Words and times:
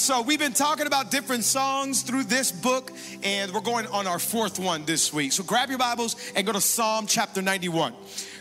And 0.00 0.06
so 0.06 0.22
we've 0.22 0.38
been 0.38 0.54
talking 0.54 0.86
about 0.86 1.10
different 1.10 1.44
songs 1.44 2.00
through 2.00 2.24
this 2.24 2.50
book, 2.50 2.90
and 3.22 3.52
we're 3.52 3.60
going 3.60 3.86
on 3.88 4.06
our 4.06 4.18
fourth 4.18 4.58
one 4.58 4.86
this 4.86 5.12
week. 5.12 5.30
So 5.30 5.42
grab 5.42 5.68
your 5.68 5.76
Bibles 5.76 6.16
and 6.34 6.46
go 6.46 6.54
to 6.54 6.60
Psalm 6.62 7.06
chapter 7.06 7.42
91. 7.42 7.92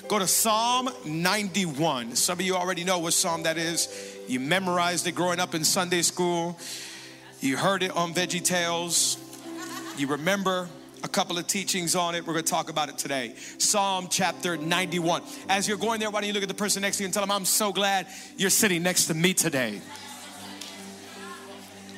Go 0.08 0.20
to 0.20 0.26
Psalm 0.26 0.90
91. 1.03 2.16
Some 2.16 2.40
of 2.40 2.45
you 2.45 2.55
already 2.55 2.86
know 2.86 3.00
what 3.00 3.12
psalm 3.12 3.44
that 3.44 3.58
is. 3.58 3.90
You 4.30 4.40
memorized 4.40 5.05
it 5.05 5.16
growing 5.16 5.41
up 5.41 5.53
in 5.53 5.66
Sunday 5.66 6.02
school. 6.02 6.58
You 7.41 7.58
heard 7.58 7.84
it 7.84 7.91
on 7.91 8.14
Veggie 8.14 8.41
Tales. 8.41 9.17
You 9.98 10.08
remember 10.08 10.70
a 11.03 11.09
couple 11.09 11.38
of 11.38 11.45
teachings 11.45 11.94
on 11.94 12.16
it. 12.16 12.26
We're 12.26 12.36
going 12.36 12.45
to 12.45 12.52
talk 12.52 12.70
about 12.70 12.88
it 12.88 12.98
today. 12.98 13.36
Psalm 13.58 14.08
chapter 14.09 14.55
91. 14.55 15.23
As 15.50 15.67
you're 15.67 15.76
going 15.76 16.00
there, 16.00 16.09
why 16.09 16.22
don't 16.22 16.30
you 16.30 16.34
look 16.34 16.44
at 16.44 16.48
the 16.48 16.55
person 16.55 16.84
next 16.84 16.98
to 16.98 17.03
you 17.03 17.08
and 17.08 17.14
tell 17.14 17.23
them, 17.23 17.31
I'm 17.31 17.44
so 17.44 17.73
glad 17.73 18.08
you're 18.38 18.50
sitting 18.50 18.81
next 18.81 19.08
to 19.08 19.14
me 19.14 19.34
today. 19.34 19.81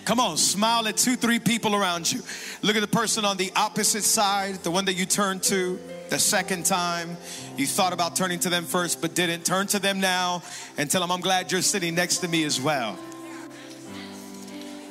Come 0.06 0.20
on, 0.20 0.38
smile 0.38 0.88
at 0.88 0.98
two, 0.98 1.16
three 1.16 1.40
people 1.40 1.76
around 1.76 2.12
you. 2.12 2.22
Look 2.62 2.76
at 2.76 2.82
the 2.82 2.88
person 2.88 3.24
on 3.24 3.38
the 3.38 3.52
opposite 3.56 4.04
side, 4.04 4.56
the 4.64 4.72
one 4.72 4.86
that 4.86 4.94
you 4.94 5.06
turned 5.06 5.44
to 5.44 5.80
the 6.10 6.18
second 6.20 6.66
time. 6.66 7.18
You 7.56 7.68
thought 7.68 7.94
about 7.94 8.16
turning 8.16 8.40
to 8.40 8.50
them 8.50 8.66
first, 8.66 9.02
but 9.02 9.14
didn't. 9.14 9.46
Turn 9.46 9.68
to 9.68 9.80
them 9.80 10.00
now 10.00 10.44
and 10.78 10.90
tell 10.90 11.02
them, 11.02 11.12
I'm 11.12 11.22
glad 11.22 11.52
you're 11.52 11.62
sitting 11.62 11.96
next 11.96 12.18
to 12.18 12.28
me 12.28 12.44
as 12.44 12.60
well. 12.60 12.98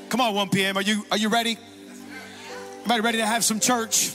Come 0.09 0.21
on, 0.21 0.35
1 0.35 0.49
p.m. 0.51 0.77
Are 0.77 0.83
you 0.83 1.05
are 1.11 1.19
you 1.19 1.29
ready? 1.29 1.57
Everybody 2.81 3.01
ready 3.03 3.19
to 3.19 3.27
have 3.27 3.45
some 3.45 3.61
church? 3.61 4.13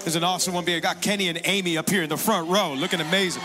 There's 0.00 0.16
an 0.16 0.24
awesome 0.24 0.54
one. 0.54 0.68
I 0.68 0.80
got 0.80 1.00
Kenny 1.00 1.28
and 1.28 1.40
Amy 1.44 1.76
up 1.76 1.88
here 1.88 2.02
in 2.02 2.08
the 2.08 2.16
front 2.16 2.48
row, 2.48 2.74
looking 2.74 3.00
amazing. 3.00 3.42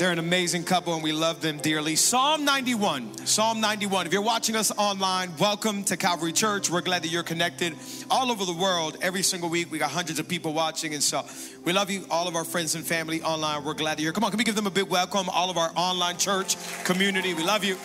They're 0.00 0.10
an 0.10 0.18
amazing 0.18 0.64
couple 0.64 0.94
and 0.94 1.02
we 1.02 1.12
love 1.12 1.42
them 1.42 1.58
dearly. 1.58 1.94
Psalm 1.94 2.46
91. 2.46 3.26
Psalm 3.26 3.60
91. 3.60 4.06
If 4.06 4.14
you're 4.14 4.22
watching 4.22 4.56
us 4.56 4.72
online, 4.78 5.30
welcome 5.38 5.84
to 5.84 5.96
Calvary 5.98 6.32
Church. 6.32 6.70
We're 6.70 6.80
glad 6.80 7.02
that 7.02 7.08
you're 7.08 7.22
connected 7.22 7.76
all 8.10 8.32
over 8.32 8.46
the 8.46 8.54
world. 8.54 8.96
Every 9.02 9.22
single 9.22 9.50
week, 9.50 9.70
we 9.70 9.76
got 9.76 9.90
hundreds 9.90 10.18
of 10.18 10.26
people 10.26 10.54
watching. 10.54 10.94
And 10.94 11.02
so 11.02 11.26
we 11.66 11.74
love 11.74 11.90
you, 11.90 12.06
all 12.10 12.28
of 12.28 12.34
our 12.34 12.46
friends 12.46 12.74
and 12.76 12.86
family 12.86 13.20
online. 13.20 13.62
We're 13.62 13.74
glad 13.74 13.98
that 13.98 14.02
you're. 14.02 14.14
Come 14.14 14.24
on, 14.24 14.30
can 14.30 14.38
we 14.38 14.44
give 14.44 14.54
them 14.54 14.66
a 14.66 14.70
big 14.70 14.88
welcome? 14.88 15.28
All 15.28 15.50
of 15.50 15.58
our 15.58 15.70
online 15.76 16.16
church 16.16 16.56
community. 16.84 17.34
We 17.34 17.44
love 17.44 17.62
you. 17.62 17.76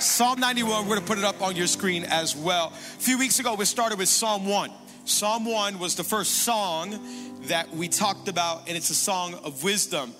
Psalm 0.00 0.40
91, 0.40 0.82
we're 0.82 0.96
going 0.96 1.00
to 1.00 1.06
put 1.06 1.18
it 1.18 1.24
up 1.24 1.40
on 1.42 1.54
your 1.54 1.68
screen 1.68 2.02
as 2.02 2.34
well. 2.34 2.72
A 2.74 3.00
few 3.00 3.20
weeks 3.20 3.38
ago, 3.38 3.54
we 3.54 3.66
started 3.66 4.00
with 4.00 4.08
Psalm 4.08 4.46
1. 4.46 4.72
Psalm 5.04 5.44
1 5.44 5.78
was 5.78 5.94
the 5.94 6.02
first 6.02 6.38
song 6.38 6.98
that 7.42 7.72
we 7.72 7.86
talked 7.86 8.26
about, 8.26 8.66
and 8.66 8.76
it's 8.76 8.90
a 8.90 8.96
song 8.96 9.34
of 9.44 9.62
wisdom. 9.62 10.12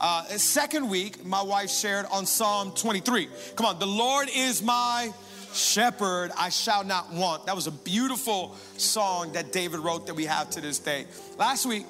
Uh, 0.00 0.24
second 0.38 0.88
week, 0.88 1.26
my 1.26 1.42
wife 1.42 1.68
shared 1.68 2.06
on 2.10 2.24
Psalm 2.24 2.72
23. 2.72 3.28
Come 3.54 3.66
on, 3.66 3.78
the 3.78 3.86
Lord 3.86 4.30
is 4.34 4.62
my 4.62 5.12
shepherd, 5.52 6.30
I 6.38 6.48
shall 6.48 6.84
not 6.84 7.12
want. 7.12 7.44
That 7.44 7.54
was 7.54 7.66
a 7.66 7.70
beautiful 7.70 8.56
song 8.78 9.32
that 9.32 9.52
David 9.52 9.80
wrote 9.80 10.06
that 10.06 10.14
we 10.14 10.24
have 10.24 10.48
to 10.50 10.62
this 10.62 10.78
day. 10.78 11.04
Last 11.36 11.66
week, 11.66 11.84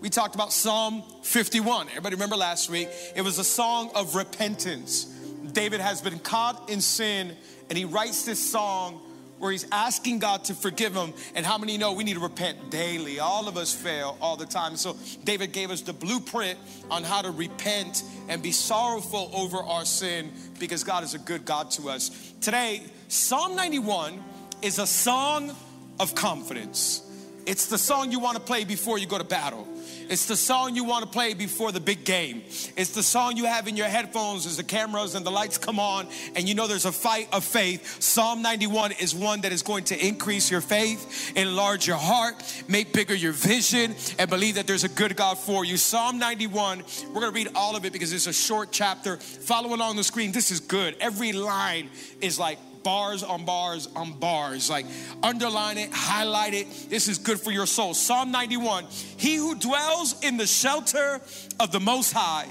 we 0.00 0.08
talked 0.08 0.34
about 0.34 0.54
Psalm 0.54 1.02
51. 1.22 1.88
Everybody 1.88 2.14
remember 2.14 2.36
last 2.36 2.70
week? 2.70 2.88
It 3.14 3.20
was 3.20 3.38
a 3.38 3.44
song 3.44 3.90
of 3.94 4.14
repentance. 4.14 5.04
David 5.52 5.80
has 5.80 6.00
been 6.00 6.18
caught 6.18 6.70
in 6.70 6.80
sin 6.80 7.36
and 7.68 7.76
he 7.76 7.84
writes 7.84 8.24
this 8.24 8.38
song 8.38 9.02
where 9.40 9.50
he's 9.50 9.66
asking 9.72 10.20
God 10.20 10.44
to 10.44 10.54
forgive 10.54 10.94
him. 10.94 11.12
And 11.34 11.44
how 11.44 11.58
many 11.58 11.78
know 11.78 11.94
we 11.94 12.04
need 12.04 12.14
to 12.14 12.20
repent 12.20 12.70
daily? 12.70 13.18
All 13.18 13.48
of 13.48 13.56
us 13.56 13.74
fail 13.74 14.16
all 14.20 14.36
the 14.36 14.46
time. 14.46 14.76
So 14.76 14.96
David 15.24 15.52
gave 15.52 15.70
us 15.70 15.80
the 15.80 15.94
blueprint 15.94 16.58
on 16.90 17.02
how 17.02 17.22
to 17.22 17.30
repent 17.30 18.04
and 18.28 18.42
be 18.42 18.52
sorrowful 18.52 19.30
over 19.34 19.56
our 19.56 19.84
sin 19.84 20.30
because 20.60 20.84
God 20.84 21.02
is 21.02 21.14
a 21.14 21.18
good 21.18 21.44
God 21.44 21.70
to 21.72 21.88
us. 21.88 22.32
Today, 22.40 22.82
Psalm 23.08 23.56
91 23.56 24.22
is 24.62 24.78
a 24.78 24.86
song 24.86 25.56
of 25.98 26.14
confidence. 26.14 27.02
It's 27.46 27.66
the 27.66 27.78
song 27.78 28.12
you 28.12 28.20
want 28.20 28.36
to 28.36 28.42
play 28.42 28.64
before 28.64 28.98
you 28.98 29.06
go 29.06 29.18
to 29.18 29.24
battle. 29.24 29.66
It's 30.10 30.26
the 30.26 30.36
song 30.36 30.74
you 30.74 30.82
want 30.82 31.04
to 31.04 31.08
play 31.08 31.34
before 31.34 31.70
the 31.70 31.78
big 31.78 32.04
game. 32.04 32.42
It's 32.76 32.90
the 32.90 33.02
song 33.02 33.36
you 33.36 33.44
have 33.44 33.68
in 33.68 33.76
your 33.76 33.86
headphones 33.86 34.44
as 34.44 34.56
the 34.56 34.64
cameras 34.64 35.14
and 35.14 35.24
the 35.24 35.30
lights 35.30 35.56
come 35.56 35.78
on 35.78 36.08
and 36.34 36.48
you 36.48 36.56
know 36.56 36.66
there's 36.66 36.84
a 36.84 36.90
fight 36.90 37.28
of 37.32 37.44
faith. 37.44 38.02
Psalm 38.02 38.42
91 38.42 38.90
is 38.92 39.14
one 39.14 39.42
that 39.42 39.52
is 39.52 39.62
going 39.62 39.84
to 39.84 40.04
increase 40.04 40.50
your 40.50 40.60
faith, 40.60 41.32
enlarge 41.36 41.86
your 41.86 41.96
heart, 41.96 42.42
make 42.66 42.92
bigger 42.92 43.14
your 43.14 43.30
vision, 43.30 43.94
and 44.18 44.28
believe 44.28 44.56
that 44.56 44.66
there's 44.66 44.82
a 44.82 44.88
good 44.88 45.14
God 45.14 45.38
for 45.38 45.64
you. 45.64 45.76
Psalm 45.76 46.18
91, 46.18 46.82
we're 47.06 47.20
going 47.20 47.32
to 47.32 47.38
read 47.38 47.50
all 47.54 47.76
of 47.76 47.84
it 47.84 47.92
because 47.92 48.12
it's 48.12 48.26
a 48.26 48.32
short 48.32 48.70
chapter. 48.72 49.16
Follow 49.16 49.76
along 49.76 49.94
the 49.94 50.02
screen. 50.02 50.32
This 50.32 50.50
is 50.50 50.58
good. 50.58 50.96
Every 50.98 51.32
line 51.32 51.88
is 52.20 52.36
like 52.36 52.58
bars 52.82 53.22
on 53.22 53.44
bars 53.44 53.88
on 53.94 54.12
bars. 54.14 54.70
Like 54.70 54.86
underline 55.22 55.78
it, 55.78 55.90
highlight 55.92 56.54
it. 56.54 56.66
This 56.88 57.08
is 57.08 57.18
good 57.18 57.40
for 57.40 57.50
your 57.50 57.66
soul. 57.66 57.94
Psalm 57.94 58.30
91 58.30 58.86
He 59.16 59.36
who 59.36 59.54
dwells 59.54 60.22
in 60.24 60.36
the 60.36 60.46
shelter 60.46 61.20
of 61.58 61.72
the 61.72 61.80
Most 61.80 62.12
High 62.12 62.46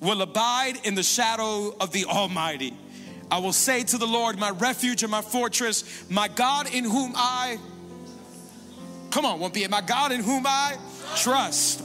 will 0.00 0.20
abide 0.22 0.80
in 0.84 0.94
the 0.94 1.02
shadow 1.02 1.74
of 1.80 1.92
the 1.92 2.04
Almighty. 2.06 2.74
I 3.30 3.38
will 3.38 3.52
say 3.52 3.82
to 3.84 3.98
the 3.98 4.06
Lord, 4.06 4.38
my 4.38 4.50
refuge 4.50 5.02
and 5.02 5.10
my 5.10 5.22
fortress, 5.22 6.04
my 6.10 6.28
God 6.28 6.72
in 6.74 6.84
whom 6.84 7.12
I, 7.16 7.58
come 9.10 9.24
on, 9.24 9.40
won't 9.40 9.54
be 9.54 9.62
it, 9.62 9.70
my 9.70 9.80
God 9.80 10.12
in 10.12 10.20
whom 10.22 10.44
I 10.46 10.76
trust. 11.16 11.80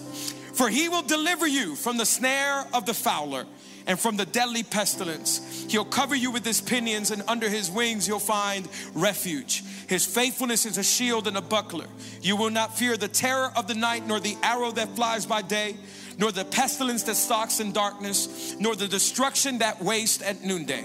For 0.58 0.68
he 0.68 0.90
will 0.90 1.04
deliver 1.04 1.48
you 1.48 1.76
from 1.76 1.98
the 1.98 2.06
snare 2.06 2.66
of 2.74 2.86
the 2.86 2.94
fowler 2.94 3.46
and 3.88 3.98
from 4.00 4.18
the 4.18 4.26
deadly 4.26 4.64
pestilence. 4.64 5.66
He'll 5.70 5.86
cover 5.86 6.16
you 6.16 6.30
with 6.30 6.46
his 6.46 6.62
pinions, 6.62 7.10
and 7.10 7.24
under 7.28 7.50
his 7.50 7.72
wings 7.72 8.08
you'll 8.08 8.20
find 8.20 8.68
refuge. 8.94 9.64
His 9.88 10.06
faithfulness 10.06 10.66
is 10.66 10.78
a 10.78 10.84
shield 10.84 11.28
and 11.28 11.38
a 11.38 11.42
buckler. 11.42 11.88
You 12.22 12.36
will 12.36 12.50
not 12.50 12.78
fear 12.78 12.98
the 12.98 13.08
terror 13.08 13.52
of 13.56 13.68
the 13.68 13.74
night, 13.74 14.06
nor 14.06 14.20
the 14.20 14.36
arrow 14.44 14.72
that 14.72 14.96
flies 14.96 15.26
by 15.26 15.42
day, 15.42 15.78
nor 16.18 16.32
the 16.32 16.46
pestilence 16.46 17.04
that 17.04 17.16
stalks 17.16 17.60
in 17.60 17.72
darkness, 17.72 18.56
nor 18.60 18.76
the 18.76 18.88
destruction 18.88 19.60
that 19.60 19.82
wastes 19.82 20.22
at 20.22 20.44
noonday. 20.44 20.84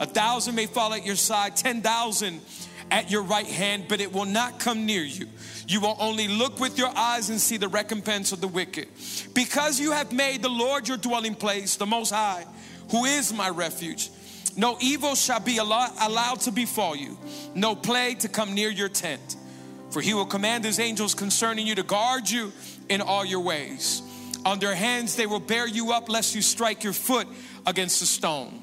A 0.00 0.06
thousand 0.06 0.54
may 0.54 0.66
fall 0.66 0.94
at 0.94 1.04
your 1.04 1.16
side, 1.16 1.56
ten 1.56 1.82
thousand 1.82 2.40
at 2.90 3.10
your 3.10 3.22
right 3.22 3.46
hand, 3.46 3.84
but 3.88 4.00
it 4.00 4.12
will 4.12 4.24
not 4.24 4.58
come 4.58 4.86
near 4.86 5.02
you. 5.02 5.26
You 5.66 5.80
will 5.80 5.96
only 6.00 6.28
look 6.28 6.58
with 6.60 6.78
your 6.78 6.88
eyes 6.88 7.30
and 7.30 7.40
see 7.40 7.56
the 7.56 7.68
recompense 7.68 8.32
of 8.32 8.40
the 8.40 8.48
wicked. 8.48 8.88
Because 9.34 9.78
you 9.78 9.92
have 9.92 10.12
made 10.12 10.42
the 10.42 10.48
Lord 10.48 10.88
your 10.88 10.96
dwelling 10.96 11.34
place, 11.34 11.76
the 11.76 11.86
Most 11.86 12.10
High, 12.10 12.46
who 12.90 13.04
is 13.04 13.32
my 13.32 13.48
refuge. 13.50 14.10
No 14.56 14.76
evil 14.80 15.14
shall 15.14 15.40
be 15.40 15.58
allowed 15.58 16.40
to 16.40 16.50
befall 16.50 16.96
you, 16.96 17.18
no 17.54 17.76
plague 17.76 18.20
to 18.20 18.28
come 18.28 18.54
near 18.54 18.70
your 18.70 18.88
tent. 18.88 19.36
For 19.90 20.02
he 20.02 20.14
will 20.14 20.26
command 20.26 20.64
his 20.64 20.80
angels 20.80 21.14
concerning 21.14 21.66
you 21.66 21.74
to 21.76 21.82
guard 21.82 22.28
you 22.28 22.52
in 22.88 23.00
all 23.00 23.24
your 23.24 23.40
ways. 23.40 24.02
On 24.44 24.58
their 24.58 24.74
hands 24.74 25.16
they 25.16 25.26
will 25.26 25.40
bear 25.40 25.66
you 25.66 25.92
up, 25.92 26.08
lest 26.08 26.34
you 26.34 26.42
strike 26.42 26.84
your 26.84 26.92
foot 26.92 27.28
against 27.66 28.02
a 28.02 28.06
stone. 28.06 28.62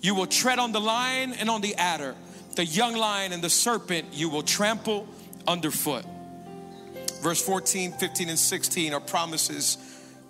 You 0.00 0.14
will 0.14 0.26
tread 0.26 0.58
on 0.58 0.72
the 0.72 0.80
lion 0.80 1.32
and 1.32 1.48
on 1.48 1.60
the 1.60 1.74
adder 1.76 2.14
the 2.56 2.64
young 2.64 2.96
lion 2.96 3.32
and 3.32 3.42
the 3.42 3.50
serpent 3.50 4.08
you 4.12 4.28
will 4.28 4.42
trample 4.42 5.06
underfoot. 5.46 6.04
Verse 7.22 7.40
14, 7.40 7.92
15, 7.92 8.30
and 8.30 8.38
16 8.38 8.92
are 8.94 9.00
promises 9.00 9.78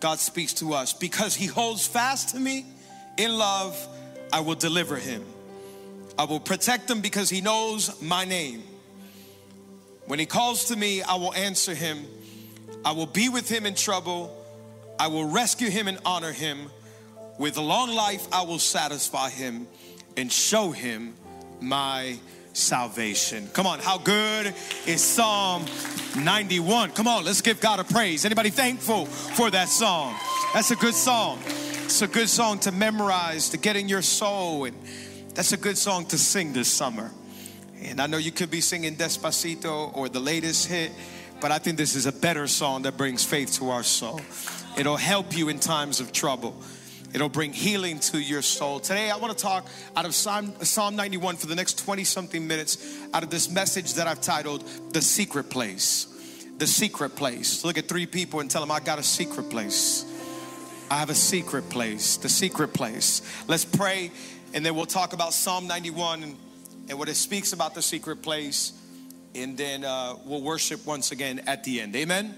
God 0.01 0.19
speaks 0.19 0.53
to 0.55 0.75
us. 0.75 0.93
Because 0.93 1.35
he 1.35 1.47
holds 1.47 1.87
fast 1.87 2.31
to 2.31 2.41
me 2.41 2.67
in 3.17 3.37
love, 3.37 3.77
I 4.33 4.41
will 4.41 4.55
deliver 4.55 4.97
him. 4.97 5.25
I 6.19 6.25
will 6.25 6.41
protect 6.41 6.91
him 6.91 7.01
because 7.01 7.31
he 7.31 7.41
knows 7.41 8.01
my 8.03 8.25
name. 8.25 8.63
When 10.07 10.19
he 10.19 10.27
calls 10.27 10.67
to 10.67 10.77
me, 10.77 11.03
I 11.03 11.15
will 11.17 11.35
answer 11.35 11.75
him. 11.75 12.05
I 12.85 12.93
will 12.93 13.07
be 13.07 13.29
with 13.29 13.49
him 13.49 13.67
in 13.67 13.75
trouble. 13.75 14.37
I 14.99 15.09
will 15.09 15.25
rescue 15.25 15.69
him 15.69 15.89
and 15.89 15.99
honor 16.05 16.33
him. 16.33 16.71
With 17.39 17.57
long 17.57 17.95
life, 17.95 18.27
I 18.33 18.43
will 18.43 18.59
satisfy 18.59 19.31
him 19.31 19.67
and 20.17 20.33
show 20.33 20.71
him 20.71 21.15
my 21.61 22.19
salvation. 22.53 23.49
Come 23.53 23.67
on, 23.67 23.79
how 23.81 23.99
good 23.99 24.55
is 24.87 25.03
Psalm 25.03 25.65
91? 26.17 26.93
Come 26.93 27.07
on, 27.07 27.25
let's 27.25 27.43
give 27.43 27.61
God 27.61 27.81
a 27.81 27.85
praise. 27.85 28.25
Anybody 28.25 28.51
thankful 28.51 29.07
for 29.07 29.51
that 29.51 29.69
song? 29.69 30.15
That's 30.55 30.71
a 30.71 30.77
good 30.77 30.95
song. 30.95 31.39
It's 31.85 32.03
a 32.03 32.09
good 32.09 32.29
song 32.29 32.59
to 32.61 32.73
memorize, 32.73 33.51
to 33.51 33.59
get 33.59 33.77
in 33.77 33.89
your 33.89 34.03
soul, 34.03 34.65
and 34.65 34.77
that's 35.35 35.53
a 35.53 35.57
good 35.57 35.77
song 35.77 36.07
to 36.07 36.19
sing 36.19 36.53
this 36.53 36.73
summer. 36.73 37.13
And 37.83 38.01
I 38.01 38.07
know 38.07 38.17
you 38.17 38.33
could 38.33 38.51
be 38.51 38.61
singing 38.61 38.97
Despacito 38.97 39.95
or 39.95 40.09
the 40.09 40.19
latest 40.19 40.67
hit, 40.67 40.93
but 41.41 41.53
I 41.53 41.59
think 41.59 41.77
this 41.77 41.95
is 41.95 42.07
a 42.07 42.13
better 42.13 42.47
song 42.47 42.83
that 42.83 42.97
brings 42.97 43.25
faith 43.25 43.53
to 43.59 43.71
our 43.71 43.83
soul. 43.83 44.21
It'll 44.79 44.97
help 44.97 45.37
you 45.37 45.49
in 45.49 45.59
times 45.59 46.01
of 46.01 46.11
trouble. 46.11 46.57
It'll 47.15 47.29
bring 47.29 47.53
healing 47.53 47.99
to 48.01 48.19
your 48.19 48.43
soul. 48.43 48.81
Today, 48.81 49.11
I 49.11 49.17
want 49.17 49.37
to 49.37 49.43
talk 49.43 49.67
out 49.97 50.05
of 50.05 50.15
Psalm, 50.15 50.55
Psalm 50.63 50.97
91 50.97 51.37
for 51.37 51.47
the 51.47 51.55
next 51.55 51.79
20 51.79 52.05
something 52.05 52.47
minutes 52.47 52.99
out 53.15 53.23
of 53.23 53.31
this 53.31 53.51
message 53.51 53.95
that 53.95 54.07
I've 54.07 54.21
titled 54.21 54.65
The 54.93 55.01
Secret 55.01 55.51
Place. 55.51 56.07
The 56.59 56.67
Secret 56.67 57.17
Place. 57.17 57.65
Look 57.65 57.79
at 57.79 57.89
three 57.89 58.07
people 58.07 58.41
and 58.41 58.51
tell 58.51 58.61
them, 58.61 58.71
I 58.71 58.81
got 58.81 58.99
a 58.99 59.03
secret 59.03 59.51
place. 59.51 60.05
I 60.91 60.99
have 60.99 61.11
a 61.11 61.15
secret 61.15 61.69
place. 61.71 62.17
The 62.17 62.29
secret 62.29 62.75
place. 62.75 63.23
Let's 63.49 63.65
pray 63.65 64.11
and 64.57 64.65
then 64.65 64.75
we'll 64.75 64.87
talk 64.87 65.13
about 65.13 65.35
Psalm 65.35 65.67
91 65.67 66.23
and, 66.89 66.99
what 66.99 67.11
it 67.11 67.17
speaks 67.17 67.53
about 67.53 67.75
the 67.75 67.83
secret 67.83 68.23
place. 68.23 68.73
And 69.35 69.55
then 69.59 69.85
uh, 69.85 70.15
we'll 70.25 70.41
worship 70.41 70.87
once 70.87 71.13
again 71.13 71.43
at 71.47 71.63
the 71.63 71.81
end. 71.83 71.95
Amen. 71.95 72.35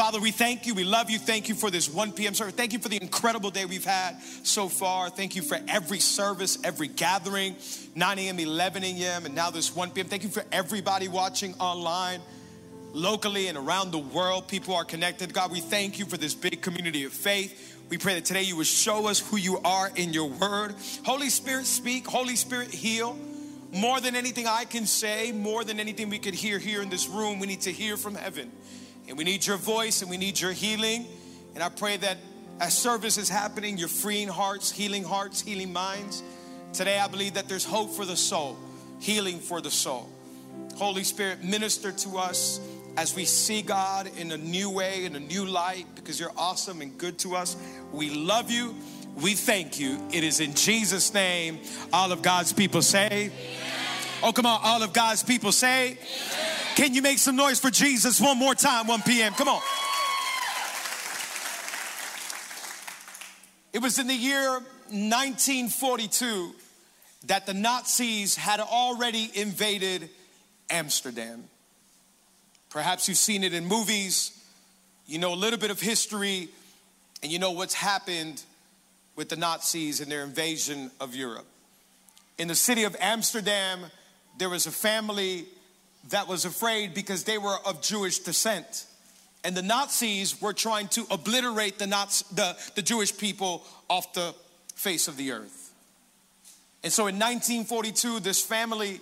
Father, 0.00 0.18
we 0.18 0.30
thank 0.30 0.66
you. 0.66 0.72
We 0.74 0.84
love 0.84 1.10
you. 1.10 1.18
Thank 1.18 1.50
you 1.50 1.54
for 1.54 1.70
this 1.70 1.86
1 1.86 2.12
p.m. 2.12 2.32
service. 2.32 2.54
Thank 2.54 2.72
you 2.72 2.78
for 2.78 2.88
the 2.88 2.96
incredible 3.02 3.50
day 3.50 3.66
we've 3.66 3.84
had 3.84 4.18
so 4.44 4.66
far. 4.66 5.10
Thank 5.10 5.36
you 5.36 5.42
for 5.42 5.58
every 5.68 5.98
service, 5.98 6.56
every 6.64 6.88
gathering, 6.88 7.54
9 7.94 8.18
a.m., 8.18 8.40
11 8.40 8.82
a.m., 8.82 9.26
and 9.26 9.34
now 9.34 9.50
this 9.50 9.76
1 9.76 9.90
p.m. 9.90 10.06
Thank 10.06 10.22
you 10.22 10.30
for 10.30 10.42
everybody 10.52 11.08
watching 11.08 11.52
online, 11.60 12.22
locally, 12.94 13.48
and 13.48 13.58
around 13.58 13.90
the 13.90 13.98
world. 13.98 14.48
People 14.48 14.74
are 14.74 14.86
connected. 14.86 15.34
God, 15.34 15.52
we 15.52 15.60
thank 15.60 15.98
you 15.98 16.06
for 16.06 16.16
this 16.16 16.32
big 16.32 16.62
community 16.62 17.04
of 17.04 17.12
faith. 17.12 17.78
We 17.90 17.98
pray 17.98 18.14
that 18.14 18.24
today 18.24 18.44
you 18.44 18.56
would 18.56 18.66
show 18.66 19.06
us 19.06 19.18
who 19.18 19.36
you 19.36 19.58
are 19.66 19.90
in 19.96 20.14
your 20.14 20.30
word. 20.30 20.76
Holy 21.04 21.28
Spirit, 21.28 21.66
speak. 21.66 22.06
Holy 22.06 22.36
Spirit, 22.36 22.72
heal. 22.72 23.18
More 23.70 24.00
than 24.00 24.16
anything 24.16 24.46
I 24.46 24.64
can 24.64 24.86
say, 24.86 25.30
more 25.30 25.62
than 25.62 25.78
anything 25.78 26.08
we 26.08 26.18
could 26.18 26.32
hear 26.32 26.58
here 26.58 26.80
in 26.80 26.88
this 26.88 27.06
room, 27.06 27.38
we 27.38 27.46
need 27.46 27.60
to 27.60 27.70
hear 27.70 27.98
from 27.98 28.14
heaven. 28.14 28.50
And 29.10 29.18
we 29.18 29.24
need 29.24 29.44
your 29.44 29.56
voice 29.56 30.02
and 30.02 30.10
we 30.10 30.16
need 30.16 30.40
your 30.40 30.52
healing. 30.52 31.04
And 31.56 31.64
I 31.64 31.68
pray 31.68 31.96
that 31.96 32.16
as 32.60 32.78
service 32.78 33.18
is 33.18 33.28
happening, 33.28 33.76
you're 33.76 33.88
freeing 33.88 34.28
hearts, 34.28 34.70
healing 34.70 35.02
hearts, 35.02 35.40
healing 35.40 35.72
minds. 35.72 36.22
Today, 36.72 36.96
I 36.96 37.08
believe 37.08 37.34
that 37.34 37.48
there's 37.48 37.64
hope 37.64 37.90
for 37.90 38.04
the 38.04 38.16
soul, 38.16 38.56
healing 39.00 39.40
for 39.40 39.60
the 39.60 39.70
soul. 39.70 40.08
Holy 40.76 41.02
Spirit, 41.02 41.42
minister 41.42 41.90
to 41.90 42.18
us 42.18 42.60
as 42.96 43.16
we 43.16 43.24
see 43.24 43.62
God 43.62 44.08
in 44.16 44.30
a 44.30 44.36
new 44.36 44.70
way, 44.70 45.04
in 45.04 45.16
a 45.16 45.20
new 45.20 45.44
light, 45.44 45.86
because 45.96 46.20
you're 46.20 46.32
awesome 46.36 46.80
and 46.80 46.96
good 46.96 47.18
to 47.18 47.34
us. 47.34 47.56
We 47.90 48.10
love 48.10 48.48
you. 48.48 48.76
We 49.20 49.34
thank 49.34 49.80
you. 49.80 49.98
It 50.12 50.22
is 50.22 50.38
in 50.38 50.54
Jesus' 50.54 51.12
name. 51.12 51.58
All 51.92 52.12
of 52.12 52.22
God's 52.22 52.52
people 52.52 52.80
say, 52.80 53.32
Oh, 54.22 54.32
come 54.32 54.46
on. 54.46 54.60
All 54.62 54.84
of 54.84 54.92
God's 54.92 55.24
people 55.24 55.50
say, 55.50 55.98
Can 56.80 56.94
you 56.94 57.02
make 57.02 57.18
some 57.18 57.36
noise 57.36 57.60
for 57.60 57.70
Jesus 57.70 58.22
one 58.22 58.38
more 58.38 58.54
time, 58.54 58.86
1 58.86 59.02
p.m.? 59.02 59.34
Come 59.34 59.48
on. 59.48 59.60
It 63.74 63.82
was 63.82 63.98
in 63.98 64.06
the 64.06 64.14
year 64.14 64.50
1942 64.50 66.54
that 67.26 67.44
the 67.44 67.52
Nazis 67.52 68.34
had 68.34 68.60
already 68.60 69.30
invaded 69.34 70.08
Amsterdam. 70.70 71.44
Perhaps 72.70 73.08
you've 73.08 73.18
seen 73.18 73.44
it 73.44 73.52
in 73.52 73.66
movies, 73.66 74.42
you 75.06 75.18
know 75.18 75.34
a 75.34 75.36
little 75.36 75.58
bit 75.58 75.70
of 75.70 75.82
history, 75.82 76.48
and 77.22 77.30
you 77.30 77.38
know 77.38 77.50
what's 77.50 77.74
happened 77.74 78.42
with 79.16 79.28
the 79.28 79.36
Nazis 79.36 80.00
and 80.00 80.10
their 80.10 80.22
invasion 80.22 80.90
of 80.98 81.14
Europe. 81.14 81.44
In 82.38 82.48
the 82.48 82.54
city 82.54 82.84
of 82.84 82.96
Amsterdam, 83.00 83.80
there 84.38 84.48
was 84.48 84.66
a 84.66 84.72
family 84.72 85.44
that 86.08 86.28
was 86.28 86.44
afraid 86.44 86.94
because 86.94 87.24
they 87.24 87.38
were 87.38 87.56
of 87.66 87.82
Jewish 87.82 88.20
descent. 88.20 88.86
And 89.44 89.56
the 89.56 89.62
Nazis 89.62 90.40
were 90.40 90.52
trying 90.52 90.88
to 90.88 91.06
obliterate 91.10 91.78
the, 91.78 91.86
Nazi, 91.86 92.24
the, 92.34 92.56
the 92.74 92.82
Jewish 92.82 93.16
people 93.16 93.64
off 93.88 94.12
the 94.12 94.34
face 94.74 95.08
of 95.08 95.16
the 95.16 95.32
earth. 95.32 95.72
And 96.82 96.92
so 96.92 97.06
in 97.06 97.16
1942, 97.16 98.20
this 98.20 98.42
family 98.42 99.00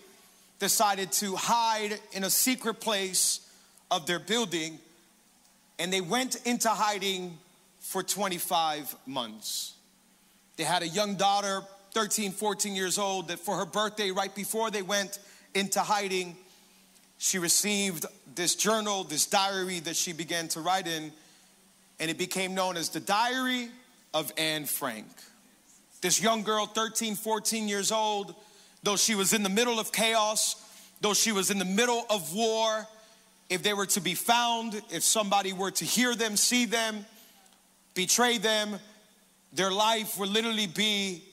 decided 0.58 1.12
to 1.12 1.36
hide 1.36 1.98
in 2.12 2.24
a 2.24 2.30
secret 2.30 2.80
place 2.80 3.40
of 3.90 4.06
their 4.06 4.18
building, 4.18 4.78
and 5.78 5.92
they 5.92 6.00
went 6.00 6.36
into 6.44 6.68
hiding 6.68 7.38
for 7.80 8.02
25 8.02 8.94
months. 9.06 9.74
They 10.56 10.64
had 10.64 10.82
a 10.82 10.88
young 10.88 11.14
daughter, 11.14 11.62
13, 11.92 12.32
14 12.32 12.74
years 12.74 12.98
old, 12.98 13.28
that 13.28 13.38
for 13.38 13.56
her 13.56 13.64
birthday, 13.64 14.10
right 14.10 14.34
before 14.34 14.70
they 14.70 14.82
went 14.82 15.20
into 15.54 15.80
hiding, 15.80 16.36
she 17.18 17.38
received 17.38 18.06
this 18.34 18.54
journal, 18.54 19.04
this 19.04 19.26
diary 19.26 19.80
that 19.80 19.96
she 19.96 20.12
began 20.12 20.48
to 20.48 20.60
write 20.60 20.86
in, 20.86 21.12
and 22.00 22.10
it 22.10 22.16
became 22.16 22.54
known 22.54 22.76
as 22.76 22.88
the 22.90 23.00
Diary 23.00 23.68
of 24.14 24.32
Anne 24.38 24.64
Frank. 24.64 25.06
This 26.00 26.22
young 26.22 26.44
girl, 26.44 26.66
13, 26.66 27.16
14 27.16 27.68
years 27.68 27.90
old, 27.90 28.34
though 28.84 28.96
she 28.96 29.16
was 29.16 29.32
in 29.32 29.42
the 29.42 29.48
middle 29.48 29.80
of 29.80 29.90
chaos, 29.90 30.64
though 31.00 31.14
she 31.14 31.32
was 31.32 31.50
in 31.50 31.58
the 31.58 31.64
middle 31.64 32.06
of 32.08 32.32
war, 32.34 32.86
if 33.50 33.64
they 33.64 33.74
were 33.74 33.86
to 33.86 34.00
be 34.00 34.14
found, 34.14 34.80
if 34.90 35.02
somebody 35.02 35.52
were 35.52 35.72
to 35.72 35.84
hear 35.84 36.14
them, 36.14 36.36
see 36.36 36.66
them, 36.66 37.04
betray 37.94 38.38
them, 38.38 38.78
their 39.52 39.72
life 39.72 40.18
would 40.18 40.28
literally 40.28 40.66
be 40.66 41.24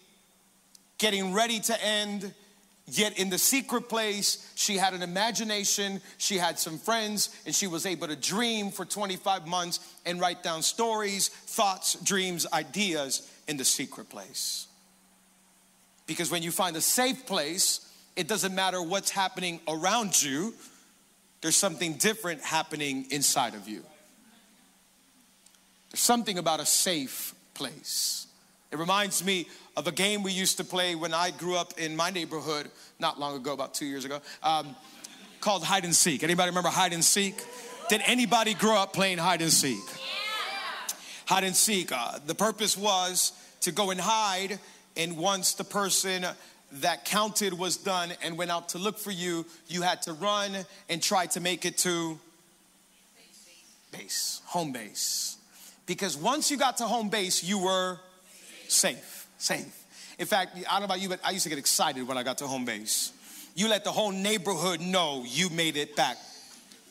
getting 0.98 1.34
ready 1.34 1.60
to 1.60 1.84
end. 1.84 2.34
Yet 2.88 3.18
in 3.18 3.30
the 3.30 3.40
secret 3.40 3.90
place, 3.90 4.52
she 4.56 4.78
had 4.78 4.94
an 4.94 5.02
imagination, 5.02 6.02
she 6.18 6.38
had 6.38 6.60
some 6.60 6.78
friends, 6.78 7.36
and 7.46 7.56
she 7.56 7.66
was 7.66 7.86
able 7.86 8.08
to 8.08 8.16
dream 8.16 8.70
for 8.70 8.86
25 8.86 9.48
months 9.48 9.80
and 10.06 10.20
write 10.20 10.44
down 10.44 10.62
stories, 10.62 11.30
thoughts, 11.30 11.96
dreams, 12.04 12.46
ideas 12.54 13.28
in 13.48 13.58
the 13.58 13.66
secret 13.66 14.10
place. 14.10 14.68
Because 16.06 16.30
when 16.30 16.44
you 16.44 16.52
find 16.52 16.76
a 16.76 16.82
safe 16.82 17.26
place, 17.26 17.92
it 18.16 18.28
doesn't 18.28 18.54
matter 18.54 18.82
what's 18.82 19.10
happening 19.10 19.60
around 19.68 20.22
you, 20.22 20.54
there's 21.42 21.58
something 21.58 21.94
different 21.94 22.42
happening 22.42 23.08
inside 23.10 23.56
of 23.56 23.68
you. 23.68 23.84
There's 25.92 26.02
something 26.02 26.38
about 26.38 26.60
a 26.60 26.66
safe 26.66 27.34
place. 27.56 28.28
It 28.72 28.78
reminds 28.78 29.24
me 29.24 29.48
of 29.78 29.88
a 29.88 29.92
game 29.92 30.24
we 30.24 30.32
used 30.32 30.58
to 30.58 30.64
play 30.64 30.96
when 30.96 31.14
I 31.14 31.32
grew 31.32 31.56
up 31.56 31.74
in 31.78 31.96
my 31.96 32.10
neighborhood 32.10 32.70
not 33.00 33.20
long 33.20 33.36
ago, 33.36 33.54
about 33.54 33.74
two 33.74 33.86
years 33.86 34.06
ago, 34.06 34.20
um, 34.42 34.76
called 35.42 35.64
hide 35.64 35.84
and 35.84 35.96
seek. 35.96 36.24
Anybody 36.24 36.50
remember 36.50 36.70
hide 36.70 36.94
and 36.94 37.04
seek? 37.04 37.36
Did 37.90 38.02
anybody 38.06 38.54
grow 38.54 38.76
up 38.76 38.94
playing 38.94 39.18
hide 39.18 39.42
and 39.42 39.52
seek? 39.52 39.78
Yeah. 39.78 40.96
Hide 41.28 41.44
and 41.44 41.56
seek. 41.56 41.92
Uh, 41.92 42.20
the 42.26 42.36
purpose 42.36 42.78
was 42.78 43.34
to 43.62 43.72
go 43.72 43.92
and 43.92 44.00
hide, 44.00 44.60
and 44.96 45.18
once 45.18 45.54
the 45.54 45.64
person 45.64 46.26
that 46.72 47.06
counted 47.06 47.54
was 47.54 47.78
done 47.78 48.12
and 48.24 48.38
went 48.38 48.52
out 48.52 48.70
to 48.70 48.78
look 48.78 48.98
for 48.98 49.12
you, 49.12 49.46
you 49.68 49.82
had 49.82 50.02
to 50.04 50.14
run 50.14 50.56
and 50.90 51.02
try 51.02 51.26
to 51.28 51.40
make 51.40 51.66
it 51.66 51.78
to 51.80 52.20
base, 53.92 54.42
home 54.46 54.72
base. 54.72 55.38
Because 55.86 56.18
once 56.18 56.50
you 56.50 56.58
got 56.58 56.78
to 56.78 56.86
home 56.86 57.10
base, 57.10 57.44
you 57.44 57.60
were 57.60 58.00
safe, 58.68 59.15
safe. 59.38 59.84
In 60.18 60.26
fact, 60.26 60.58
I 60.58 60.62
don't 60.72 60.82
know 60.82 60.86
about 60.86 61.02
you, 61.02 61.10
but 61.10 61.20
I 61.24 61.32
used 61.32 61.44
to 61.44 61.50
get 61.50 61.58
excited 61.58 62.08
when 62.08 62.18
I 62.18 62.24
got 62.24 62.38
to 62.40 62.48
home 62.48 62.66
base. 62.66 63.12
You 63.56 63.68
let 63.68 63.84
the 63.84 63.92
whole 63.92 64.12
neighborhood 64.12 64.82
know 64.82 65.24
you 65.26 65.50
made 65.50 65.78
it 65.78 65.96
back 65.96 66.18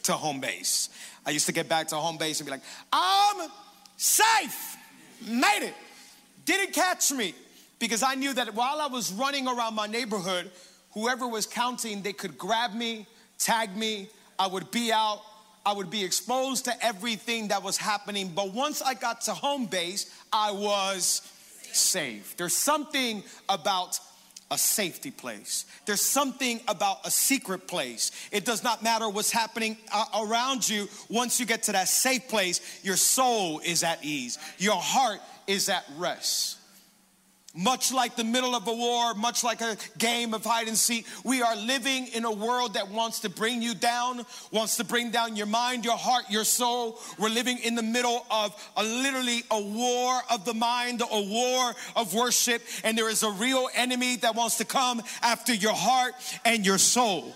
to 0.05 0.13
home 0.13 0.41
base. 0.41 0.89
I 1.27 1.31
used 1.31 1.47
to 1.47 1.53
get 1.53 1.69
back 1.69 1.89
to 1.89 1.97
home 1.97 2.19
base 2.19 2.41
and 2.41 2.47
be 2.47 2.51
like, 2.51 2.63
I'm 2.93 3.49
safe, 3.97 4.77
made 5.27 5.63
it. 5.63 5.75
Didn't 6.45 6.75
catch 6.75 7.13
me 7.13 7.35
because 7.79 8.03
I 8.03 8.15
knew 8.15 8.33
that 8.35 8.55
while 8.55 8.81
I 8.81 8.87
was 8.87 9.13
running 9.13 9.49
around 9.49 9.75
my 9.75 9.87
neighborhood, 9.87 10.51
whoever 10.93 11.27
was 11.27 11.47
counting, 11.47 12.03
they 12.03 12.13
could 12.13 12.37
grab 12.37 12.75
me, 12.75 13.07
tag 13.39 13.77
me, 13.77 14.09
I 14.39 14.47
would 14.47 14.71
be 14.71 14.93
out, 14.93 15.23
I 15.67 15.73
would 15.73 15.91
be 15.91 16.05
exposed 16.05 16.67
to 16.67 16.85
everything 16.85 17.49
that 17.49 17.63
was 17.63 17.79
happening. 17.79 18.33
But 18.35 18.53
once 18.53 18.83
I 18.83 18.95
got 18.95 19.23
to 19.23 19.33
home 19.33 19.67
base, 19.67 20.15
I 20.33 20.53
was 20.53 21.23
safe. 21.75 22.37
There's 22.37 22.57
something 22.57 23.23
about 23.49 23.99
a 24.50 24.59
safety 24.59 25.11
place. 25.11 25.66
There's 25.87 26.00
something 26.00 26.61
about 26.69 26.99
a 27.04 27.11
secret 27.11 27.66
place. 27.66 28.11
It 28.31 28.45
does 28.45 28.62
not 28.62 28.83
matter 28.83 29.09
what's 29.09 29.31
happening 29.31 29.76
uh, 29.93 30.04
around 30.23 30.69
you. 30.69 30.88
Once 31.09 31.40
you 31.40 31.47
get 31.47 31.64
to 31.64 31.73
that 31.73 31.88
safe 31.88 32.28
place, 32.28 32.81
your 32.85 32.97
soul 32.97 33.61
is 33.64 33.83
at 33.83 34.04
ease, 34.04 34.38
your 34.59 34.76
heart 34.76 35.21
is 35.47 35.69
at 35.69 35.85
rest. 35.97 36.59
Much 37.57 37.93
like 37.93 38.17
the 38.17 38.25
middle 38.25 38.57
of 38.57 38.67
a 38.67 38.73
war, 38.73 39.15
much 39.15 39.45
like 39.45 39.61
a 39.61 39.77
game 39.97 40.35
of 40.35 40.45
hide 40.45 40.67
and 40.67 40.77
seek, 40.77 41.07
we 41.23 41.41
are 41.41 41.55
living 41.55 42.09
in 42.09 42.25
a 42.25 42.33
world 42.33 42.75
that 42.75 42.89
wants 42.89 43.21
to 43.21 43.29
bring 43.29 43.63
you 43.63 43.77
down, 43.77 44.27
wants 44.51 44.77
to 44.77 44.85
bring 44.85 45.13
down 45.13 45.37
your 45.37 45.47
mind, 45.47 45.85
your 45.85 45.97
heart, 45.97 46.25
your 46.29 46.43
soul. 46.43 46.99
We're 47.17 47.29
living 47.29 47.59
in 47.59 47.77
the 47.77 47.83
middle 47.83 48.27
of 48.29 48.71
a, 48.77 48.83
literally 48.83 49.43
a 49.53 49.61
war 49.61 50.21
of 50.31 50.45
the 50.45 50.55
mind, 50.55 51.01
a 51.01 51.21
war 51.23 51.75
of 51.95 52.13
worship, 52.13 52.61
and 52.83 52.99
there 52.99 53.09
is 53.09 53.23
a 53.23 53.31
real 53.31 53.69
enemy 53.77 54.17
that 54.17 54.35
wants 54.35 54.59
to 54.59 54.65
come 54.65 55.01
after 55.23 55.55
your 55.55 55.75
heart 55.75 56.15
and 56.45 56.67
your 56.67 56.79
soul. 56.79 57.35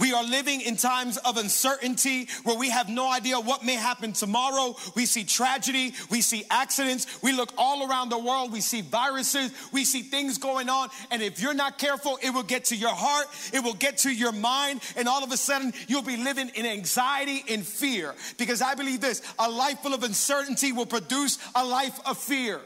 We 0.00 0.14
are 0.14 0.24
living 0.24 0.62
in 0.62 0.76
times 0.76 1.18
of 1.18 1.36
uncertainty 1.36 2.26
where 2.44 2.56
we 2.56 2.70
have 2.70 2.88
no 2.88 3.12
idea 3.12 3.38
what 3.38 3.62
may 3.62 3.74
happen 3.74 4.14
tomorrow. 4.14 4.74
We 4.96 5.04
see 5.04 5.24
tragedy, 5.24 5.92
we 6.10 6.22
see 6.22 6.44
accidents, 6.50 7.22
we 7.22 7.32
look 7.32 7.52
all 7.58 7.88
around 7.88 8.08
the 8.08 8.18
world, 8.18 8.50
we 8.50 8.62
see 8.62 8.80
viruses, 8.80 9.52
we 9.72 9.84
see 9.84 10.00
things 10.00 10.38
going 10.38 10.70
on. 10.70 10.88
And 11.10 11.22
if 11.22 11.40
you're 11.40 11.54
not 11.54 11.76
careful, 11.78 12.18
it 12.22 12.30
will 12.30 12.42
get 12.42 12.64
to 12.66 12.76
your 12.76 12.94
heart, 12.94 13.26
it 13.52 13.62
will 13.62 13.74
get 13.74 13.98
to 13.98 14.10
your 14.10 14.32
mind, 14.32 14.80
and 14.96 15.06
all 15.06 15.22
of 15.22 15.32
a 15.32 15.36
sudden 15.36 15.74
you'll 15.86 16.00
be 16.00 16.16
living 16.16 16.50
in 16.54 16.64
anxiety 16.64 17.44
and 17.50 17.66
fear. 17.66 18.14
Because 18.38 18.62
I 18.62 18.74
believe 18.74 19.02
this 19.02 19.20
a 19.38 19.50
life 19.50 19.80
full 19.80 19.92
of 19.92 20.02
uncertainty 20.02 20.72
will 20.72 20.86
produce 20.86 21.38
a 21.54 21.64
life 21.64 22.00
of 22.06 22.16
fear. 22.16 22.60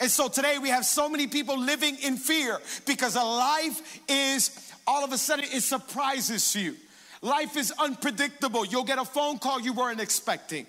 And 0.00 0.08
so 0.08 0.28
today 0.28 0.58
we 0.58 0.68
have 0.68 0.84
so 0.84 1.08
many 1.08 1.26
people 1.26 1.58
living 1.58 1.96
in 1.96 2.16
fear 2.16 2.60
because 2.86 3.16
a 3.16 3.24
life 3.24 4.00
is 4.08 4.50
all 4.88 5.04
of 5.04 5.12
a 5.12 5.18
sudden 5.18 5.44
it 5.52 5.62
surprises 5.62 6.56
you. 6.56 6.74
Life 7.20 7.58
is 7.58 7.72
unpredictable. 7.78 8.64
You'll 8.64 8.84
get 8.84 8.98
a 8.98 9.04
phone 9.04 9.38
call 9.38 9.60
you 9.60 9.74
weren't 9.74 10.00
expecting. 10.00 10.66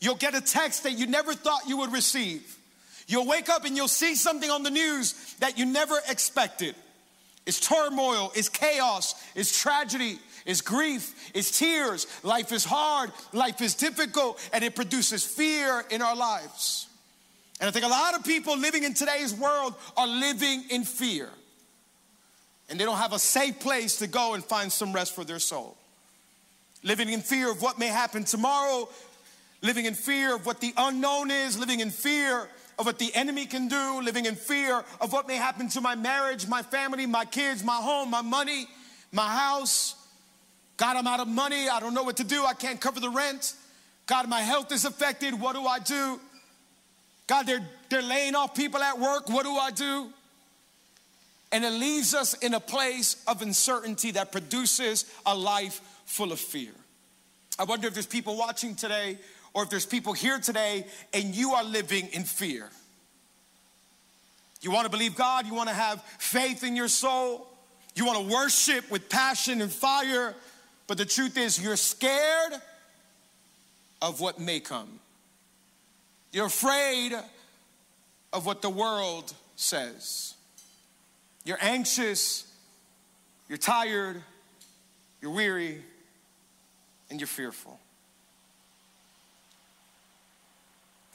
You'll 0.00 0.16
get 0.16 0.34
a 0.34 0.40
text 0.42 0.82
that 0.82 0.92
you 0.92 1.06
never 1.06 1.32
thought 1.32 1.62
you 1.66 1.78
would 1.78 1.90
receive. 1.90 2.58
You'll 3.06 3.26
wake 3.26 3.48
up 3.48 3.64
and 3.64 3.74
you'll 3.74 3.88
see 3.88 4.16
something 4.16 4.50
on 4.50 4.64
the 4.64 4.70
news 4.70 5.34
that 5.40 5.58
you 5.58 5.64
never 5.64 5.94
expected. 6.10 6.74
It's 7.46 7.58
turmoil, 7.58 8.32
it's 8.34 8.50
chaos, 8.50 9.14
it's 9.34 9.58
tragedy, 9.58 10.18
it's 10.44 10.60
grief, 10.60 11.30
it's 11.34 11.58
tears. 11.58 12.06
Life 12.22 12.52
is 12.52 12.64
hard, 12.64 13.12
life 13.32 13.62
is 13.62 13.74
difficult, 13.74 14.46
and 14.52 14.62
it 14.62 14.74
produces 14.76 15.24
fear 15.24 15.84
in 15.90 16.02
our 16.02 16.16
lives. 16.16 16.86
And 17.60 17.68
I 17.68 17.70
think 17.70 17.86
a 17.86 17.88
lot 17.88 18.14
of 18.14 18.24
people 18.24 18.58
living 18.58 18.84
in 18.84 18.92
today's 18.92 19.32
world 19.32 19.74
are 19.96 20.06
living 20.06 20.64
in 20.70 20.84
fear 20.84 21.30
and 22.68 22.78
they 22.78 22.84
don't 22.84 22.96
have 22.96 23.12
a 23.12 23.18
safe 23.18 23.60
place 23.60 23.98
to 23.98 24.06
go 24.06 24.34
and 24.34 24.44
find 24.44 24.72
some 24.72 24.92
rest 24.92 25.14
for 25.14 25.24
their 25.24 25.38
soul. 25.38 25.76
Living 26.82 27.08
in 27.08 27.20
fear 27.20 27.50
of 27.50 27.62
what 27.62 27.78
may 27.78 27.88
happen 27.88 28.24
tomorrow, 28.24 28.88
living 29.62 29.86
in 29.86 29.94
fear 29.94 30.34
of 30.34 30.46
what 30.46 30.60
the 30.60 30.72
unknown 30.76 31.30
is, 31.30 31.58
living 31.58 31.80
in 31.80 31.90
fear 31.90 32.48
of 32.78 32.86
what 32.86 32.98
the 32.98 33.14
enemy 33.14 33.46
can 33.46 33.68
do, 33.68 34.00
living 34.02 34.26
in 34.26 34.34
fear 34.34 34.84
of 35.00 35.12
what 35.12 35.26
may 35.28 35.36
happen 35.36 35.68
to 35.70 35.80
my 35.80 35.94
marriage, 35.94 36.46
my 36.46 36.62
family, 36.62 37.06
my 37.06 37.24
kids, 37.24 37.62
my 37.64 37.76
home, 37.76 38.10
my 38.10 38.22
money, 38.22 38.66
my 39.12 39.26
house. 39.26 39.94
God, 40.76 40.96
I'm 40.96 41.06
out 41.06 41.20
of 41.20 41.28
money. 41.28 41.68
I 41.68 41.80
don't 41.80 41.94
know 41.94 42.02
what 42.02 42.16
to 42.16 42.24
do. 42.24 42.44
I 42.44 42.54
can't 42.54 42.80
cover 42.80 43.00
the 43.00 43.10
rent. 43.10 43.54
God, 44.06 44.28
my 44.28 44.40
health 44.40 44.72
is 44.72 44.84
affected. 44.84 45.40
What 45.40 45.54
do 45.54 45.64
I 45.64 45.78
do? 45.78 46.20
God, 47.26 47.46
they're, 47.46 47.66
they're 47.88 48.02
laying 48.02 48.34
off 48.34 48.54
people 48.54 48.82
at 48.82 48.98
work. 48.98 49.28
What 49.28 49.44
do 49.44 49.54
I 49.54 49.70
do? 49.70 50.10
And 51.54 51.64
it 51.64 51.70
leaves 51.70 52.14
us 52.14 52.34
in 52.34 52.52
a 52.52 52.58
place 52.58 53.22
of 53.28 53.40
uncertainty 53.40 54.10
that 54.10 54.32
produces 54.32 55.04
a 55.24 55.36
life 55.36 55.80
full 56.04 56.32
of 56.32 56.40
fear. 56.40 56.72
I 57.60 57.62
wonder 57.62 57.86
if 57.86 57.94
there's 57.94 58.06
people 58.06 58.36
watching 58.36 58.74
today 58.74 59.18
or 59.52 59.62
if 59.62 59.70
there's 59.70 59.86
people 59.86 60.14
here 60.14 60.40
today 60.40 60.84
and 61.12 61.32
you 61.32 61.52
are 61.52 61.62
living 61.62 62.08
in 62.08 62.24
fear. 62.24 62.68
You 64.62 64.72
want 64.72 64.86
to 64.86 64.90
believe 64.90 65.14
God, 65.14 65.46
you 65.46 65.54
want 65.54 65.68
to 65.68 65.74
have 65.76 66.02
faith 66.18 66.64
in 66.64 66.74
your 66.74 66.88
soul, 66.88 67.46
you 67.94 68.04
want 68.04 68.26
to 68.26 68.34
worship 68.34 68.90
with 68.90 69.08
passion 69.08 69.62
and 69.62 69.70
fire, 69.70 70.34
but 70.88 70.98
the 70.98 71.04
truth 71.04 71.38
is 71.38 71.62
you're 71.62 71.76
scared 71.76 72.54
of 74.02 74.20
what 74.20 74.40
may 74.40 74.58
come. 74.58 74.98
You're 76.32 76.46
afraid 76.46 77.12
of 78.32 78.44
what 78.44 78.60
the 78.60 78.70
world 78.70 79.32
says. 79.54 80.33
You're 81.44 81.58
anxious, 81.60 82.50
you're 83.48 83.58
tired, 83.58 84.22
you're 85.20 85.32
weary, 85.32 85.82
and 87.10 87.20
you're 87.20 87.26
fearful. 87.26 87.78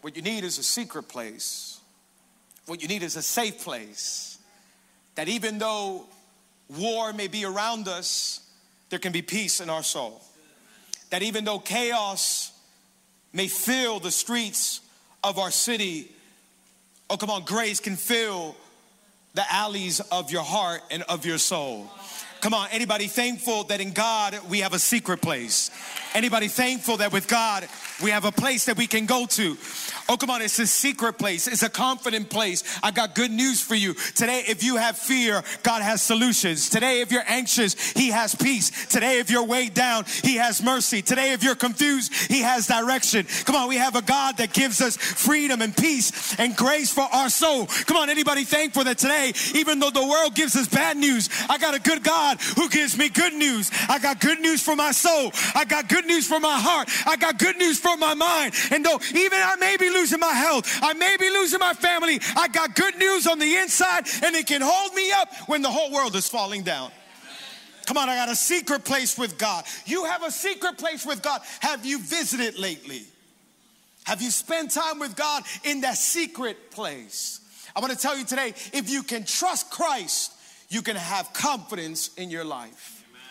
What 0.02 0.16
you 0.16 0.22
need 0.22 0.44
is 0.44 0.58
a 0.58 0.64
secret 0.64 1.04
place. 1.04 1.80
What 2.68 2.82
you 2.82 2.88
need 2.88 3.04
is 3.04 3.16
a 3.16 3.22
safe 3.22 3.64
place. 3.64 4.38
That 5.16 5.28
even 5.28 5.58
though 5.58 6.06
war 6.78 7.12
may 7.12 7.28
be 7.28 7.44
around 7.44 7.88
us, 7.88 8.42
there 8.90 9.00
can 9.00 9.12
be 9.12 9.22
peace 9.22 9.60
in 9.60 9.70
our 9.70 9.84
soul. 9.84 10.22
That 11.10 11.24
even 11.24 11.44
though 11.44 11.60
chaos 11.60 12.52
may 13.34 13.48
fill 13.48 14.00
the 14.00 14.12
streets 14.12 14.82
of 15.24 15.38
our 15.38 15.52
city, 15.52 16.12
oh, 17.10 17.18
come 17.18 17.30
on, 17.30 17.44
grace 17.44 17.80
can 17.80 17.96
fill 17.96 18.56
the 19.34 19.54
alleys 19.54 20.00
of 20.00 20.32
your 20.32 20.44
heart 20.44 20.82
and 20.92 21.04
of 21.04 21.26
your 21.26 21.38
soul. 21.38 21.90
Come 22.42 22.54
on, 22.54 22.70
anybody 22.72 23.08
thankful 23.08 23.66
that 23.66 23.82
in 23.82 23.92
God 23.92 24.40
we 24.50 24.60
have 24.60 24.74
a 24.74 24.80
secret 24.80 25.22
place? 25.22 25.72
Anybody 26.14 26.48
thankful 26.48 26.98
that 26.98 27.12
with 27.12 27.28
God 27.28 27.68
we 28.02 28.12
have 28.12 28.24
a 28.24 28.32
place 28.32 28.66
that 28.66 28.78
we 28.78 28.88
can 28.88 29.06
go 29.06 29.26
to? 29.26 29.58
Oh, 30.08 30.18
come 30.18 30.30
on, 30.30 30.42
it's 30.42 30.58
a 30.58 30.66
secret 30.66 31.20
place. 31.20 31.48
It's 31.48 31.64
a 31.64 31.70
confident 31.70 32.30
place. 32.30 32.64
I 32.82 32.92
got 32.92 33.14
good 33.14 33.30
news 33.30 33.62
for 33.62 33.76
you. 33.76 33.94
Today, 33.94 34.44
if 34.48 34.64
you 34.64 34.78
have 34.78 34.98
fear, 34.98 35.44
God 35.64 35.82
has 35.82 36.02
solutions. 36.02 36.70
Today, 36.70 37.02
if 37.02 37.12
you're 37.12 37.24
anxious, 37.28 37.92
He 37.92 38.10
has 38.10 38.34
peace. 38.34 38.88
Today, 38.88 39.20
if 39.20 39.30
you're 39.30 39.46
weighed 39.46 39.74
down, 39.74 40.06
He 40.24 40.38
has 40.38 40.64
mercy. 40.64 41.02
Today, 41.02 41.34
if 41.34 41.44
you're 41.44 41.56
confused, 41.56 42.14
He 42.14 42.42
has 42.42 42.68
direction. 42.68 43.28
Come 43.46 43.56
on, 43.56 43.70
we 43.70 43.76
have 43.76 43.96
a 43.96 44.02
God 44.02 44.38
that 44.38 44.54
gives 44.54 44.82
us 44.82 44.98
freedom 44.98 45.62
and 45.62 45.76
peace 45.76 46.40
and 46.40 46.56
grace 46.56 46.92
for 46.92 47.04
our 47.04 47.30
soul. 47.30 47.68
Come 47.68 47.98
on, 47.98 48.10
anybody 48.10 48.46
thankful 48.46 48.86
that 48.86 48.98
today, 48.98 49.34
even 49.54 49.80
though 49.80 49.92
the 49.92 50.08
world 50.08 50.34
gives 50.34 50.56
us 50.56 50.68
bad 50.68 50.98
news, 50.98 51.30
I 51.50 51.58
got 51.58 51.76
a 51.76 51.80
good 51.80 52.04
God 52.04 52.29
who 52.38 52.70
gives 52.70 52.98
me 52.98 53.10
good 53.10 53.34
news. 53.34 53.72
I 53.88 54.00
got 54.00 54.20
good 54.20 54.40
news 54.40 54.62
for 54.62 54.76
my 54.76 54.92
soul. 54.92 55.32
I 55.56 55.66
got 55.66 55.90
good 55.90 56.06
news 56.06 56.28
for 56.28 56.40
my 56.40 56.60
heart. 56.60 56.90
I 57.06 57.16
got 57.16 57.40
good 57.40 57.58
news 57.58 57.80
for 57.80 57.96
my 57.98 58.14
mind. 58.14 58.54
And 58.72 58.86
though 58.86 59.00
even 59.16 59.40
I 59.40 59.56
may 59.60 59.78
be 59.78 59.90
losing 59.90 60.20
my 60.20 60.34
health, 60.34 60.80
I 60.82 60.94
may 60.94 61.16
be 61.20 61.30
losing 61.30 61.60
my 61.60 61.74
family, 61.74 62.20
I 62.36 62.48
got 62.48 62.76
good 62.76 62.98
news 62.98 63.28
on 63.28 63.40
the 63.40 63.56
inside 63.56 64.06
and 64.24 64.36
it 64.36 64.48
can 64.48 64.62
hold 64.62 64.94
me 64.94 65.12
up 65.12 65.34
when 65.48 65.62
the 65.62 65.70
whole 65.70 65.92
world 65.92 66.16
is 66.16 66.28
falling 66.28 66.64
down. 66.64 66.92
Come 67.86 67.98
on, 67.98 68.08
I 68.08 68.16
got 68.16 68.30
a 68.30 68.36
secret 68.36 68.86
place 68.86 69.18
with 69.18 69.40
God. 69.40 69.64
You 69.86 70.06
have 70.06 70.24
a 70.24 70.30
secret 70.30 70.78
place 70.78 71.06
with 71.06 71.24
God. 71.24 71.42
Have 71.62 71.86
you 71.86 72.00
visited 72.00 72.60
lately? 72.60 73.02
Have 74.04 74.22
you 74.22 74.30
spent 74.30 74.72
time 74.72 75.00
with 75.00 75.16
God 75.16 75.44
in 75.64 75.82
that 75.82 75.98
secret 75.98 76.72
place? 76.72 77.42
I 77.76 77.80
want 77.80 77.92
to 77.94 77.98
tell 77.98 78.18
you 78.18 78.26
today 78.26 78.54
if 78.74 78.90
you 78.90 79.04
can 79.04 79.24
trust 79.24 79.72
Christ, 79.72 80.34
you 80.70 80.82
can 80.82 80.96
have 80.96 81.34
confidence 81.34 82.12
in 82.16 82.30
your 82.30 82.46
life. 82.46 83.04
Amen. 83.10 83.22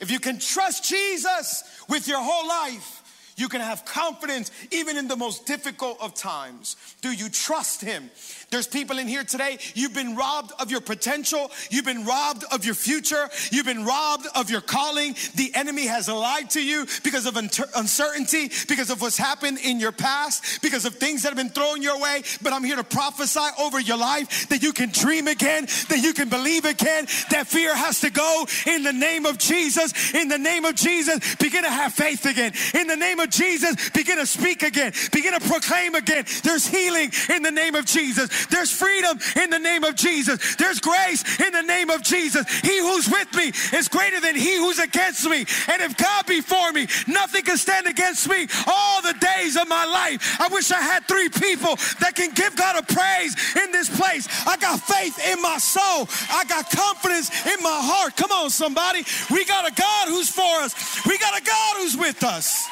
If 0.00 0.10
you 0.10 0.20
can 0.20 0.38
trust 0.38 0.84
Jesus 0.84 1.64
with 1.88 2.08
your 2.08 2.20
whole 2.20 2.48
life, 2.48 3.02
you 3.36 3.48
can 3.48 3.60
have 3.60 3.84
confidence 3.84 4.50
even 4.70 4.96
in 4.96 5.08
the 5.08 5.16
most 5.16 5.46
difficult 5.46 5.98
of 6.00 6.14
times. 6.14 6.76
Do 7.02 7.12
you 7.12 7.28
trust 7.28 7.82
Him? 7.82 8.10
There's 8.50 8.68
people 8.68 8.98
in 8.98 9.08
here 9.08 9.24
today, 9.24 9.58
you've 9.74 9.92
been 9.92 10.14
robbed 10.14 10.52
of 10.60 10.70
your 10.70 10.80
potential, 10.80 11.50
you've 11.68 11.84
been 11.84 12.04
robbed 12.04 12.44
of 12.52 12.64
your 12.64 12.76
future, 12.76 13.28
you've 13.50 13.66
been 13.66 13.84
robbed 13.84 14.28
of 14.36 14.50
your 14.50 14.60
calling. 14.60 15.16
The 15.34 15.52
enemy 15.54 15.86
has 15.86 16.08
lied 16.08 16.50
to 16.50 16.64
you 16.64 16.86
because 17.02 17.26
of 17.26 17.36
uncertainty, 17.36 18.52
because 18.68 18.90
of 18.90 19.02
what's 19.02 19.18
happened 19.18 19.58
in 19.64 19.80
your 19.80 19.90
past, 19.90 20.62
because 20.62 20.84
of 20.84 20.94
things 20.94 21.22
that 21.22 21.30
have 21.30 21.36
been 21.36 21.48
thrown 21.48 21.82
your 21.82 22.00
way. 22.00 22.22
But 22.40 22.52
I'm 22.52 22.62
here 22.62 22.76
to 22.76 22.84
prophesy 22.84 23.40
over 23.58 23.80
your 23.80 23.98
life 23.98 24.48
that 24.48 24.62
you 24.62 24.72
can 24.72 24.90
dream 24.90 25.26
again, 25.26 25.66
that 25.88 25.98
you 26.00 26.12
can 26.12 26.28
believe 26.28 26.64
again, 26.64 27.06
that 27.30 27.48
fear 27.48 27.74
has 27.74 28.00
to 28.02 28.10
go 28.10 28.46
in 28.66 28.84
the 28.84 28.92
name 28.92 29.26
of 29.26 29.38
Jesus. 29.38 30.14
In 30.14 30.28
the 30.28 30.38
name 30.38 30.64
of 30.64 30.76
Jesus, 30.76 31.34
begin 31.36 31.64
to 31.64 31.70
have 31.70 31.94
faith 31.94 32.24
again. 32.26 32.52
In 32.74 32.86
the 32.86 32.96
name 32.96 33.18
of 33.18 33.30
Jesus, 33.30 33.90
begin 33.90 34.18
to 34.18 34.26
speak 34.26 34.62
again, 34.62 34.92
begin 35.10 35.32
to 35.32 35.48
proclaim 35.48 35.96
again. 35.96 36.24
There's 36.44 36.66
healing 36.66 37.10
in 37.34 37.42
the 37.42 37.50
name 37.50 37.74
of 37.74 37.86
Jesus. 37.86 38.30
There's 38.50 38.70
freedom 38.70 39.18
in 39.42 39.50
the 39.50 39.58
name 39.58 39.84
of 39.84 39.94
Jesus. 39.94 40.56
There's 40.56 40.80
grace 40.80 41.40
in 41.40 41.52
the 41.52 41.62
name 41.62 41.90
of 41.90 42.02
Jesus. 42.02 42.46
He 42.60 42.78
who's 42.78 43.08
with 43.08 43.32
me 43.34 43.52
is 43.76 43.88
greater 43.88 44.20
than 44.20 44.34
he 44.34 44.56
who's 44.56 44.78
against 44.78 45.28
me. 45.28 45.46
And 45.68 45.82
if 45.82 45.96
God 45.96 46.26
be 46.26 46.40
for 46.40 46.72
me, 46.72 46.86
nothing 47.06 47.42
can 47.42 47.56
stand 47.56 47.86
against 47.86 48.28
me 48.28 48.46
all 48.66 49.02
the 49.02 49.14
days 49.14 49.56
of 49.56 49.68
my 49.68 49.84
life. 49.84 50.40
I 50.40 50.48
wish 50.48 50.70
I 50.70 50.80
had 50.80 51.06
three 51.06 51.28
people 51.28 51.76
that 52.00 52.12
can 52.14 52.30
give 52.32 52.56
God 52.56 52.76
a 52.76 52.82
praise 52.82 53.36
in 53.56 53.72
this 53.72 53.88
place. 53.88 54.28
I 54.46 54.56
got 54.56 54.80
faith 54.80 55.18
in 55.32 55.40
my 55.42 55.58
soul. 55.58 56.08
I 56.30 56.44
got 56.48 56.70
confidence 56.70 57.30
in 57.46 57.62
my 57.62 57.80
heart. 57.82 58.16
Come 58.16 58.32
on, 58.32 58.50
somebody. 58.50 59.04
We 59.30 59.44
got 59.44 59.70
a 59.70 59.74
God 59.74 60.08
who's 60.08 60.28
for 60.28 60.60
us. 60.60 60.74
We 61.06 61.18
got 61.18 61.40
a 61.40 61.44
God 61.44 61.76
who's 61.78 61.96
with 61.96 62.22
us. 62.24 62.66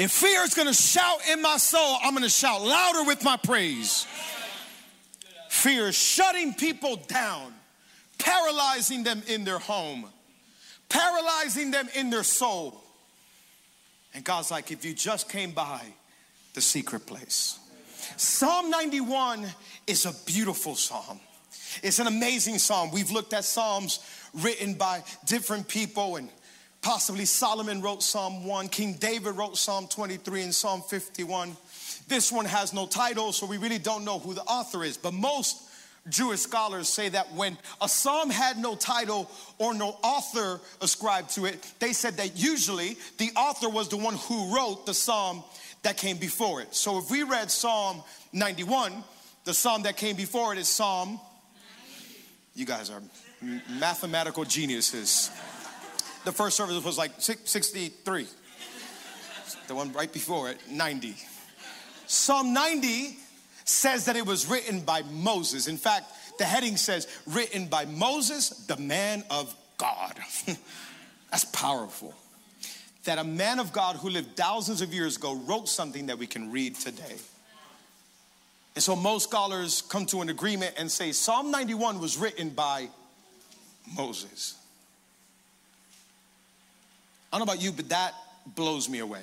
If 0.00 0.12
fear 0.12 0.42
is 0.44 0.54
gonna 0.54 0.72
shout 0.72 1.18
in 1.30 1.42
my 1.42 1.58
soul, 1.58 1.98
I'm 2.02 2.14
gonna 2.14 2.30
shout 2.30 2.62
louder 2.62 3.04
with 3.04 3.22
my 3.22 3.36
praise. 3.36 4.06
Fear 5.50 5.88
is 5.88 5.94
shutting 5.94 6.54
people 6.54 6.96
down, 6.96 7.52
paralyzing 8.16 9.02
them 9.02 9.22
in 9.26 9.44
their 9.44 9.58
home, 9.58 10.06
paralyzing 10.88 11.70
them 11.70 11.86
in 11.94 12.08
their 12.08 12.22
soul. 12.22 12.80
And 14.14 14.24
God's 14.24 14.50
like, 14.50 14.70
if 14.70 14.86
you 14.86 14.94
just 14.94 15.28
came 15.28 15.50
by 15.50 15.82
the 16.54 16.62
secret 16.62 17.04
place. 17.04 17.58
Psalm 18.16 18.70
91 18.70 19.44
is 19.86 20.06
a 20.06 20.14
beautiful 20.24 20.76
psalm. 20.76 21.20
It's 21.82 21.98
an 21.98 22.06
amazing 22.06 22.56
psalm. 22.56 22.90
We've 22.90 23.10
looked 23.10 23.34
at 23.34 23.44
psalms 23.44 24.00
written 24.32 24.72
by 24.72 25.04
different 25.26 25.68
people, 25.68 26.16
and 26.16 26.30
possibly 26.82 27.24
Solomon 27.24 27.82
wrote 27.82 28.02
Psalm 28.02 28.46
1, 28.46 28.68
King 28.68 28.94
David 28.94 29.36
wrote 29.36 29.56
Psalm 29.56 29.86
23 29.88 30.42
and 30.42 30.54
Psalm 30.54 30.82
51. 30.82 31.56
This 32.08 32.32
one 32.32 32.44
has 32.44 32.72
no 32.72 32.86
title, 32.86 33.32
so 33.32 33.46
we 33.46 33.56
really 33.58 33.78
don't 33.78 34.04
know 34.04 34.18
who 34.18 34.34
the 34.34 34.42
author 34.42 34.82
is. 34.84 34.96
But 34.96 35.14
most 35.14 35.62
Jewish 36.08 36.40
scholars 36.40 36.88
say 36.88 37.08
that 37.10 37.32
when 37.34 37.58
a 37.80 37.88
psalm 37.88 38.30
had 38.30 38.58
no 38.58 38.74
title 38.74 39.30
or 39.58 39.74
no 39.74 39.96
author 40.02 40.60
ascribed 40.80 41.30
to 41.30 41.44
it, 41.44 41.64
they 41.78 41.92
said 41.92 42.16
that 42.16 42.36
usually 42.36 42.96
the 43.18 43.30
author 43.36 43.68
was 43.68 43.88
the 43.88 43.96
one 43.96 44.14
who 44.14 44.54
wrote 44.54 44.86
the 44.86 44.94
psalm 44.94 45.44
that 45.82 45.96
came 45.96 46.16
before 46.16 46.60
it. 46.60 46.74
So 46.74 46.98
if 46.98 47.10
we 47.10 47.22
read 47.22 47.50
Psalm 47.50 48.02
91, 48.32 49.04
the 49.44 49.54
psalm 49.54 49.82
that 49.82 49.96
came 49.96 50.16
before 50.16 50.52
it 50.52 50.58
is 50.58 50.68
Psalm. 50.68 51.20
You 52.54 52.66
guys 52.66 52.90
are 52.90 53.02
mathematical 53.78 54.44
geniuses. 54.44 55.30
The 56.24 56.32
first 56.32 56.56
service 56.56 56.82
was 56.84 56.98
like 56.98 57.12
63. 57.18 58.26
The 59.66 59.74
one 59.74 59.92
right 59.92 60.12
before 60.12 60.50
it, 60.50 60.58
90. 60.70 61.14
Psalm 62.06 62.52
90 62.52 63.16
says 63.64 64.06
that 64.06 64.16
it 64.16 64.26
was 64.26 64.46
written 64.48 64.80
by 64.80 65.02
Moses. 65.12 65.68
In 65.68 65.76
fact, 65.76 66.12
the 66.38 66.44
heading 66.44 66.76
says, 66.76 67.06
written 67.26 67.66
by 67.66 67.84
Moses, 67.84 68.48
the 68.66 68.76
man 68.76 69.24
of 69.30 69.54
God. 69.78 70.14
That's 71.30 71.44
powerful. 71.46 72.14
That 73.04 73.18
a 73.18 73.24
man 73.24 73.58
of 73.58 73.72
God 73.72 73.96
who 73.96 74.10
lived 74.10 74.36
thousands 74.36 74.82
of 74.82 74.92
years 74.92 75.16
ago 75.16 75.34
wrote 75.34 75.68
something 75.68 76.06
that 76.06 76.18
we 76.18 76.26
can 76.26 76.50
read 76.50 76.74
today. 76.74 77.16
And 78.74 78.82
so 78.82 78.94
most 78.94 79.24
scholars 79.24 79.82
come 79.82 80.06
to 80.06 80.20
an 80.20 80.28
agreement 80.28 80.74
and 80.78 80.90
say 80.90 81.12
Psalm 81.12 81.50
91 81.50 82.00
was 82.00 82.18
written 82.18 82.50
by 82.50 82.88
Moses. 83.96 84.59
I 87.32 87.38
don't 87.38 87.46
know 87.46 87.52
about 87.52 87.62
you, 87.62 87.72
but 87.72 87.88
that 87.90 88.14
blows 88.46 88.88
me 88.88 88.98
away. 88.98 89.22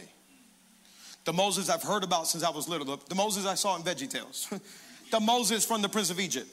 The 1.26 1.34
Moses 1.34 1.70
I've 1.70 1.84
heard 1.84 2.04
about 2.04 2.28
since 2.28 2.44
I 2.44 2.50
was 2.50 2.70
little, 2.70 2.98
the, 2.98 3.16
Moses 3.16 3.46
I 3.46 3.56
saw 3.56 3.76
in 3.76 3.84
Veggie 3.84 4.10
Tales, 4.10 4.48
the 5.12 5.20
Moses 5.20 5.66
from 5.66 5.82
the 5.82 5.90
Prince 5.90 6.10
of 6.10 6.20
Egypt. 6.20 6.48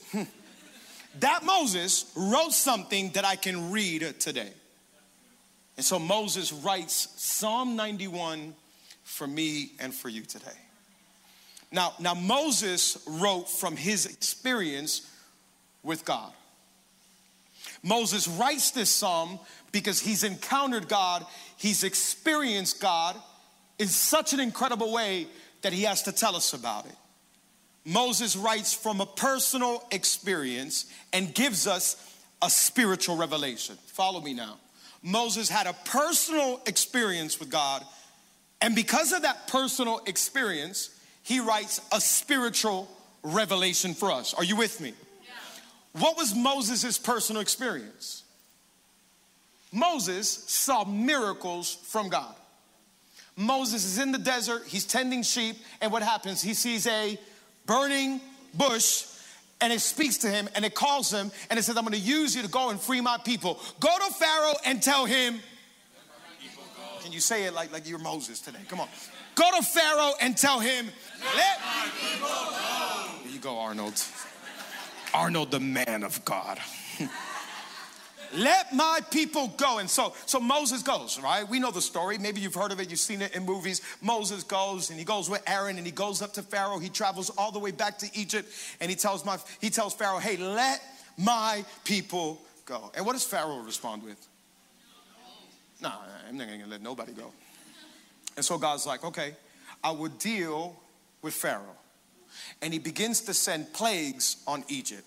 that 1.20 1.44
Moses 1.44 2.12
wrote 2.16 2.52
something 2.52 3.10
that 3.10 3.24
I 3.24 3.36
can 3.36 3.70
read 3.70 4.18
today. 4.18 4.52
And 5.76 5.84
so 5.84 5.98
Moses 5.98 6.52
writes 6.52 7.08
Psalm 7.16 7.76
91 7.76 8.54
for 9.04 9.26
me 9.26 9.72
and 9.78 9.94
for 9.94 10.08
you 10.08 10.22
today. 10.22 10.46
Now, 11.70 11.92
now 12.00 12.14
Moses 12.14 13.02
wrote 13.06 13.48
from 13.48 13.76
his 13.76 14.06
experience 14.06 15.10
with 15.82 16.04
God. 16.04 16.32
Moses 17.82 18.26
writes 18.26 18.70
this 18.70 18.90
psalm 18.90 19.38
because 19.74 19.98
he's 19.98 20.22
encountered 20.22 20.88
God, 20.88 21.26
he's 21.56 21.82
experienced 21.82 22.80
God, 22.80 23.16
in 23.78 23.88
such 23.88 24.32
an 24.32 24.38
incredible 24.38 24.92
way 24.92 25.26
that 25.62 25.72
he 25.72 25.82
has 25.82 26.04
to 26.04 26.12
tell 26.12 26.36
us 26.36 26.54
about 26.54 26.86
it. 26.86 26.94
Moses 27.84 28.36
writes 28.36 28.72
from 28.72 29.00
a 29.00 29.06
personal 29.06 29.84
experience 29.90 30.86
and 31.12 31.34
gives 31.34 31.66
us 31.66 31.96
a 32.40 32.48
spiritual 32.48 33.16
revelation. 33.16 33.76
Follow 33.88 34.20
me 34.20 34.32
now. 34.32 34.58
Moses 35.02 35.48
had 35.48 35.66
a 35.66 35.74
personal 35.84 36.62
experience 36.66 37.40
with 37.40 37.50
God, 37.50 37.84
and 38.62 38.76
because 38.76 39.12
of 39.12 39.22
that 39.22 39.48
personal 39.48 40.00
experience, 40.06 40.88
he 41.24 41.40
writes 41.40 41.80
a 41.92 42.00
spiritual 42.00 42.88
revelation 43.24 43.92
for 43.92 44.12
us. 44.12 44.34
Are 44.34 44.44
you 44.44 44.54
with 44.54 44.80
me? 44.80 44.94
Yeah. 45.24 46.00
What 46.00 46.16
was 46.16 46.32
Moses' 46.32 46.96
personal 46.96 47.42
experience? 47.42 48.23
Moses 49.74 50.28
saw 50.28 50.84
miracles 50.84 51.74
from 51.74 52.08
God. 52.08 52.34
Moses 53.36 53.84
is 53.84 53.98
in 53.98 54.12
the 54.12 54.18
desert, 54.18 54.62
he's 54.66 54.84
tending 54.84 55.24
sheep, 55.24 55.56
and 55.80 55.90
what 55.90 56.02
happens? 56.02 56.40
He 56.40 56.54
sees 56.54 56.86
a 56.86 57.18
burning 57.66 58.20
bush 58.54 59.06
and 59.60 59.72
it 59.72 59.80
speaks 59.80 60.18
to 60.18 60.28
him 60.28 60.48
and 60.54 60.64
it 60.64 60.76
calls 60.76 61.12
him 61.12 61.32
and 61.50 61.58
it 61.58 61.64
says, 61.64 61.76
I'm 61.76 61.82
gonna 61.82 61.96
use 61.96 62.36
you 62.36 62.42
to 62.42 62.48
go 62.48 62.70
and 62.70 62.80
free 62.80 63.00
my 63.00 63.18
people. 63.18 63.60
Go 63.80 63.90
to 63.98 64.14
Pharaoh 64.14 64.54
and 64.64 64.80
tell 64.80 65.06
him. 65.06 65.40
Can 67.02 67.12
you 67.12 67.20
say 67.20 67.44
it 67.44 67.52
like, 67.52 67.72
like 67.72 67.88
you're 67.88 67.98
Moses 67.98 68.40
today? 68.40 68.60
Come 68.68 68.80
on. 68.80 68.88
Go 69.34 69.50
to 69.56 69.62
Pharaoh 69.62 70.12
and 70.20 70.36
tell 70.36 70.60
him, 70.60 70.86
let 71.34 71.60
my 71.60 71.88
people 72.00 72.28
go. 72.28 73.24
Here 73.24 73.32
you 73.32 73.40
go, 73.40 73.58
Arnold. 73.58 74.00
Arnold, 75.12 75.50
the 75.50 75.60
man 75.60 76.04
of 76.04 76.24
God. 76.24 76.60
let 78.36 78.72
my 78.74 79.00
people 79.10 79.48
go. 79.56 79.78
And 79.78 79.88
so, 79.88 80.12
so 80.26 80.40
Moses 80.40 80.82
goes, 80.82 81.20
right? 81.20 81.48
We 81.48 81.58
know 81.58 81.70
the 81.70 81.80
story. 81.80 82.18
Maybe 82.18 82.40
you've 82.40 82.54
heard 82.54 82.72
of 82.72 82.80
it, 82.80 82.90
you've 82.90 82.98
seen 82.98 83.22
it 83.22 83.34
in 83.34 83.44
movies. 83.44 83.80
Moses 84.02 84.42
goes 84.42 84.90
and 84.90 84.98
he 84.98 85.04
goes 85.04 85.30
with 85.30 85.42
Aaron 85.48 85.76
and 85.76 85.86
he 85.86 85.92
goes 85.92 86.22
up 86.22 86.32
to 86.34 86.42
Pharaoh. 86.42 86.78
He 86.78 86.88
travels 86.88 87.30
all 87.30 87.52
the 87.52 87.58
way 87.58 87.70
back 87.70 87.98
to 87.98 88.10
Egypt 88.14 88.48
and 88.80 88.90
he 88.90 88.96
tells 88.96 89.24
my 89.24 89.38
he 89.60 89.70
tells 89.70 89.94
Pharaoh, 89.94 90.18
hey, 90.18 90.36
let 90.36 90.82
my 91.16 91.64
people 91.84 92.40
go. 92.66 92.90
And 92.94 93.06
what 93.06 93.12
does 93.12 93.24
Pharaoh 93.24 93.58
respond 93.58 94.02
with? 94.02 94.26
No, 95.80 95.92
I'm 96.28 96.36
not 96.36 96.48
gonna 96.48 96.66
let 96.66 96.82
nobody 96.82 97.12
go. 97.12 97.32
And 98.36 98.44
so 98.44 98.58
God's 98.58 98.86
like, 98.86 99.04
okay, 99.04 99.34
I 99.82 99.90
will 99.92 100.08
deal 100.08 100.74
with 101.22 101.34
Pharaoh. 101.34 101.76
And 102.60 102.72
he 102.72 102.78
begins 102.80 103.20
to 103.22 103.34
send 103.34 103.72
plagues 103.72 104.42
on 104.46 104.64
Egypt. 104.68 105.04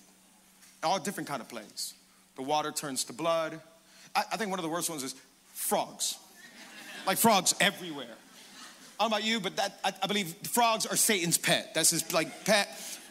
All 0.82 0.98
different 0.98 1.28
kind 1.28 1.42
of 1.42 1.48
plagues 1.48 1.94
the 2.38 2.44
water 2.44 2.72
turns 2.72 3.04
to 3.04 3.12
blood. 3.12 3.60
I, 4.14 4.24
I 4.32 4.36
think 4.38 4.50
one 4.50 4.58
of 4.58 4.62
the 4.62 4.70
worst 4.70 4.88
ones 4.88 5.02
is 5.02 5.14
frogs. 5.52 6.16
like 7.06 7.18
frogs 7.18 7.54
everywhere. 7.60 8.06
I 8.98 9.04
don't 9.04 9.10
know 9.10 9.16
about 9.16 9.26
you, 9.26 9.40
but 9.40 9.56
that 9.56 9.78
I, 9.84 9.92
I 10.02 10.06
believe 10.06 10.34
frogs 10.44 10.86
are 10.86 10.96
Satan's 10.96 11.36
pet. 11.36 11.74
That's 11.74 11.90
his 11.90 12.10
like 12.12 12.44
pet. 12.44 12.68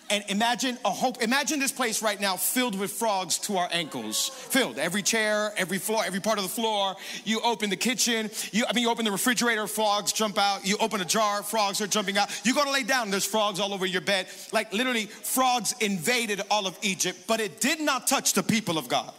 And 0.10 0.24
imagine 0.30 0.78
a 0.86 0.90
hope, 0.90 1.22
imagine 1.22 1.60
this 1.60 1.72
place 1.72 2.02
right 2.02 2.20
now 2.20 2.38
filled 2.38 2.80
with 2.80 2.92
frogs 2.92 3.38
to 3.40 3.58
our 3.58 3.68
ankles. 3.72 4.30
Filled. 4.30 4.78
Every 4.78 5.02
chair, 5.02 5.54
every 5.58 5.80
floor, 5.80 6.04
every 6.06 6.22
part 6.22 6.38
of 6.38 6.44
the 6.44 6.50
floor. 6.50 6.96
You 7.26 7.42
open 7.42 7.70
the 7.70 7.76
kitchen, 7.76 8.30
you 8.52 8.66
I 8.70 8.74
mean 8.74 8.84
you 8.84 8.90
open 8.90 9.04
the 9.04 9.12
refrigerator, 9.12 9.68
frogs 9.68 10.14
jump 10.14 10.38
out. 10.38 10.66
You 10.66 10.78
open 10.80 11.02
a 11.02 11.06
jar, 11.06 11.44
frogs 11.44 11.82
are 11.82 11.88
jumping 11.88 12.18
out. 12.18 12.30
You 12.46 12.54
go 12.54 12.64
to 12.64 12.72
lay 12.72 12.84
down, 12.84 13.12
there's 13.12 13.26
frogs 13.26 13.60
all 13.60 13.74
over 13.74 13.86
your 13.86 14.02
bed. 14.02 14.28
Like 14.54 14.72
literally, 14.72 15.06
frogs 15.08 15.76
invaded 15.82 16.42
all 16.50 16.68
of 16.68 16.78
Egypt, 16.82 17.20
but 17.28 17.42
it 17.42 17.60
did 17.60 17.82
not 17.82 18.08
touch 18.08 18.34
the 18.34 18.44
people 18.44 18.78
of 18.78 18.88
God. 18.88 19.14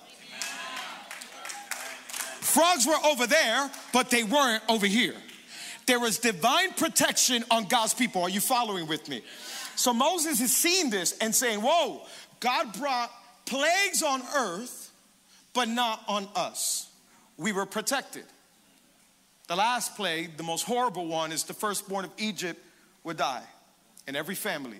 Frogs 2.40 2.86
were 2.86 2.96
over 3.04 3.26
there, 3.26 3.70
but 3.92 4.08
they 4.08 4.24
weren't 4.24 4.62
over 4.70 4.86
here. 4.86 5.14
There 5.86 6.00
was 6.00 6.18
divine 6.18 6.72
protection 6.72 7.44
on 7.50 7.64
God's 7.64 7.94
people. 7.94 8.22
Are 8.22 8.28
you 8.28 8.40
following 8.40 8.86
with 8.86 9.08
me? 9.08 9.22
So 9.78 9.94
Moses 9.94 10.40
is 10.40 10.54
seeing 10.54 10.90
this 10.90 11.16
and 11.18 11.32
saying, 11.32 11.60
Whoa, 11.60 12.02
God 12.40 12.76
brought 12.76 13.12
plagues 13.46 14.02
on 14.02 14.20
earth, 14.36 14.90
but 15.54 15.68
not 15.68 16.02
on 16.08 16.26
us. 16.34 16.90
We 17.36 17.52
were 17.52 17.64
protected. 17.64 18.24
The 19.46 19.54
last 19.54 19.94
plague, 19.94 20.36
the 20.36 20.42
most 20.42 20.64
horrible 20.64 21.06
one, 21.06 21.30
is 21.30 21.44
the 21.44 21.54
firstborn 21.54 22.04
of 22.04 22.10
Egypt 22.18 22.60
would 23.04 23.18
die 23.18 23.44
in 24.08 24.16
every 24.16 24.34
family. 24.34 24.78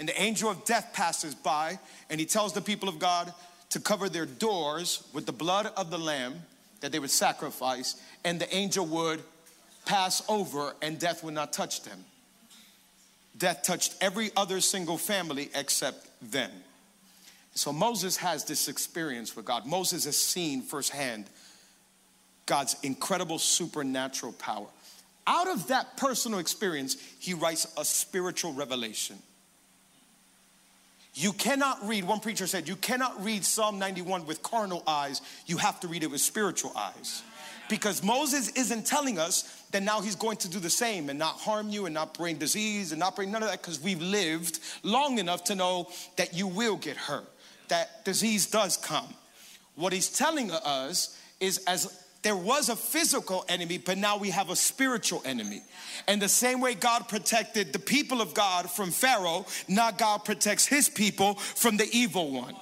And 0.00 0.08
the 0.08 0.20
angel 0.20 0.50
of 0.50 0.64
death 0.64 0.90
passes 0.92 1.36
by 1.36 1.78
and 2.10 2.18
he 2.18 2.26
tells 2.26 2.54
the 2.54 2.60
people 2.60 2.88
of 2.88 2.98
God 2.98 3.32
to 3.70 3.78
cover 3.78 4.08
their 4.08 4.26
doors 4.26 5.06
with 5.12 5.26
the 5.26 5.32
blood 5.32 5.70
of 5.76 5.92
the 5.92 5.98
lamb 5.98 6.42
that 6.80 6.90
they 6.90 6.98
would 6.98 7.12
sacrifice, 7.12 7.94
and 8.24 8.40
the 8.40 8.52
angel 8.52 8.84
would 8.84 9.22
pass 9.86 10.24
over 10.28 10.74
and 10.82 10.98
death 10.98 11.22
would 11.22 11.34
not 11.34 11.52
touch 11.52 11.82
them. 11.82 12.04
Death 13.36 13.62
touched 13.62 13.94
every 14.00 14.30
other 14.36 14.60
single 14.60 14.98
family 14.98 15.50
except 15.54 16.06
them. 16.30 16.50
So 17.54 17.72
Moses 17.72 18.16
has 18.18 18.44
this 18.44 18.68
experience 18.68 19.36
with 19.36 19.44
God. 19.44 19.66
Moses 19.66 20.04
has 20.04 20.16
seen 20.16 20.62
firsthand 20.62 21.26
God's 22.46 22.76
incredible 22.82 23.38
supernatural 23.38 24.32
power. 24.32 24.66
Out 25.26 25.48
of 25.48 25.68
that 25.68 25.96
personal 25.96 26.38
experience, 26.38 26.96
he 27.18 27.34
writes 27.34 27.66
a 27.78 27.84
spiritual 27.84 28.52
revelation. 28.52 29.18
You 31.14 31.32
cannot 31.32 31.86
read, 31.86 32.04
one 32.04 32.20
preacher 32.20 32.46
said, 32.46 32.66
you 32.66 32.76
cannot 32.76 33.22
read 33.22 33.44
Psalm 33.44 33.78
91 33.78 34.26
with 34.26 34.42
carnal 34.42 34.82
eyes. 34.86 35.20
You 35.46 35.58
have 35.58 35.78
to 35.80 35.88
read 35.88 36.02
it 36.02 36.10
with 36.10 36.22
spiritual 36.22 36.72
eyes 36.74 37.22
because 37.72 38.02
Moses 38.02 38.50
isn't 38.50 38.84
telling 38.84 39.18
us 39.18 39.44
that 39.70 39.82
now 39.82 40.02
he's 40.02 40.14
going 40.14 40.36
to 40.36 40.48
do 40.50 40.58
the 40.58 40.68
same 40.68 41.08
and 41.08 41.18
not 41.18 41.36
harm 41.36 41.70
you 41.70 41.86
and 41.86 41.94
not 41.94 42.12
bring 42.12 42.36
disease 42.36 42.92
and 42.92 43.00
not 43.00 43.16
bring 43.16 43.32
none 43.32 43.42
of 43.42 43.48
that 43.48 43.62
because 43.62 43.80
we've 43.80 44.02
lived 44.02 44.60
long 44.82 45.16
enough 45.16 45.44
to 45.44 45.54
know 45.54 45.88
that 46.16 46.34
you 46.34 46.46
will 46.46 46.76
get 46.76 46.98
hurt, 46.98 47.24
that 47.68 48.04
disease 48.04 48.44
does 48.44 48.76
come. 48.76 49.08
What 49.74 49.94
he's 49.94 50.10
telling 50.10 50.50
us 50.50 51.18
is 51.40 51.64
as 51.66 52.04
there 52.20 52.36
was 52.36 52.68
a 52.68 52.76
physical 52.76 53.42
enemy, 53.48 53.78
but 53.78 53.96
now 53.96 54.18
we 54.18 54.28
have 54.28 54.50
a 54.50 54.56
spiritual 54.56 55.22
enemy. 55.24 55.62
And 56.06 56.20
the 56.20 56.28
same 56.28 56.60
way 56.60 56.74
God 56.74 57.08
protected 57.08 57.72
the 57.72 57.78
people 57.78 58.20
of 58.20 58.34
God 58.34 58.70
from 58.70 58.90
Pharaoh, 58.90 59.46
now 59.66 59.92
God 59.92 60.26
protects 60.26 60.66
his 60.66 60.90
people 60.90 61.36
from 61.36 61.78
the 61.78 61.88
evil 61.90 62.32
one. 62.32 62.54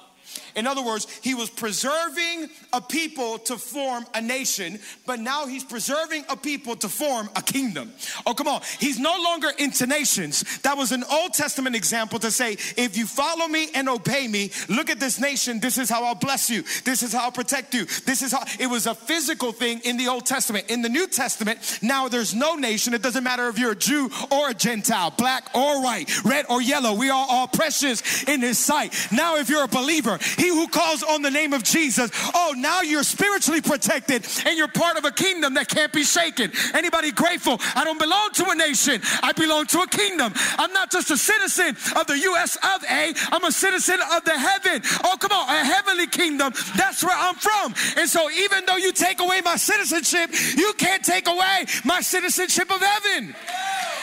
In 0.55 0.67
other 0.67 0.83
words, 0.83 1.07
he 1.21 1.33
was 1.33 1.49
preserving 1.49 2.49
a 2.73 2.81
people 2.81 3.37
to 3.39 3.57
form 3.57 4.05
a 4.13 4.21
nation, 4.21 4.79
but 5.05 5.19
now 5.19 5.45
he's 5.45 5.63
preserving 5.63 6.25
a 6.29 6.35
people 6.35 6.75
to 6.77 6.89
form 6.89 7.29
a 7.35 7.41
kingdom. 7.41 7.91
Oh, 8.25 8.33
come 8.33 8.47
on. 8.47 8.61
He's 8.79 8.99
no 8.99 9.21
longer 9.23 9.49
into 9.57 9.87
nations. 9.87 10.59
That 10.61 10.77
was 10.77 10.91
an 10.91 11.03
Old 11.11 11.33
Testament 11.33 11.75
example 11.75 12.19
to 12.19 12.31
say, 12.31 12.53
if 12.77 12.97
you 12.97 13.05
follow 13.05 13.47
me 13.47 13.69
and 13.73 13.89
obey 13.89 14.27
me, 14.27 14.51
look 14.69 14.89
at 14.89 14.99
this 14.99 15.19
nation. 15.19 15.59
This 15.59 15.77
is 15.77 15.89
how 15.89 16.03
I'll 16.03 16.15
bless 16.15 16.49
you. 16.49 16.63
This 16.83 17.03
is 17.03 17.13
how 17.13 17.25
I'll 17.25 17.31
protect 17.31 17.73
you. 17.73 17.85
This 18.05 18.21
is 18.21 18.31
how 18.31 18.43
it 18.59 18.67
was 18.67 18.87
a 18.87 18.95
physical 18.95 19.51
thing 19.51 19.79
in 19.83 19.97
the 19.97 20.07
Old 20.07 20.25
Testament. 20.25 20.69
In 20.69 20.81
the 20.81 20.89
New 20.89 21.07
Testament, 21.07 21.79
now 21.81 22.07
there's 22.07 22.33
no 22.33 22.55
nation. 22.55 22.93
It 22.93 23.01
doesn't 23.01 23.23
matter 23.23 23.47
if 23.47 23.57
you're 23.57 23.71
a 23.71 23.75
Jew 23.75 24.09
or 24.31 24.49
a 24.49 24.53
Gentile, 24.53 25.11
black 25.11 25.49
or 25.55 25.83
white, 25.83 26.23
red 26.23 26.45
or 26.49 26.61
yellow. 26.61 26.93
We 26.93 27.09
are 27.09 27.25
all 27.29 27.47
precious 27.47 28.23
in 28.23 28.41
his 28.41 28.57
sight. 28.57 28.93
Now, 29.11 29.37
if 29.37 29.49
you're 29.49 29.63
a 29.63 29.67
believer, 29.67 30.19
he 30.41 30.49
who 30.49 30.67
calls 30.67 31.03
on 31.03 31.21
the 31.21 31.29
name 31.29 31.53
of 31.53 31.61
Jesus, 31.63 32.09
oh, 32.33 32.55
now 32.57 32.81
you're 32.81 33.03
spiritually 33.03 33.61
protected 33.61 34.25
and 34.45 34.57
you're 34.57 34.67
part 34.67 34.97
of 34.97 35.05
a 35.05 35.11
kingdom 35.11 35.53
that 35.53 35.67
can't 35.67 35.93
be 35.93 36.03
shaken. 36.03 36.51
Anybody 36.73 37.11
grateful? 37.11 37.57
I 37.75 37.83
don't 37.83 37.99
belong 37.99 38.31
to 38.33 38.49
a 38.49 38.55
nation. 38.55 39.01
I 39.21 39.33
belong 39.33 39.67
to 39.67 39.81
a 39.81 39.87
kingdom. 39.87 40.33
I'm 40.57 40.73
not 40.73 40.89
just 40.91 41.11
a 41.11 41.17
citizen 41.17 41.77
of 41.95 42.07
the 42.07 42.17
US 42.31 42.55
of 42.55 42.83
A, 42.89 43.13
I'm 43.31 43.43
a 43.43 43.51
citizen 43.51 43.99
of 44.13 44.25
the 44.25 44.37
heaven. 44.37 44.81
Oh, 45.03 45.15
come 45.19 45.31
on, 45.31 45.47
a 45.47 45.63
heavenly 45.63 46.07
kingdom. 46.07 46.53
That's 46.75 47.03
where 47.03 47.15
I'm 47.15 47.35
from. 47.35 47.75
And 47.97 48.09
so 48.09 48.31
even 48.31 48.65
though 48.65 48.77
you 48.77 48.93
take 48.93 49.21
away 49.21 49.41
my 49.41 49.57
citizenship, 49.57 50.31
you 50.57 50.73
can't 50.73 51.03
take 51.03 51.27
away 51.27 51.65
my 51.85 52.01
citizenship 52.01 52.71
of 52.71 52.81
heaven. 52.81 53.35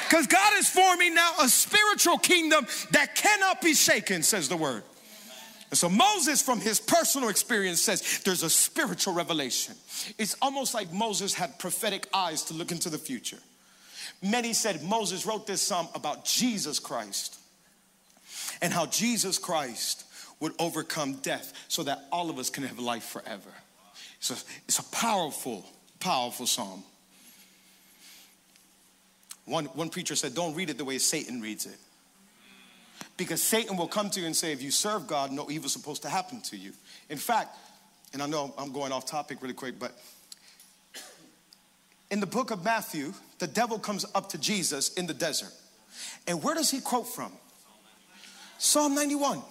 Because 0.08 0.28
God 0.28 0.52
is 0.56 0.70
forming 0.70 1.14
now 1.14 1.32
a 1.40 1.48
spiritual 1.48 2.18
kingdom 2.18 2.66
that 2.92 3.16
cannot 3.16 3.60
be 3.60 3.74
shaken, 3.74 4.22
says 4.22 4.48
the 4.48 4.56
word. 4.56 4.84
And 5.70 5.78
so 5.78 5.88
Moses, 5.88 6.40
from 6.40 6.60
his 6.60 6.80
personal 6.80 7.28
experience, 7.28 7.82
says 7.82 8.20
there's 8.24 8.42
a 8.42 8.50
spiritual 8.50 9.12
revelation. 9.12 9.74
It's 10.16 10.34
almost 10.40 10.72
like 10.72 10.92
Moses 10.92 11.34
had 11.34 11.58
prophetic 11.58 12.08
eyes 12.14 12.44
to 12.44 12.54
look 12.54 12.72
into 12.72 12.88
the 12.88 12.98
future. 12.98 13.38
Many 14.22 14.52
said 14.54 14.82
Moses 14.82 15.26
wrote 15.26 15.46
this 15.46 15.60
psalm 15.60 15.88
about 15.94 16.24
Jesus 16.24 16.78
Christ 16.78 17.38
and 18.62 18.72
how 18.72 18.86
Jesus 18.86 19.38
Christ 19.38 20.04
would 20.40 20.52
overcome 20.58 21.14
death 21.14 21.52
so 21.68 21.82
that 21.82 22.04
all 22.10 22.30
of 22.30 22.38
us 22.38 22.48
can 22.48 22.64
have 22.64 22.78
life 22.78 23.04
forever. 23.04 23.50
So 24.20 24.34
it's 24.66 24.78
a 24.78 24.84
powerful, 24.84 25.66
powerful 26.00 26.46
psalm. 26.46 26.82
One, 29.44 29.66
one 29.66 29.88
preacher 29.88 30.14
said, 30.14 30.34
Don't 30.34 30.54
read 30.54 30.70
it 30.70 30.78
the 30.78 30.84
way 30.84 30.98
Satan 30.98 31.40
reads 31.40 31.66
it. 31.66 31.78
Because 33.18 33.42
Satan 33.42 33.76
will 33.76 33.88
come 33.88 34.08
to 34.10 34.20
you 34.20 34.26
and 34.26 34.34
say, 34.34 34.52
if 34.52 34.62
you 34.62 34.70
serve 34.70 35.06
God, 35.06 35.32
no 35.32 35.50
evil 35.50 35.66
is 35.66 35.72
supposed 35.72 36.02
to 36.02 36.08
happen 36.08 36.40
to 36.42 36.56
you. 36.56 36.72
In 37.10 37.18
fact, 37.18 37.54
and 38.14 38.22
I 38.22 38.26
know 38.26 38.54
I'm 38.56 38.72
going 38.72 38.92
off 38.92 39.04
topic 39.04 39.42
really 39.42 39.54
quick, 39.54 39.78
but 39.78 39.92
in 42.10 42.20
the 42.20 42.26
book 42.26 42.50
of 42.50 42.64
Matthew, 42.64 43.12
the 43.40 43.48
devil 43.48 43.78
comes 43.78 44.06
up 44.14 44.30
to 44.30 44.38
Jesus 44.38 44.94
in 44.94 45.06
the 45.06 45.12
desert. 45.12 45.52
And 46.26 46.42
where 46.42 46.54
does 46.54 46.70
he 46.70 46.80
quote 46.80 47.08
from? 47.08 47.32
Psalm 48.56 48.94
91. 48.94 49.42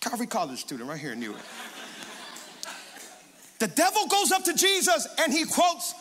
Calvary 0.00 0.26
College 0.26 0.58
student 0.58 0.88
right 0.88 0.98
here 0.98 1.14
knew 1.14 1.30
it. 1.30 1.40
The 3.60 3.68
devil 3.68 4.06
goes 4.08 4.32
up 4.32 4.44
to 4.44 4.54
Jesus 4.54 5.06
and 5.22 5.32
he 5.32 5.44
quotes, 5.44 5.94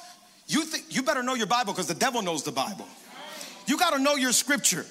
you, 0.47 0.65
th- 0.65 0.85
you 0.89 1.03
better 1.03 1.21
know 1.21 1.35
your 1.35 1.47
Bible 1.47 1.73
because 1.73 1.87
the 1.87 1.93
devil 1.93 2.21
knows 2.21 2.43
the 2.43 2.51
Bible. 2.51 2.87
You 3.67 3.77
got 3.77 3.91
to 3.91 3.99
know 3.99 4.15
your 4.15 4.31
scripture. 4.31 4.85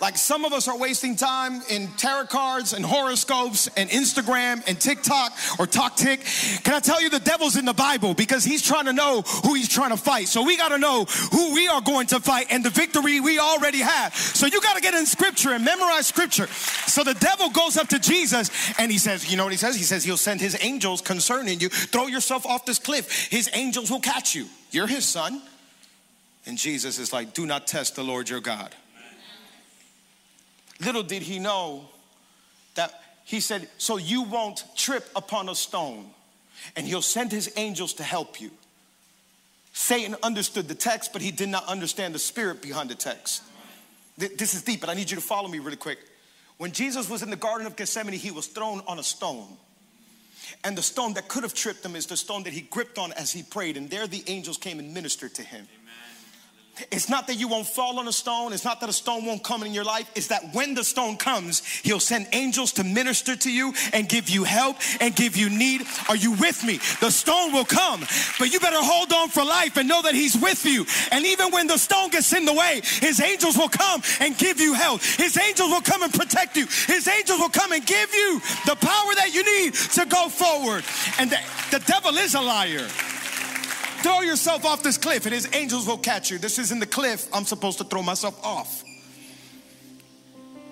Like 0.00 0.18
some 0.18 0.44
of 0.44 0.52
us 0.52 0.68
are 0.68 0.76
wasting 0.76 1.16
time 1.16 1.62
in 1.70 1.88
tarot 1.96 2.26
cards 2.26 2.74
and 2.74 2.84
horoscopes 2.84 3.68
and 3.76 3.88
Instagram 3.88 4.62
and 4.68 4.78
TikTok 4.78 5.32
or 5.58 5.66
TokTik. 5.66 6.62
Can 6.64 6.74
I 6.74 6.80
tell 6.80 7.00
you 7.00 7.08
the 7.08 7.20
devil's 7.20 7.56
in 7.56 7.64
the 7.64 7.72
Bible 7.72 8.12
because 8.12 8.44
he's 8.44 8.62
trying 8.62 8.84
to 8.84 8.92
know 8.92 9.22
who 9.22 9.54
he's 9.54 9.68
trying 9.68 9.90
to 9.90 9.96
fight. 9.96 10.28
So 10.28 10.42
we 10.44 10.56
got 10.56 10.68
to 10.68 10.78
know 10.78 11.04
who 11.04 11.54
we 11.54 11.66
are 11.68 11.80
going 11.80 12.06
to 12.08 12.20
fight 12.20 12.48
and 12.50 12.64
the 12.64 12.70
victory 12.70 13.20
we 13.20 13.38
already 13.38 13.78
have. 13.78 14.14
So 14.14 14.46
you 14.46 14.60
got 14.60 14.76
to 14.76 14.82
get 14.82 14.94
in 14.94 15.06
scripture 15.06 15.52
and 15.52 15.64
memorize 15.64 16.06
scripture. 16.06 16.46
So 16.46 17.02
the 17.02 17.14
devil 17.14 17.48
goes 17.50 17.76
up 17.76 17.88
to 17.88 17.98
Jesus 17.98 18.50
and 18.78 18.92
he 18.92 18.98
says, 18.98 19.30
you 19.30 19.36
know 19.36 19.44
what 19.44 19.52
he 19.52 19.58
says? 19.58 19.76
He 19.76 19.84
says 19.84 20.04
he'll 20.04 20.16
send 20.16 20.40
his 20.40 20.56
angels 20.60 21.00
concerning 21.00 21.60
you. 21.60 21.68
Throw 21.70 22.06
yourself 22.06 22.44
off 22.44 22.66
this 22.66 22.78
cliff. 22.78 23.28
His 23.30 23.48
angels 23.54 23.90
will 23.90 24.00
catch 24.00 24.34
you. 24.34 24.46
You're 24.70 24.86
his 24.86 25.06
son. 25.06 25.40
And 26.44 26.58
Jesus 26.58 26.98
is 26.98 27.12
like, 27.12 27.34
do 27.34 27.46
not 27.46 27.66
test 27.66 27.96
the 27.96 28.04
Lord 28.04 28.28
your 28.28 28.40
God. 28.40 28.74
Little 30.84 31.02
did 31.02 31.22
he 31.22 31.38
know 31.38 31.88
that 32.74 32.92
he 33.24 33.40
said, 33.40 33.68
So 33.78 33.96
you 33.96 34.22
won't 34.22 34.64
trip 34.76 35.08
upon 35.16 35.48
a 35.48 35.54
stone, 35.54 36.06
and 36.76 36.86
he'll 36.86 37.02
send 37.02 37.32
his 37.32 37.52
angels 37.56 37.94
to 37.94 38.02
help 38.02 38.40
you. 38.40 38.50
Satan 39.72 40.16
understood 40.22 40.68
the 40.68 40.74
text, 40.74 41.12
but 41.12 41.20
he 41.20 41.30
did 41.30 41.48
not 41.48 41.66
understand 41.66 42.14
the 42.14 42.18
spirit 42.18 42.62
behind 42.62 42.88
the 42.88 42.94
text. 42.94 43.42
This 44.16 44.54
is 44.54 44.62
deep, 44.62 44.80
but 44.80 44.88
I 44.88 44.94
need 44.94 45.10
you 45.10 45.16
to 45.16 45.22
follow 45.22 45.48
me 45.48 45.58
really 45.58 45.76
quick. 45.76 45.98
When 46.56 46.72
Jesus 46.72 47.10
was 47.10 47.22
in 47.22 47.28
the 47.28 47.36
Garden 47.36 47.66
of 47.66 47.76
Gethsemane, 47.76 48.14
he 48.14 48.30
was 48.30 48.46
thrown 48.46 48.80
on 48.86 48.98
a 48.98 49.02
stone. 49.02 49.46
And 50.64 50.78
the 50.78 50.82
stone 50.82 51.14
that 51.14 51.28
could 51.28 51.42
have 51.42 51.52
tripped 51.52 51.84
him 51.84 51.96
is 51.96 52.06
the 52.06 52.16
stone 52.16 52.44
that 52.44 52.52
he 52.52 52.62
gripped 52.62 52.98
on 52.98 53.12
as 53.12 53.32
he 53.32 53.42
prayed. 53.42 53.76
And 53.76 53.90
there 53.90 54.06
the 54.06 54.22
angels 54.26 54.56
came 54.56 54.78
and 54.78 54.94
ministered 54.94 55.34
to 55.34 55.42
him. 55.42 55.68
It's 56.90 57.08
not 57.08 57.26
that 57.28 57.36
you 57.36 57.48
won't 57.48 57.66
fall 57.66 57.98
on 57.98 58.06
a 58.06 58.12
stone. 58.12 58.52
It's 58.52 58.64
not 58.64 58.80
that 58.80 58.88
a 58.90 58.92
stone 58.92 59.24
won't 59.24 59.42
come 59.42 59.62
in 59.62 59.72
your 59.72 59.84
life. 59.84 60.10
It's 60.14 60.26
that 60.26 60.52
when 60.52 60.74
the 60.74 60.84
stone 60.84 61.16
comes, 61.16 61.64
he'll 61.82 62.00
send 62.00 62.26
angels 62.32 62.72
to 62.72 62.84
minister 62.84 63.34
to 63.34 63.50
you 63.50 63.72
and 63.94 64.08
give 64.08 64.28
you 64.28 64.44
help 64.44 64.76
and 65.00 65.16
give 65.16 65.36
you 65.36 65.48
need. 65.48 65.86
Are 66.08 66.16
you 66.16 66.32
with 66.32 66.64
me? 66.64 66.78
The 67.00 67.10
stone 67.10 67.52
will 67.52 67.64
come, 67.64 68.00
but 68.38 68.52
you 68.52 68.60
better 68.60 68.76
hold 68.78 69.12
on 69.12 69.30
for 69.30 69.42
life 69.42 69.76
and 69.78 69.88
know 69.88 70.02
that 70.02 70.14
he's 70.14 70.36
with 70.36 70.66
you. 70.66 70.84
And 71.12 71.24
even 71.24 71.50
when 71.50 71.66
the 71.66 71.78
stone 71.78 72.10
gets 72.10 72.32
in 72.34 72.44
the 72.44 72.52
way, 72.52 72.82
his 73.00 73.20
angels 73.20 73.56
will 73.56 73.70
come 73.70 74.02
and 74.20 74.36
give 74.36 74.60
you 74.60 74.74
help. 74.74 75.02
His 75.02 75.38
angels 75.38 75.70
will 75.70 75.80
come 75.80 76.02
and 76.02 76.12
protect 76.12 76.56
you. 76.56 76.66
His 76.86 77.08
angels 77.08 77.38
will 77.38 77.48
come 77.48 77.72
and 77.72 77.84
give 77.86 78.12
you 78.14 78.40
the 78.66 78.76
power 78.76 79.14
that 79.16 79.30
you 79.32 79.42
need 79.60 79.74
to 79.74 80.04
go 80.04 80.28
forward. 80.28 80.84
And 81.18 81.30
the, 81.30 81.38
the 81.70 81.82
devil 81.86 82.16
is 82.18 82.34
a 82.34 82.40
liar. 82.40 82.86
Throw 84.06 84.20
yourself 84.20 84.64
off 84.64 84.84
this 84.84 84.98
cliff 84.98 85.26
and 85.26 85.34
his 85.34 85.48
angels 85.52 85.84
will 85.84 85.98
catch 85.98 86.30
you. 86.30 86.38
This 86.38 86.60
isn't 86.60 86.78
the 86.78 86.86
cliff 86.86 87.26
I'm 87.32 87.44
supposed 87.44 87.78
to 87.78 87.84
throw 87.84 88.04
myself 88.04 88.40
off. 88.44 88.84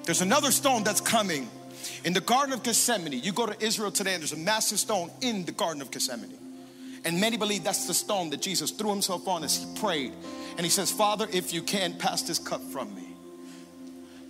There's 0.05 0.20
another 0.20 0.53
stone 0.53 0.85
that's 0.85 1.01
coming 1.01 1.49
in 2.05 2.12
the 2.12 2.20
Garden 2.20 2.53
of 2.53 2.62
Gethsemane. 2.62 3.12
You 3.12 3.33
go 3.33 3.47
to 3.47 3.61
Israel 3.61 3.90
today 3.90 4.14
and 4.14 4.23
there's 4.23 4.35
a 4.35 4.37
massive 4.37 4.79
stone 4.79 5.11
in 5.20 5.44
the 5.47 5.51
Garden 5.51 5.83
of 5.83 5.90
Gethsemane. 5.90 6.38
And 7.05 7.20
many 7.20 7.37
believe 7.37 7.64
that's 7.64 7.88
the 7.88 7.94
stone 7.94 8.31
that 8.31 8.40
Jesus 8.40 8.70
threw 8.70 8.90
himself 8.90 9.27
on 9.27 9.42
as 9.42 9.57
he 9.57 9.81
prayed. 9.81 10.12
And 10.57 10.61
he 10.61 10.70
says, 10.70 10.92
Father, 10.92 11.27
if 11.33 11.53
you 11.53 11.62
can, 11.62 11.94
pass 11.94 12.23
this 12.23 12.38
cup 12.38 12.62
from 12.70 12.94
me. 12.94 13.09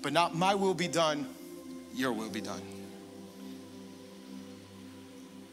But 0.00 0.14
not 0.14 0.34
my 0.34 0.54
will 0.54 0.72
be 0.72 0.88
done, 0.88 1.26
your 1.94 2.12
will 2.12 2.30
be 2.30 2.40
done. 2.40 2.62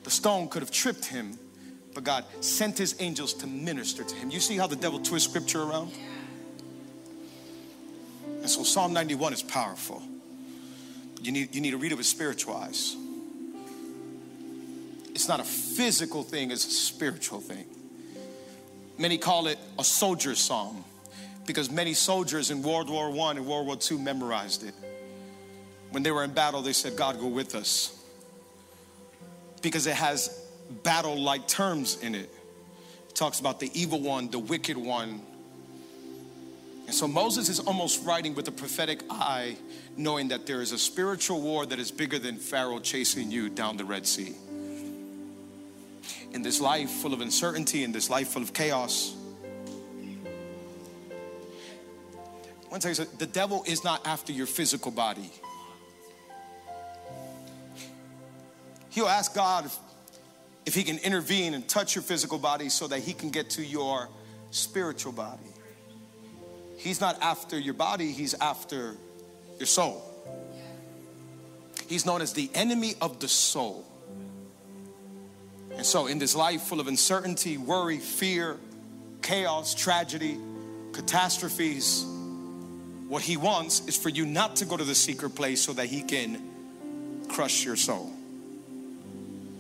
The 0.04 0.10
stone 0.10 0.48
could 0.48 0.62
have 0.62 0.72
tripped 0.72 1.04
him 1.04 1.38
but 1.94 2.04
God 2.04 2.26
sent 2.40 2.78
his 2.78 2.96
angels 3.00 3.34
to 3.36 3.48
minister 3.48 4.04
to 4.04 4.16
him. 4.16 4.32
You 4.32 4.40
see 4.40 4.58
how 4.58 4.68
the 4.68 4.76
devil 4.76 5.00
twists 5.00 5.30
scripture 5.30 5.62
around? 5.62 5.92
And 8.42 8.50
so 8.50 8.64
Psalm 8.64 8.94
91 8.94 9.34
is 9.34 9.44
powerful. 9.44 10.02
You 11.22 11.32
need, 11.32 11.54
you 11.54 11.62
need 11.62 11.72
to 11.72 11.78
read 11.78 11.92
it 11.92 11.96
with 11.96 12.08
spiritual 12.08 12.56
eyes. 12.56 12.96
It's 15.10 15.28
not 15.28 15.40
a 15.40 15.44
physical 15.44 16.24
thing, 16.24 16.52
it's 16.52 16.66
a 16.66 16.72
spiritual 16.72 17.42
thing. 17.42 17.66
Many 18.98 19.18
call 19.18 19.48
it 19.48 19.60
a 19.78 19.84
soldier's 19.84 20.40
psalm 20.40 20.84
because 21.46 21.70
many 21.70 21.94
soldiers 21.94 22.50
in 22.50 22.64
World 22.64 22.90
War 22.90 23.10
I 23.10 23.32
and 23.32 23.46
World 23.46 23.68
War 23.68 23.78
II 23.90 23.98
memorized 23.98 24.64
it. 24.64 24.74
When 25.92 26.04
they 26.04 26.12
were 26.12 26.24
in 26.24 26.32
battle, 26.32 26.62
they 26.62 26.74
said, 26.74 26.96
God, 26.96 27.20
go 27.20 27.28
with 27.28 27.54
us. 27.54 27.98
Because 29.62 29.86
it 29.86 29.96
has 29.96 30.41
battle 30.72 31.20
like 31.20 31.48
terms 31.48 31.98
in 32.02 32.16
it. 32.16 32.30
It 33.10 33.16
talks 33.16 33.40
about 33.40 33.60
the 33.60 33.70
evil 33.74 34.00
one, 34.02 34.30
the 34.30 34.40
wicked 34.40 34.78
one. 34.78 35.22
And 36.88 36.96
so 36.96 37.08
Moses 37.08 37.48
is 37.50 37.60
almost 37.60 38.06
writing 38.06 38.36
with 38.36 38.48
a 38.48 38.52
prophetic 38.52 39.02
eye, 39.10 39.56
knowing 39.96 40.30
that 40.30 40.46
there 40.46 40.62
is 40.62 40.72
a 40.72 40.78
spiritual 40.78 41.42
war 41.42 41.66
that 41.66 41.80
is 41.80 41.92
bigger 41.92 42.20
than 42.20 42.38
Pharaoh 42.38 42.80
chasing 42.80 43.32
you 43.32 43.50
down 43.50 43.78
the 43.78 43.86
Red 43.86 44.06
Sea. 44.06 44.36
In 46.34 46.42
this 46.42 46.60
life 46.62 46.90
full 46.90 47.14
of 47.14 47.22
uncertainty, 47.22 47.84
in 47.84 47.92
this 47.92 48.10
life 48.10 48.30
full 48.30 48.42
of 48.42 48.54
chaos, 48.54 49.16
I 52.66 52.70
want 52.70 52.84
to 52.84 52.96
tell 52.96 53.06
you 53.06 53.12
the 53.18 53.26
devil 53.26 53.64
is 53.68 53.84
not 53.84 54.06
after 54.08 54.32
your 54.32 54.48
physical 54.48 54.92
body. 54.92 55.30
He'll 58.92 59.08
ask 59.08 59.34
God 59.34 59.70
if 60.66 60.76
he 60.76 60.84
can 60.84 60.98
intervene 61.00 61.54
and 61.54 61.68
touch 61.68 61.96
your 61.96 62.04
physical 62.04 62.38
body 62.38 62.70
so 62.70 62.88
that 62.88 63.00
he 63.00 63.14
can 63.14 63.30
get 63.30 63.52
to 63.52 63.64
your 63.64 64.10
spiritual 64.52 65.12
body. 65.12 65.44
He's 66.78 67.02
not 67.02 67.22
after 67.22 67.58
your 67.58 67.74
body, 67.74 68.12
he's 68.12 68.34
after 68.36 68.96
your 69.58 69.68
soul. 69.68 70.04
He's 71.88 72.06
known 72.06 72.22
as 72.22 72.34
the 72.34 72.50
enemy 72.54 72.94
of 73.02 73.20
the 73.20 73.28
soul. 73.28 73.86
And 75.76 75.86
so, 75.86 76.08
in 76.08 76.20
this 76.20 76.36
life 76.36 76.64
full 76.64 76.80
of 76.80 76.88
uncertainty, 76.88 77.58
worry, 77.58 77.98
fear, 77.98 78.58
chaos, 79.22 79.74
tragedy, 79.74 80.38
catastrophes, 80.94 82.06
what 83.08 83.22
he 83.22 83.38
wants 83.38 83.88
is 83.88 83.98
for 83.98 84.10
you 84.10 84.26
not 84.26 84.58
to 84.58 84.66
go 84.66 84.78
to 84.78 84.84
the 84.84 84.96
secret 84.96 85.32
place 85.32 85.62
so 85.62 85.74
that 85.74 85.88
he 85.88 86.02
can 86.02 86.42
crush 87.30 87.66
your 87.66 87.76
soul. 87.76 88.11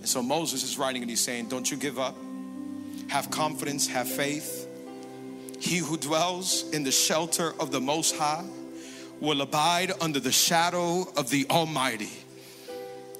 So 0.04 0.22
Moses 0.22 0.64
is 0.64 0.78
writing 0.78 1.02
and 1.02 1.10
he's 1.10 1.22
saying, 1.22 1.48
Don't 1.48 1.70
you 1.70 1.78
give 1.78 2.00
up. 2.00 2.16
Have 3.10 3.30
confidence, 3.30 3.88
have 3.88 4.08
faith. 4.08 4.68
He 5.60 5.78
who 5.78 5.98
dwells 5.98 6.70
in 6.72 6.84
the 6.84 6.92
shelter 6.92 7.54
of 7.60 7.72
the 7.72 7.80
Most 7.80 8.16
High 8.16 8.46
will 9.20 9.42
abide 9.42 9.92
under 10.02 10.20
the 10.20 10.32
shadow 10.32 11.08
of 11.16 11.30
the 11.30 11.46
Almighty. 11.50 12.10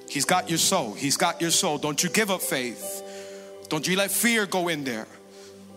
He's 0.08 0.24
got 0.24 0.48
your 0.48 0.58
soul. 0.58 0.94
He's 0.94 1.16
got 1.16 1.40
your 1.40 1.50
soul. 1.50 1.78
Don't 1.78 2.02
you 2.02 2.10
give 2.10 2.30
up 2.30 2.42
faith. 2.42 3.02
Don't 3.68 3.86
you 3.86 3.96
let 3.96 4.10
fear 4.10 4.44
go 4.44 4.68
in 4.68 4.84
there. 4.84 5.06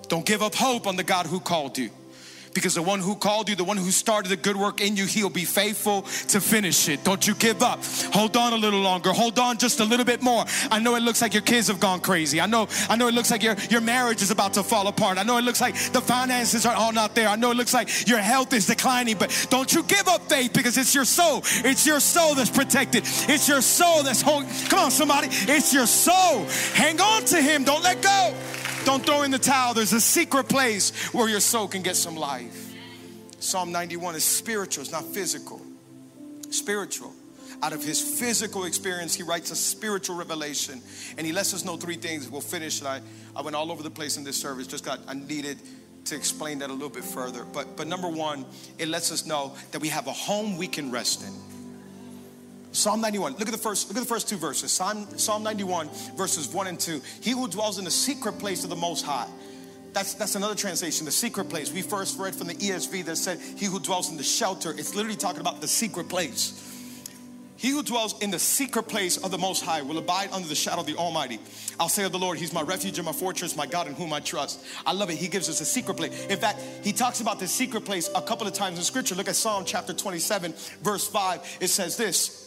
Don't 0.08 0.26
give 0.26 0.42
up 0.42 0.56
hope 0.56 0.88
on 0.88 0.96
the 0.96 1.04
God 1.04 1.26
who 1.28 1.40
called 1.40 1.78
you 1.78 1.90
because 2.56 2.74
the 2.74 2.82
one 2.82 3.00
who 3.00 3.16
called 3.16 3.50
you, 3.50 3.56
the 3.56 3.64
one 3.64 3.78
who 3.78 3.92
started 3.92 4.30
the 4.30 4.38
good 4.38 4.56
work 4.56 4.82
in 4.82 4.96
you, 4.96 5.06
he'll 5.06 5.30
be 5.30 5.46
faithful 5.46 6.02
to 6.30 6.42
finish 6.42 6.90
it. 6.90 7.04
Don't 7.04 7.28
you 7.28 7.36
give 7.36 7.62
up. 7.62 7.84
Hold 8.14 8.36
on 8.36 8.54
a 8.54 8.56
little 8.56 8.80
longer. 8.80 9.12
Hold 9.12 9.38
on 9.38 9.60
just 9.60 9.80
a 9.82 9.86
little 9.86 10.06
bit 10.06 10.24
more. 10.24 10.46
I 10.72 10.80
know 10.80 10.96
it 10.96 11.04
looks 11.04 11.22
like 11.22 11.34
your 11.34 11.44
kids 11.44 11.68
have 11.68 11.80
gone 11.80 12.00
crazy. 12.00 12.42
I 12.42 12.48
know, 12.48 12.68
I 12.90 12.96
know 12.96 13.08
it 13.08 13.14
looks 13.14 13.30
like 13.30 13.44
your, 13.44 13.56
your 13.70 13.82
marriage 13.82 14.22
is 14.22 14.32
about 14.32 14.54
to 14.54 14.64
fall 14.64 14.88
apart. 14.88 15.18
I 15.18 15.24
know 15.24 15.38
it 15.38 15.44
looks 15.44 15.62
like 15.62 15.76
the 15.92 16.02
finances 16.02 16.66
are 16.66 16.74
all 16.74 16.94
not 16.94 17.14
there. 17.14 17.28
I 17.28 17.36
know 17.36 17.52
it 17.52 17.58
looks 17.58 17.74
like 17.74 18.08
your 18.08 18.20
health 18.20 18.54
is 18.54 18.66
declining, 18.66 19.18
but 19.18 19.48
don't 19.52 19.72
you 19.74 19.84
give 19.84 20.08
up 20.08 20.28
faith 20.30 20.54
because 20.54 20.78
it's 20.78 20.96
your 20.96 21.06
soul. 21.06 21.42
It's 21.44 21.86
your 21.86 22.00
soul 22.00 22.36
that's 22.36 22.50
protected. 22.50 23.04
It's 23.06 23.50
your 23.50 23.62
soul 23.62 24.02
that's 24.02 24.22
holding. 24.22 24.50
Come 24.70 24.80
on, 24.80 24.92
somebody. 24.92 25.28
It's 25.32 25.74
your 25.74 25.86
soul. 25.86 26.46
Hang 26.74 27.02
on 27.02 27.26
to 27.26 27.42
him. 27.42 27.66
Don't 27.66 27.84
let 27.84 28.02
go. 28.02 28.34
Don't 28.86 29.04
throw 29.04 29.24
in 29.24 29.32
the 29.32 29.40
towel. 29.40 29.74
There's 29.74 29.94
a 29.94 30.00
secret 30.00 30.48
place 30.48 30.92
where 31.12 31.28
your 31.28 31.40
soul 31.40 31.68
can 31.68 31.82
get 31.82 31.96
some 31.96 32.16
life. 32.16 32.74
Psalm 33.40 33.72
91 33.72 34.16
is 34.16 34.24
spiritual, 34.24 34.84
it's 34.84 34.92
not 34.92 35.04
physical. 35.04 35.60
Spiritual. 36.52 37.12
Out 37.64 37.74
of 37.74 37.84
his 37.84 38.00
physical 38.20 38.66
experience, 38.66 39.16
he 39.16 39.24
writes 39.24 39.50
a 39.50 39.56
spiritual 39.56 40.16
revelation. 40.16 40.82
And 41.18 41.26
he 41.26 41.34
lets 41.34 41.54
us 41.54 41.66
know 41.66 41.78
three 41.78 41.96
things. 41.96 42.30
We'll 42.30 42.42
finish. 42.42 42.84
I, 42.84 43.02
I 43.36 43.42
went 43.42 43.56
all 43.56 43.72
over 43.72 43.82
the 43.82 43.90
place 43.90 44.18
in 44.18 44.24
this 44.24 44.40
service, 44.40 44.68
just 44.68 44.86
got, 44.86 45.00
I 45.08 45.14
needed 45.14 45.58
to 46.06 46.16
explain 46.16 46.60
that 46.60 46.70
a 46.70 46.74
little 46.74 46.90
bit 46.90 47.04
further. 47.04 47.44
But, 47.44 47.76
but 47.76 47.88
number 47.88 48.08
one, 48.08 48.46
it 48.78 48.88
lets 48.88 49.12
us 49.12 49.26
know 49.26 49.56
that 49.72 49.82
we 49.82 49.90
have 49.90 50.06
a 50.08 50.14
home 50.14 50.58
we 50.58 50.68
can 50.68 50.92
rest 50.92 51.24
in. 51.24 51.34
Psalm 52.76 53.00
91. 53.00 53.34
Look 53.34 53.48
at 53.48 53.52
the 53.52 53.58
first, 53.58 53.88
look 53.88 53.98
at 53.98 54.02
the 54.02 54.10
first 54.10 54.28
two 54.28 54.36
verses. 54.36 54.72
Psalm, 54.72 55.08
Psalm 55.18 55.44
91, 55.44 55.90
verses 56.18 56.50
1 56.50 56.68
and 56.68 56.80
2. 56.80 57.02
He 57.22 57.32
who 57.32 57.48
dwells 57.48 57.80
in 57.80 57.86
the 57.86 57.92
secret 57.92 58.34
place 58.34 58.64
of 58.66 58.70
the 58.70 58.76
most 58.76 59.06
high. 59.06 59.28
That's, 59.94 60.14
that's 60.16 60.36
another 60.36 60.56
translation, 60.56 61.06
the 61.06 61.12
secret 61.12 61.50
place. 61.50 61.72
We 61.72 61.82
first 61.82 62.20
read 62.20 62.36
from 62.36 62.48
the 62.48 62.56
ESV 62.56 63.06
that 63.06 63.16
said, 63.16 63.40
He 63.40 63.66
who 63.66 63.80
dwells 63.80 64.12
in 64.12 64.18
the 64.18 64.24
shelter. 64.24 64.72
It's 64.72 64.94
literally 64.94 65.16
talking 65.16 65.40
about 65.40 65.62
the 65.62 65.70
secret 65.70 66.10
place. 66.10 66.62
He 67.56 67.70
who 67.70 67.82
dwells 67.82 68.22
in 68.22 68.30
the 68.30 68.40
secret 68.40 68.90
place 68.90 69.16
of 69.16 69.32
the 69.32 69.38
Most 69.38 69.64
High 69.64 69.82
will 69.82 69.98
abide 69.98 70.32
under 70.34 70.50
the 70.50 70.56
shadow 70.56 70.82
of 70.82 70.86
the 70.86 70.98
Almighty. 70.98 71.40
I'll 71.80 71.88
say 71.88 72.04
of 72.04 72.12
the 72.12 72.20
Lord, 72.20 72.38
He's 72.38 72.52
my 72.52 72.62
refuge 72.62 72.98
and 72.98 73.06
my 73.06 73.14
fortress, 73.14 73.56
my 73.56 73.68
God 73.68 73.88
in 73.88 73.94
whom 73.94 74.12
I 74.12 74.20
trust. 74.20 74.62
I 74.86 74.92
love 74.92 75.10
it. 75.10 75.16
He 75.16 75.30
gives 75.30 75.48
us 75.48 75.62
a 75.62 75.66
secret 75.66 75.96
place. 75.96 76.26
In 76.26 76.38
fact, 76.38 76.60
He 76.84 76.92
talks 76.92 77.22
about 77.22 77.40
the 77.40 77.48
secret 77.48 77.86
place 77.86 78.10
a 78.14 78.22
couple 78.22 78.46
of 78.46 78.52
times 78.52 78.78
in 78.78 78.84
Scripture. 78.84 79.16
Look 79.16 79.30
at 79.30 79.38
Psalm 79.38 79.64
chapter 79.66 79.94
27, 79.94 80.54
verse 80.84 81.08
5. 81.08 81.58
It 81.62 81.70
says 81.70 81.96
this 81.96 82.45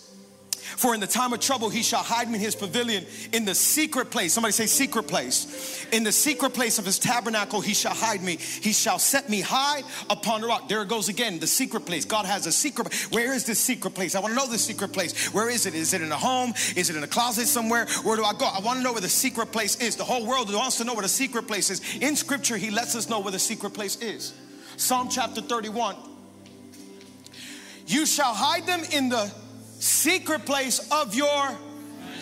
for 0.77 0.95
in 0.95 1.01
the 1.01 1.07
time 1.07 1.33
of 1.33 1.41
trouble, 1.41 1.69
he 1.69 1.83
shall 1.83 2.03
hide 2.03 2.29
me 2.29 2.35
in 2.35 2.41
his 2.41 2.55
pavilion 2.55 3.07
in 3.33 3.45
the 3.45 3.55
secret 3.55 4.11
place. 4.11 4.33
Somebody 4.33 4.53
say, 4.53 4.67
secret 4.67 5.05
place. 5.05 5.87
In 5.93 6.05
the 6.05 6.13
secret 6.13 6.55
place 6.55 6.79
of 6.79 6.85
his 6.85 6.99
tabernacle, 6.99 7.61
he 7.61 7.75
shall 7.75 7.95
hide 7.95 8.23
me. 8.23 8.37
He 8.37 8.73
shall 8.73 8.99
set 8.99 9.29
me 9.29 9.41
high 9.41 9.83
upon 10.11 10.43
the 10.43 10.47
rock. 10.47 10.69
There 10.69 10.83
it 10.83 10.89
goes 10.89 11.09
again, 11.09 11.39
the 11.39 11.47
secret 11.47 11.87
place. 11.87 12.05
God 12.05 12.27
has 12.27 12.47
a 12.47 12.53
secret. 12.53 12.93
Where 13.11 13.33
is 13.33 13.45
this 13.45 13.59
secret 13.59 13.95
place? 13.95 14.15
I 14.15 14.21
want 14.21 14.33
to 14.33 14.37
know 14.37 14.47
the 14.47 14.59
secret 14.59 14.93
place. 14.93 15.33
Where 15.33 15.49
is 15.49 15.67
it? 15.67 15.75
Is 15.75 15.95
it 15.95 16.03
in 16.03 16.13
a 16.13 16.17
home? 16.17 16.53
Is 16.77 16.91
it 16.91 16.97
in 16.97 17.03
a 17.03 17.09
closet 17.09 17.47
somewhere? 17.47 17.87
Where 18.03 18.17
do 18.17 18.25
I 18.25 18.33
go? 18.33 18.47
I 18.47 18.61
want 18.61 18.79
to 18.79 18.83
know 18.83 18.93
where 18.93 19.01
the 19.01 19.09
secret 19.09 19.53
place 19.53 19.81
is. 19.81 19.97
The 19.97 20.05
whole 20.05 20.27
world 20.27 20.53
wants 20.53 20.77
to 20.79 20.85
know 20.85 20.95
where 20.95 21.03
the 21.03 21.09
secret 21.09 21.47
place 21.47 21.71
is. 21.71 21.81
In 22.01 22.17
scripture, 22.17 22.57
he 22.57 22.71
lets 22.71 22.95
us 22.95 23.09
know 23.09 23.21
where 23.21 23.33
the 23.33 23.39
secret 23.39 23.71
place 23.71 23.97
is. 23.97 24.35
Psalm 24.77 25.09
chapter 25.09 25.41
31. 25.41 25.97
You 27.87 28.05
shall 28.05 28.35
hide 28.35 28.67
them 28.67 28.83
in 28.93 29.09
the 29.09 29.33
secret 29.79 30.45
place 30.45 30.81
of 30.91 31.15
your 31.15 31.57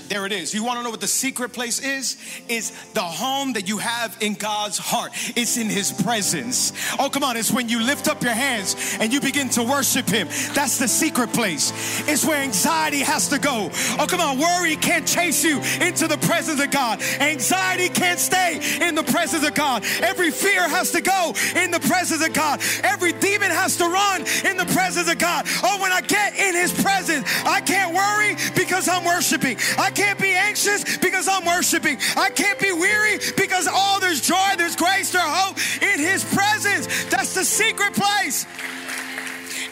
there 0.08 0.26
it 0.26 0.32
is. 0.32 0.54
You 0.54 0.64
want 0.64 0.78
to 0.78 0.84
know 0.84 0.90
what 0.90 1.00
the 1.00 1.06
secret 1.06 1.52
place 1.52 1.80
is? 1.80 2.16
Is 2.48 2.72
the 2.94 3.02
home 3.02 3.54
that 3.54 3.68
you 3.68 3.78
have 3.78 4.16
in 4.20 4.34
God's 4.34 4.78
heart. 4.78 5.12
It's 5.36 5.56
in 5.56 5.68
His 5.68 5.92
presence. 5.92 6.72
Oh, 6.98 7.10
come 7.10 7.24
on. 7.24 7.36
It's 7.36 7.52
when 7.52 7.68
you 7.68 7.82
lift 7.82 8.08
up 8.08 8.22
your 8.22 8.32
hands 8.32 8.96
and 9.00 9.12
you 9.12 9.20
begin 9.20 9.48
to 9.50 9.62
worship 9.62 10.08
Him. 10.08 10.28
That's 10.54 10.78
the 10.78 10.88
secret 10.88 11.32
place. 11.32 11.72
It's 12.08 12.24
where 12.24 12.42
anxiety 12.42 13.00
has 13.00 13.28
to 13.28 13.38
go. 13.38 13.70
Oh, 13.98 14.06
come 14.08 14.20
on. 14.20 14.38
Worry 14.38 14.76
can't 14.76 15.06
chase 15.06 15.44
you 15.44 15.60
into 15.80 16.08
the 16.08 16.18
presence 16.18 16.60
of 16.62 16.70
God. 16.70 17.02
Anxiety 17.20 17.88
can't 17.88 18.18
stay 18.18 18.60
in 18.80 18.94
the 18.94 19.02
presence 19.02 19.46
of 19.46 19.54
God. 19.54 19.84
Every 20.00 20.30
fear 20.30 20.68
has 20.68 20.90
to 20.92 21.00
go 21.00 21.34
in 21.56 21.70
the 21.70 21.80
presence 21.80 22.24
of 22.24 22.32
God. 22.32 22.60
Every 22.82 23.12
demon 23.12 23.50
has 23.50 23.76
to 23.78 23.84
run 23.84 24.24
in 24.44 24.56
the 24.56 24.66
presence 24.72 25.10
of 25.10 25.18
God. 25.18 25.46
Oh, 25.62 25.80
when 25.80 25.92
I 25.92 26.00
get 26.00 26.34
in 26.34 26.54
His 26.54 26.72
presence, 26.72 27.26
I 27.44 27.60
can't 27.60 27.94
worry 27.94 28.36
because 28.54 28.88
I'm 28.88 29.04
worshiping. 29.04 29.56
I 29.78 29.90
can't 29.96 30.20
be 30.20 30.32
anxious 30.32 30.98
because 30.98 31.26
I'm 31.26 31.46
worshiping. 31.46 31.96
I 32.16 32.28
can't 32.30 32.60
be 32.60 32.72
weary 32.72 33.18
because 33.36 33.66
oh, 33.70 33.98
there's 34.00 34.20
joy, 34.20 34.54
there's 34.58 34.76
grace, 34.76 35.10
there's 35.10 35.24
hope 35.26 35.56
in 35.82 35.98
His 35.98 36.22
presence. 36.34 36.86
That's 37.06 37.34
the 37.34 37.44
secret 37.44 37.94
place. 37.94 38.46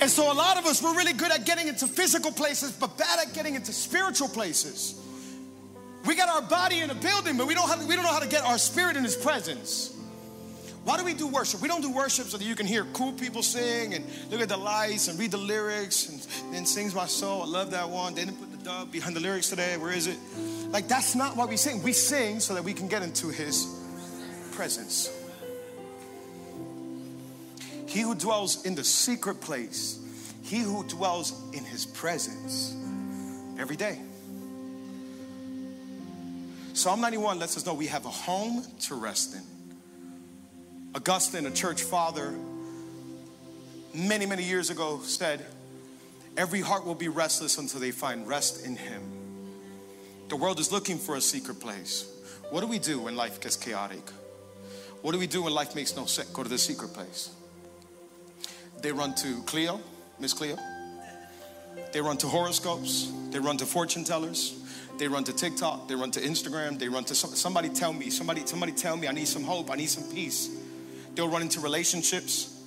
And 0.01 0.11
so, 0.11 0.33
a 0.33 0.35
lot 0.35 0.59
of 0.59 0.67
us, 0.67 0.83
we're 0.83 0.97
really 0.97 1.13
good 1.13 1.31
at 1.31 1.47
getting 1.47 1.69
into 1.69 1.87
physical 1.87 2.33
places, 2.33 2.73
but 2.73 2.99
bad 2.99 3.27
at 3.27 3.35
getting 3.35 3.55
into 3.55 3.73
spiritual 3.73 4.29
places. 4.29 5.01
We 6.07 6.15
got 6.15 6.29
our 6.29 6.43
body 6.43 6.81
in 6.81 6.91
a 6.91 6.95
building, 6.95 7.37
but 7.37 7.47
we 7.47 7.55
don't, 7.55 7.69
have, 7.69 7.87
we 7.87 7.95
don't 7.95 8.05
know 8.05 8.13
how 8.13 8.19
to 8.19 8.29
get 8.29 8.45
our 8.45 8.59
spirit 8.59 8.97
in 8.97 9.05
His 9.05 9.17
presence. 9.17 9.95
Why 10.85 10.99
do 10.99 11.05
we 11.05 11.15
do 11.15 11.27
worship? 11.27 11.63
We 11.63 11.69
don't 11.69 11.81
do 11.81 11.91
worship 11.91 12.27
so 12.27 12.37
that 12.37 12.45
you 12.45 12.55
can 12.55 12.67
hear 12.67 12.85
cool 12.93 13.13
people 13.13 13.43
sing 13.43 13.95
and 13.95 14.05
look 14.31 14.43
at 14.43 14.51
the 14.51 14.57
lights 14.57 15.09
and 15.09 15.19
read 15.19 15.31
the 15.31 15.39
lyrics 15.39 16.09
and 16.11 16.21
then 16.53 16.67
sings 16.67 16.95
my 16.95 17.07
soul. 17.07 17.43
I 17.43 17.47
love 17.47 17.71
that 17.71 17.89
one. 17.89 18.15
They 18.15 18.27
didn't 18.27 18.39
put 18.39 18.54
dub 18.65 18.91
behind 18.91 19.15
the 19.15 19.21
lyrics 19.21 19.51
today. 19.51 19.77
Where 19.77 19.93
is 19.93 20.07
it? 20.07 20.17
Like 20.71 20.89
that's 20.89 21.15
not 21.15 21.37
why 21.37 21.45
we 21.45 21.59
sing. 21.59 21.83
We 21.83 21.93
sing 21.93 22.41
so 22.41 22.55
that 22.55 22.65
we 22.65 22.73
can 22.73 22.89
get 22.89 23.03
into 23.03 23.29
his 23.29 23.67
presence. 24.53 25.13
He 27.87 28.01
who 28.01 28.15
dwells 28.15 28.65
in 28.65 28.75
the 28.75 28.83
secret 28.83 29.41
place, 29.43 30.01
he 30.43 30.61
who 30.61 30.83
dwells 30.85 31.35
in 31.53 31.63
his 31.63 31.85
presence 31.85 32.75
every 33.59 33.77
day. 33.77 34.01
Psalm 36.73 37.01
91 37.03 37.39
lets 37.39 37.57
us 37.57 37.67
know 37.67 37.75
we 37.75 37.87
have 37.87 38.07
a 38.07 38.11
home 38.11 38.65
to 38.81 38.95
rest 38.95 39.35
in. 39.35 39.43
Augustine, 40.95 41.47
a 41.47 41.51
church 41.51 41.83
father, 41.83 42.35
many, 43.95 44.27
many 44.27 44.43
years 44.43 44.71
ago 44.71 45.01
said, 45.03 45.45
Every 46.37 46.61
heart 46.61 46.85
will 46.85 46.95
be 46.95 47.09
restless 47.09 47.59
until 47.59 47.81
they 47.81 47.91
find 47.91 48.27
rest 48.27 48.67
in 48.67 48.77
Him. 48.77 49.03
The 50.29 50.37
world 50.37 50.59
is 50.59 50.73
looking 50.73 50.99
for 50.99 51.17
a 51.17 51.21
secret 51.21 51.61
place. 51.61 52.11
What 52.51 52.61
do 52.61 52.67
we 52.67 52.79
do 52.79 53.01
when 53.01 53.15
life 53.15 53.41
gets 53.41 53.57
chaotic? 53.57 54.03
What 55.03 55.13
do 55.13 55.19
we 55.19 55.27
do 55.27 55.43
when 55.43 55.53
life 55.53 55.75
makes 55.75 55.97
no 55.97 56.07
sense? 56.07 56.29
Go 56.31 56.43
to 56.43 56.49
the 56.49 56.59
secret 56.59 56.93
place. 56.93 57.31
They 58.81 58.91
run 58.91 59.15
to 59.17 59.43
Cleo, 59.43 59.81
Miss 60.19 60.33
Cleo. 60.33 60.57
They 61.93 62.01
run 62.01 62.17
to 62.19 62.27
horoscopes. 62.27 63.13
They 63.31 63.39
run 63.39 63.57
to 63.59 63.67
fortune 63.67 64.05
tellers. 64.05 64.55
They 64.99 65.09
run 65.09 65.25
to 65.25 65.33
TikTok. 65.33 65.89
They 65.89 65.95
run 65.95 66.11
to 66.13 66.21
Instagram. 66.21 66.79
They 66.79 66.89
run 66.89 67.05
to 67.05 67.15
somebody. 67.15 67.69
Tell 67.69 67.93
me. 67.93 68.11
Somebody. 68.11 68.47
Somebody 68.47 68.73
tell 68.73 68.97
me. 68.97 69.09
I 69.09 69.13
need 69.13 69.29
some 69.29 69.45
hope. 69.45 69.71
I 69.71 69.77
need 69.77 69.91
some 69.91 70.05
peace. 70.13 70.51
They'll 71.15 71.29
run 71.29 71.43
into 71.43 71.61
relationships. 71.61 72.61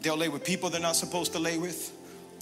They'll 0.00 0.16
lay 0.16 0.28
with 0.28 0.44
people 0.44 0.70
they're 0.70 0.80
not 0.80 0.96
supposed 0.96 1.32
to 1.32 1.38
lay 1.38 1.58
with. 1.58 1.92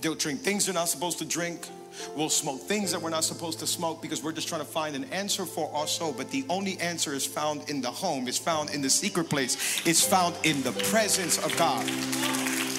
They'll 0.01 0.15
drink 0.15 0.41
things 0.41 0.67
they're 0.67 0.75
not 0.75 0.89
supposed 0.89 1.19
to 1.19 1.25
drink. 1.25 1.69
We'll 2.17 2.31
smoke 2.31 2.61
things 2.61 2.93
that 2.93 3.03
we're 3.03 3.11
not 3.11 3.25
supposed 3.25 3.59
to 3.61 3.67
smoke 3.67 4.01
because 4.01 4.23
we're 4.23 4.33
just 4.33 4.49
trying 4.49 4.61
to 4.61 4.67
find 4.67 4.95
an 4.95 5.05
answer 5.13 5.45
for 5.45 5.71
our 5.75 5.87
soul. 5.87 6.15
But 6.17 6.31
the 6.31 6.45
only 6.49 6.79
answer 6.79 7.13
is 7.13 7.27
found 7.27 7.69
in 7.69 7.81
the 7.81 7.91
home, 7.91 8.29
it's 8.29 8.39
found 8.39 8.71
in 8.71 8.81
the 8.81 8.91
secret 8.91 9.29
place, 9.29 9.83
it's 9.87 10.07
found 10.07 10.35
in 10.45 10.63
the 10.63 10.73
presence 10.73 11.39
of 11.39 11.57
God. 11.57 11.85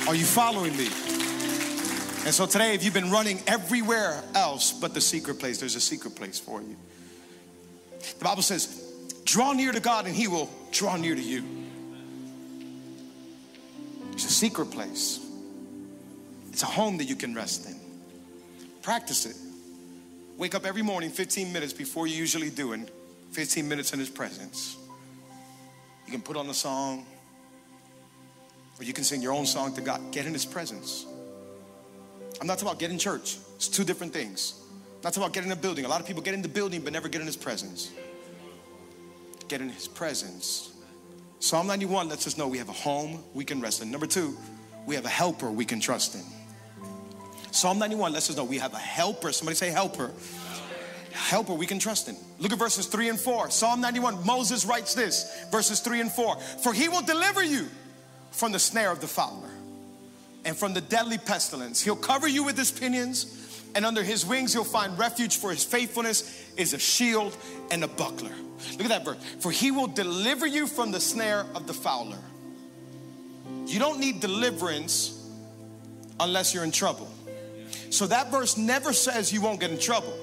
Are 0.08 0.16
you 0.16 0.26
following 0.26 0.76
me? 0.78 0.88
And 2.24 2.34
so 2.34 2.46
today, 2.46 2.74
if 2.74 2.84
you've 2.84 2.94
been 2.94 3.12
running 3.12 3.42
everywhere 3.48 4.24
else 4.36 4.72
but 4.72 4.94
the 4.94 5.02
secret 5.02 5.40
place, 5.40 5.60
there's 5.60 5.76
a 5.76 5.82
secret 5.82 6.16
place 6.16 6.40
for 6.40 6.62
you. 6.62 6.76
The 8.20 8.24
Bible 8.24 8.44
says, 8.44 8.84
draw 9.26 9.54
near 9.54 9.72
to 9.72 9.80
God 9.80 10.06
and 10.06 10.16
He 10.16 10.28
will 10.28 10.50
draw 10.72 10.98
near 10.98 11.16
to 11.16 11.22
you. 11.22 11.44
It's 14.14 14.26
a 14.26 14.30
secret 14.30 14.68
place. 14.68 15.20
It's 16.52 16.64
a 16.64 16.68
home 16.68 16.98
that 16.98 17.06
you 17.06 17.16
can 17.16 17.34
rest 17.34 17.68
in. 17.68 17.76
Practice 18.82 19.26
it. 19.26 19.36
wake 20.38 20.56
up 20.56 20.66
every 20.66 20.82
morning 20.82 21.10
15 21.12 21.54
minutes 21.54 21.72
before 21.72 22.08
you 22.08 22.16
usually 22.16 22.50
do 22.50 22.74
and 22.74 22.90
15 23.32 23.68
minutes 23.68 23.94
in 23.94 24.00
his 24.00 24.10
presence. 24.10 24.76
You 26.06 26.12
can 26.12 26.22
put 26.22 26.36
on 26.36 26.50
a 26.50 26.54
song, 26.54 27.06
or 28.80 28.84
you 28.84 28.92
can 28.92 29.04
sing 29.04 29.22
your 29.22 29.34
own 29.34 29.46
song 29.46 29.74
to 29.76 29.82
God. 29.82 30.02
Get 30.12 30.26
in 30.26 30.34
his 30.34 30.46
presence. 30.46 31.06
I'm 32.42 32.48
not 32.48 32.56
talking 32.58 32.70
about 32.70 32.80
getting 32.80 32.96
in 32.96 33.00
church. 33.00 33.38
It's 33.56 33.68
two 33.68 33.84
different 33.84 34.12
things. 34.12 34.56
I'm 34.58 35.02
not 35.04 35.14
talking 35.14 35.24
about 35.24 35.34
getting 35.34 35.52
in 35.52 35.58
a 35.58 35.62
building. 35.62 35.86
A 35.86 35.88
lot 35.88 36.02
of 36.02 36.08
people 36.08 36.24
get 36.24 36.34
in 36.34 36.42
the 36.42 36.50
building 36.50 36.82
but 36.82 36.92
never 36.92 37.08
get 37.08 37.22
in 37.22 37.28
his 37.28 37.38
presence. 37.38 37.92
Get 39.48 39.62
in 39.62 39.70
his 39.70 39.88
presence. 39.88 40.74
Psalm 41.40 41.68
91 41.68 42.10
lets 42.10 42.28
us 42.28 42.38
know 42.38 42.48
we 42.48 42.58
have 42.58 42.70
a 42.70 42.74
home 42.74 43.24
we 43.34 43.46
can 43.46 43.62
rest 43.62 43.82
in. 43.82 43.92
Number 43.92 44.08
two, 44.08 44.36
we 44.86 44.96
have 44.96 45.06
a 45.06 45.10
helper 45.10 45.52
we 45.52 45.66
can 45.66 45.80
trust 45.80 46.16
in. 46.16 46.24
Psalm 47.52 47.80
91 47.80 48.14
lets 48.14 48.30
us 48.30 48.38
know 48.38 48.44
we 48.44 48.58
have 48.58 48.74
a 48.74 48.80
helper. 48.80 49.32
Somebody 49.32 49.56
say 49.56 49.70
helper 49.70 50.12
helper 51.14 51.54
we 51.54 51.66
can 51.66 51.80
trust 51.80 52.10
in. 52.10 52.16
Look 52.40 52.52
at 52.52 52.60
verses 52.60 52.88
3 52.88 53.10
and 53.10 53.20
4. 53.20 53.52
Psalm 53.52 53.82
91, 53.82 54.26
Moses 54.26 54.66
writes 54.66 54.94
this, 54.94 55.46
verses 55.52 55.80
3 55.80 56.02
and 56.02 56.12
4. 56.12 56.40
For 56.64 56.74
he 56.74 56.90
will 56.90 57.02
deliver 57.02 57.44
you 57.44 57.68
from 58.32 58.52
the 58.52 58.60
snare 58.60 58.92
of 58.92 59.02
the 59.02 59.08
fowler 59.08 59.50
and 60.44 60.58
from 60.58 60.74
the 60.74 60.82
deadly 60.82 61.18
pestilence. 61.18 61.82
He'll 61.82 61.96
cover 61.96 62.28
you 62.28 62.44
with 62.44 62.58
his 62.58 62.72
pinions, 62.72 63.38
and 63.76 63.86
under 63.86 64.04
his 64.04 64.26
wings 64.26 64.54
you'll 64.54 64.64
find 64.64 64.98
refuge, 64.98 65.38
for 65.38 65.52
his 65.52 65.64
faithfulness 65.64 66.52
is 66.58 66.74
a 66.74 66.80
shield 66.80 67.38
and 67.70 67.84
a 67.84 67.88
buckler. 67.88 68.34
Look 68.74 68.82
at 68.82 68.90
that 68.90 69.06
verse. 69.06 69.18
For 69.40 69.52
he 69.52 69.72
will 69.72 69.88
deliver 69.88 70.46
you 70.48 70.68
from 70.68 70.92
the 70.92 71.00
snare 71.00 71.46
of 71.56 71.68
the 71.68 71.74
fowler. 71.74 72.20
You 73.68 73.80
don't 73.80 74.00
need 74.00 74.20
deliverance 74.20 75.18
unless 76.20 76.54
you're 76.54 76.64
in 76.64 76.72
trouble. 76.72 77.10
So 77.92 78.08
that 78.08 78.32
verse 78.32 78.58
never 78.58 78.94
says 78.94 79.34
you 79.34 79.42
won't 79.42 79.60
get 79.60 79.70
in 79.70 79.78
trouble. 79.78 80.18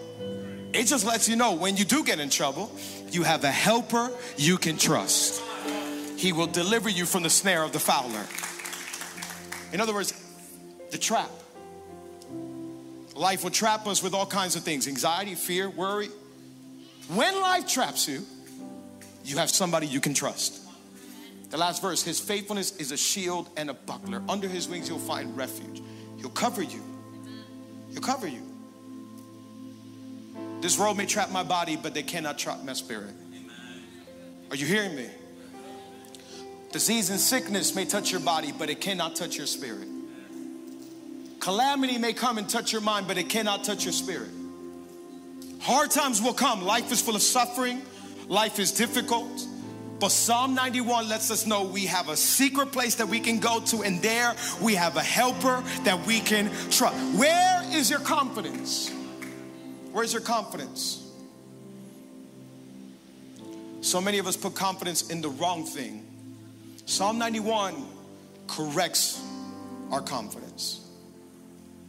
It 0.72 0.84
just 0.84 1.04
lets 1.04 1.28
you 1.28 1.36
know 1.36 1.52
when 1.52 1.76
you 1.76 1.84
do 1.84 2.02
get 2.02 2.18
in 2.18 2.30
trouble, 2.30 2.72
you 3.10 3.22
have 3.22 3.44
a 3.44 3.50
helper 3.50 4.10
you 4.38 4.56
can 4.56 4.78
trust. 4.78 5.42
He 6.16 6.32
will 6.32 6.46
deliver 6.46 6.88
you 6.88 7.04
from 7.04 7.22
the 7.22 7.30
snare 7.30 7.62
of 7.62 7.72
the 7.72 7.78
fowler. 7.78 8.24
In 9.72 9.82
other 9.82 9.92
words, 9.92 10.14
the 10.90 10.98
trap. 10.98 11.30
Life 13.14 13.44
will 13.44 13.50
trap 13.50 13.86
us 13.86 14.02
with 14.02 14.14
all 14.14 14.26
kinds 14.26 14.56
of 14.56 14.62
things 14.62 14.88
anxiety, 14.88 15.34
fear, 15.34 15.68
worry. 15.68 16.08
When 17.08 17.38
life 17.40 17.68
traps 17.68 18.08
you, 18.08 18.24
you 19.24 19.36
have 19.36 19.50
somebody 19.50 19.86
you 19.86 20.00
can 20.00 20.14
trust. 20.14 20.58
The 21.50 21.58
last 21.58 21.82
verse 21.82 22.02
His 22.02 22.18
faithfulness 22.18 22.76
is 22.76 22.92
a 22.92 22.96
shield 22.96 23.50
and 23.58 23.68
a 23.68 23.74
buckler. 23.74 24.22
Under 24.26 24.48
His 24.48 24.68
wings, 24.68 24.88
you'll 24.88 24.98
find 24.98 25.36
refuge. 25.36 25.82
He'll 26.18 26.30
cover 26.30 26.62
you. 26.62 26.82
He'll 27.98 28.06
cover 28.06 28.28
you. 28.28 28.42
This 30.60 30.78
road 30.78 30.94
may 30.94 31.04
trap 31.04 31.32
my 31.32 31.42
body, 31.42 31.74
but 31.74 31.94
they 31.94 32.04
cannot 32.04 32.38
trap 32.38 32.62
my 32.62 32.72
spirit. 32.74 33.12
Are 34.50 34.56
you 34.56 34.66
hearing 34.66 34.94
me? 34.94 35.08
Disease 36.70 37.10
and 37.10 37.18
sickness 37.18 37.74
may 37.74 37.84
touch 37.84 38.12
your 38.12 38.20
body, 38.20 38.52
but 38.56 38.70
it 38.70 38.80
cannot 38.80 39.16
touch 39.16 39.36
your 39.36 39.46
spirit. 39.46 39.88
Calamity 41.40 41.98
may 41.98 42.12
come 42.12 42.38
and 42.38 42.48
touch 42.48 42.72
your 42.72 42.82
mind, 42.82 43.08
but 43.08 43.18
it 43.18 43.28
cannot 43.28 43.64
touch 43.64 43.82
your 43.82 43.92
spirit. 43.92 44.30
Hard 45.60 45.90
times 45.90 46.22
will 46.22 46.34
come. 46.34 46.62
Life 46.62 46.92
is 46.92 47.02
full 47.02 47.16
of 47.16 47.22
suffering, 47.22 47.82
life 48.28 48.60
is 48.60 48.70
difficult. 48.70 49.44
But 50.00 50.10
Psalm 50.12 50.54
91 50.54 51.08
lets 51.08 51.30
us 51.30 51.44
know 51.46 51.64
we 51.64 51.86
have 51.86 52.08
a 52.08 52.16
secret 52.16 52.70
place 52.70 52.94
that 52.96 53.08
we 53.08 53.18
can 53.18 53.40
go 53.40 53.60
to, 53.60 53.82
and 53.82 54.00
there 54.00 54.34
we 54.60 54.74
have 54.76 54.96
a 54.96 55.02
helper 55.02 55.62
that 55.82 56.06
we 56.06 56.20
can 56.20 56.50
trust. 56.70 56.96
Where 57.18 57.62
is 57.72 57.90
your 57.90 58.00
confidence? 58.00 58.92
Where's 59.92 60.12
your 60.12 60.22
confidence? 60.22 61.04
So 63.80 64.00
many 64.00 64.18
of 64.18 64.26
us 64.26 64.36
put 64.36 64.54
confidence 64.54 65.10
in 65.10 65.20
the 65.20 65.30
wrong 65.30 65.64
thing. 65.64 66.04
Psalm 66.86 67.18
91 67.18 67.74
corrects 68.46 69.20
our 69.90 70.00
confidence. 70.00 70.84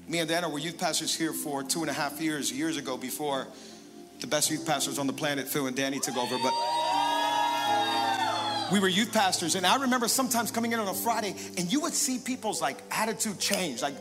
Me 0.08 0.20
and 0.20 0.28
Dana 0.28 0.50
were 0.50 0.60
youth 0.60 0.80
pastors 0.80 1.16
here 1.16 1.34
for 1.34 1.62
two 1.62 1.82
and 1.82 1.90
a 1.90 1.94
half 1.94 2.20
years, 2.20 2.52
years 2.52 2.78
ago, 2.78 2.98
before 2.98 3.48
the 4.22 4.28
best 4.28 4.50
youth 4.50 4.66
pastors 4.66 4.98
on 4.98 5.08
the 5.08 5.14
planet, 5.14 5.48
Phil 5.48 5.68
and 5.68 5.76
Danny, 5.76 6.00
took 6.00 6.18
over. 6.18 6.38
But 6.42 6.54
we 8.72 8.80
were 8.80 8.88
youth 8.88 9.12
pastors, 9.12 9.56
and 9.56 9.66
I 9.66 9.78
remember 9.78 10.08
sometimes 10.08 10.52
coming 10.52 10.72
in 10.72 10.80
on 10.80 10.88
a 10.88 10.94
Friday, 10.94 11.36
and 11.58 11.72
you 11.72 11.82
would 11.82 11.94
see 11.94 12.20
people's 12.20 12.62
like 12.62 12.78
attitude 12.92 13.40
change, 13.40 13.82
like, 13.82 13.96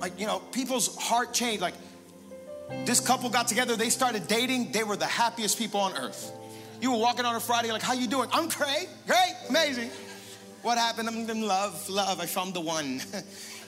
like 0.00 0.18
you 0.18 0.26
know, 0.26 0.40
people's 0.52 0.96
heart 0.96 1.32
change, 1.32 1.60
like 1.60 1.74
this 2.84 3.00
couple 3.00 3.30
got 3.30 3.48
together, 3.48 3.76
they 3.76 3.90
started 3.90 4.26
dating, 4.26 4.72
they 4.72 4.84
were 4.84 4.96
the 4.96 5.06
happiest 5.06 5.58
people 5.58 5.80
on 5.80 5.96
earth. 5.96 6.32
You 6.80 6.92
were 6.92 6.98
walking 6.98 7.24
on 7.24 7.34
a 7.34 7.40
Friday, 7.40 7.72
like, 7.72 7.82
how 7.82 7.94
you 7.94 8.06
doing? 8.06 8.28
I'm 8.32 8.48
great, 8.48 8.88
great, 9.06 9.34
amazing. 9.48 9.90
What 10.62 10.78
happened? 10.78 11.08
I'm 11.08 11.30
in 11.30 11.46
love, 11.46 11.88
love, 11.88 12.20
I 12.20 12.26
found 12.26 12.54
the 12.54 12.60
one. 12.60 13.00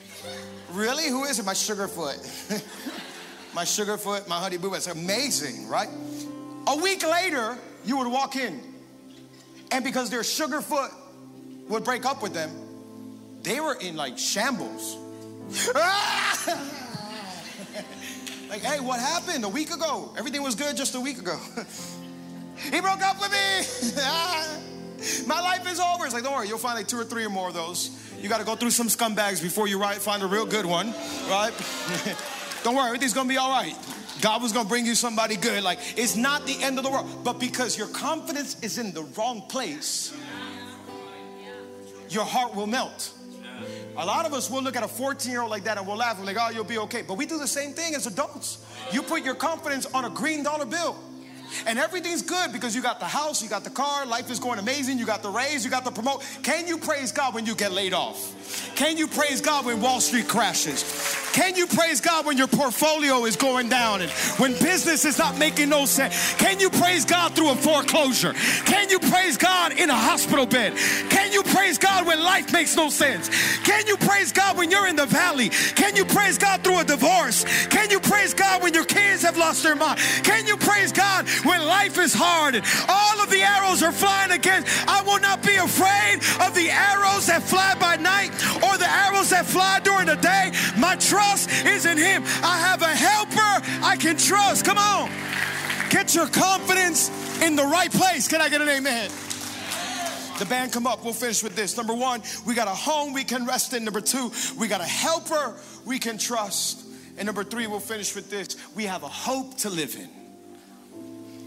really? 0.73 1.09
Who 1.09 1.25
is 1.25 1.39
it? 1.39 1.45
My 1.45 1.53
sugarfoot. 1.53 2.19
my 3.55 3.65
sugarfoot, 3.65 4.29
my 4.29 4.39
honey 4.39 4.59
boo. 4.59 4.75
It's 4.75 4.89
amazing, 4.89 5.69
right? 5.69 5.89
A 6.67 6.77
week 6.77 7.05
later, 7.05 7.57
you 7.85 7.97
would 7.99 8.09
walk 8.09 8.37
in, 8.37 8.61
and 9.71 9.85
because 9.85 10.11
their 10.11 10.21
sugarfoot 10.21 10.93
would 11.69 11.85
break 11.85 12.05
up 12.05 12.23
with 12.23 12.35
them, 12.35 12.51
they 13.43 13.61
were 13.61 13.75
in 13.75 13.97
like 13.97 14.19
shambles. 14.19 14.97
Like, 18.49 18.63
hey, 18.63 18.81
what 18.81 18.99
happened 18.99 19.45
a 19.45 19.49
week 19.49 19.71
ago? 19.71 20.11
Everything 20.17 20.43
was 20.43 20.55
good 20.55 20.75
just 20.77 20.95
a 20.95 21.01
week 21.01 21.19
ago. 21.19 21.39
he 22.57 22.81
broke 22.81 23.03
up 23.03 23.21
with 23.21 23.31
me. 23.31 25.27
My 25.27 25.41
life 25.41 25.71
is 25.71 25.79
over. 25.79 26.07
It's 26.07 26.15
like, 26.15 26.25
don't 26.25 26.35
worry, 26.35 26.49
you'll 26.49 26.59
find 26.59 26.77
like 26.77 26.89
two 26.89 26.99
or 26.99 27.05
three 27.05 27.25
or 27.25 27.31
more 27.31 27.49
of 27.49 27.55
those. 27.55 27.91
You 28.19 28.29
got 28.29 28.39
to 28.39 28.45
go 28.45 28.57
through 28.57 28.71
some 28.71 28.89
scumbags 28.89 29.43
before 29.43 29.69
you 29.69 29.81
find 29.81 30.23
a 30.23 30.27
real 30.27 30.47
good 30.47 30.65
one, 30.65 30.95
right? 31.29 31.53
don't 32.65 32.75
worry, 32.75 32.87
everything's 32.87 33.13
going 33.13 33.29
to 33.29 33.33
be 33.33 33.37
all 33.37 33.51
right. 33.51 33.77
God 34.21 34.43
was 34.43 34.53
to 34.53 34.65
bring 34.65 34.87
you 34.87 34.95
somebody 34.95 35.37
good. 35.37 35.63
Like, 35.63 35.79
it's 35.97 36.17
not 36.17 36.47
the 36.47 36.61
end 36.63 36.79
of 36.79 36.85
the 36.85 36.91
world. 36.91 37.07
But 37.25 37.35
because 37.35 37.79
your 37.79 37.89
confidence 37.89 38.57
is 38.63 38.79
in 38.79 38.93
the 38.93 39.03
wrong 39.17 39.43
place, 39.43 40.15
your 42.09 42.25
heart 42.25 42.55
will 42.55 42.67
melt. 42.67 43.13
A 43.97 44.07
lot 44.07 44.27
of 44.27 44.33
us 44.33 44.49
will 44.49 44.63
look 44.63 44.77
at 44.77 44.85
a 44.85 44.89
14 44.89 45.31
year 45.31 45.43
old 45.43 45.51
like 45.51 45.65
that 45.65 45.77
and 45.77 45.87
we'll 45.87 45.97
laugh 45.97 46.19
and 46.19 46.27
like, 46.27 46.37
oh, 46.41 46.51
you'll 46.51 46.65
be 46.65 46.79
okay. 46.79 47.03
But 47.03 47.15
we 47.15 47.27
do 47.27 47.37
the 47.39 47.49
same 47.49 47.73
thing 47.73 47.95
as 47.95 48.07
adults. 48.07 48.65
You 48.93 49.03
put 49.03 49.25
your 49.25 49.35
confidence 49.35 49.87
on 49.87 50.05
a 50.05 50.11
green 50.11 50.45
dollar 50.45 50.67
bill. 50.67 50.97
And 51.67 51.79
everything's 51.79 52.23
good 52.23 52.53
because 52.53 52.75
you 52.75 52.83
got 52.83 53.01
the 53.01 53.07
house, 53.07 53.43
you 53.43 53.49
got 53.49 53.65
the 53.65 53.71
car, 53.71 54.07
life 54.07 54.31
is 54.31 54.39
going 54.39 54.59
amazing, 54.59 54.99
you 54.99 55.07
got 55.07 55.23
the 55.23 55.31
raise, 55.31 55.65
you 55.65 55.71
got 55.71 55.85
the 55.85 55.91
promote. 55.91 56.25
Can 56.43 56.67
you 56.67 56.79
praise 56.79 57.13
God 57.13 57.35
when 57.35 57.47
you 57.47 57.55
get 57.55 57.73
laid 57.73 57.93
off? 57.93 58.35
Can 58.77 58.97
you 58.97 59.07
praise 59.07 59.41
God 59.41 59.67
when 59.67 59.81
Wall 59.81 60.01
Street 60.01 60.29
crashes? 60.29 60.85
Can 61.33 61.55
you 61.57 61.67
praise 61.67 62.01
God 62.01 62.27
when 62.27 62.39
your 62.39 62.47
portfolio 62.47 63.25
is 63.25 63.37
going 63.37 63.69
down 63.69 64.01
and 64.03 64.11
when 64.39 64.53
business 64.53 65.05
is 65.05 65.19
not 65.19 65.39
making 65.39 65.69
no 65.69 65.85
sense? 65.85 66.35
Can 66.35 66.59
you 66.59 66.71
praise 66.71 67.05
God 67.05 67.35
through 67.35 67.51
a 67.51 67.55
foreclosure? 67.55 68.33
Can 68.65 68.89
you 68.89 68.99
praise 68.99 69.37
God 69.37 69.73
in 69.73 69.91
a 69.91 69.95
hospital 69.95 70.47
bed? 70.47 70.77
Can 71.11 71.33
you 71.33 71.43
praise 71.43 71.79
God 71.79 72.07
when 72.07 72.23
life 72.23 72.53
makes 72.53 72.77
no 72.77 72.89
sense? 72.89 73.29
Can 73.59 73.87
you 73.87 73.97
praise 73.99 74.33
God 74.33 74.57
when 74.57 74.71
you're 74.71 74.89
in 74.89 74.97
the 74.97 75.07
valley? 75.07 75.51
Can 75.51 75.95
you 75.95 76.05
praise 76.05 76.39
God 76.39 76.65
through 76.65 76.81
a 76.81 76.85
divorce? 76.85 77.45
Can 77.67 77.91
you 77.91 78.01
praise 78.01 78.35
God 78.35 78.63
when 78.63 78.75
your 78.75 78.85
kids 78.85 79.23
have 79.23 79.37
lost 79.37 79.63
their 79.63 79.77
mind? 79.77 80.01
Can 80.23 80.47
you 80.47 80.57
praise 80.57 80.93
God 80.93 81.29
when 81.45 81.65
life 81.67 81.99
is 81.99 82.15
hard 82.15 82.55
and 82.55 82.65
all 82.89 83.23
of 83.23 83.31
the 83.31 83.43
arrows 83.43 83.83
are 83.83 83.93
flying 83.93 84.33
against? 84.33 84.69
I 84.89 85.03
will 85.03 85.21
not 85.21 85.43
be 85.43 85.57
afraid 85.57 86.17
of 86.47 86.55
the 86.55 86.71
arrows 86.71 87.27
that 87.27 87.43
fly 87.43 87.75
by 87.79 87.97
night 87.97 88.31
or 88.63 88.77
the 88.79 88.89
arrows 88.89 89.31
that 89.31 89.47
fly 89.47 89.81
during 89.81 90.07
the 90.07 90.17
day. 90.17 90.53
My 90.79 90.97
trust 90.97 91.51
is 91.65 91.87
in 91.87 91.99
Him. 91.99 92.23
I 92.43 92.59
have 92.59 92.83
a 92.83 92.95
helper 92.95 93.85
I 93.85 93.97
can 93.97 94.17
trust. 94.17 94.65
Come 94.65 94.79
on. 94.79 95.11
Get 95.91 96.15
your 96.15 96.27
confidence 96.29 97.11
in 97.43 97.57
the 97.57 97.65
right 97.65 97.91
place. 97.91 98.29
Can 98.29 98.41
I 98.41 98.49
get 98.49 98.61
an 98.61 98.69
amen? 98.69 99.11
The 100.39 100.47
band 100.47 100.73
come 100.73 100.87
up. 100.87 101.03
We'll 101.03 101.15
finish 101.15 101.43
with 101.43 101.57
this. 101.57 101.77
Number 101.77 101.95
one, 101.95 102.23
we 102.47 102.55
got 102.55 102.69
a 102.69 102.75
home 102.75 103.13
we 103.13 103.25
can 103.25 103.45
rest 103.45 103.73
in. 103.75 103.85
Number 103.85 104.01
two, 104.01 104.31
we 104.57 104.69
got 104.69 104.81
a 104.81 104.85
helper 104.85 105.57
we 105.85 105.99
can 105.99 106.17
trust. 106.17 106.85
And 107.17 107.27
number 107.27 107.43
three, 107.43 107.67
we'll 107.67 107.81
finish 107.81 108.15
with 108.15 108.31
this. 108.31 108.57
We 108.77 108.85
have 108.85 109.03
a 109.03 109.09
hope 109.09 109.57
to 109.59 109.71
live 109.71 109.97
in. 109.97 110.18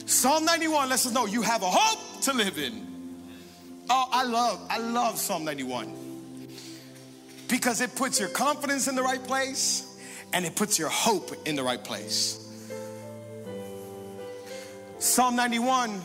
Psalm 0.05 0.45
91 0.45 0.89
lets 0.89 1.05
us 1.05 1.13
know 1.13 1.25
you 1.25 1.41
have 1.41 1.63
a 1.63 1.69
hope 1.69 2.21
to 2.21 2.33
live 2.33 2.57
in. 2.57 2.87
Oh, 3.89 4.07
I 4.11 4.23
love, 4.23 4.65
I 4.69 4.77
love 4.77 5.17
Psalm 5.17 5.43
91 5.43 5.93
because 7.47 7.81
it 7.81 7.95
puts 7.95 8.19
your 8.19 8.29
confidence 8.29 8.87
in 8.87 8.95
the 8.95 9.03
right 9.03 9.21
place 9.23 9.87
and 10.33 10.45
it 10.45 10.55
puts 10.55 10.79
your 10.79 10.89
hope 10.89 11.31
in 11.45 11.55
the 11.55 11.63
right 11.63 11.83
place. 11.83 12.37
Psalm 14.99 15.35
91 15.35 16.01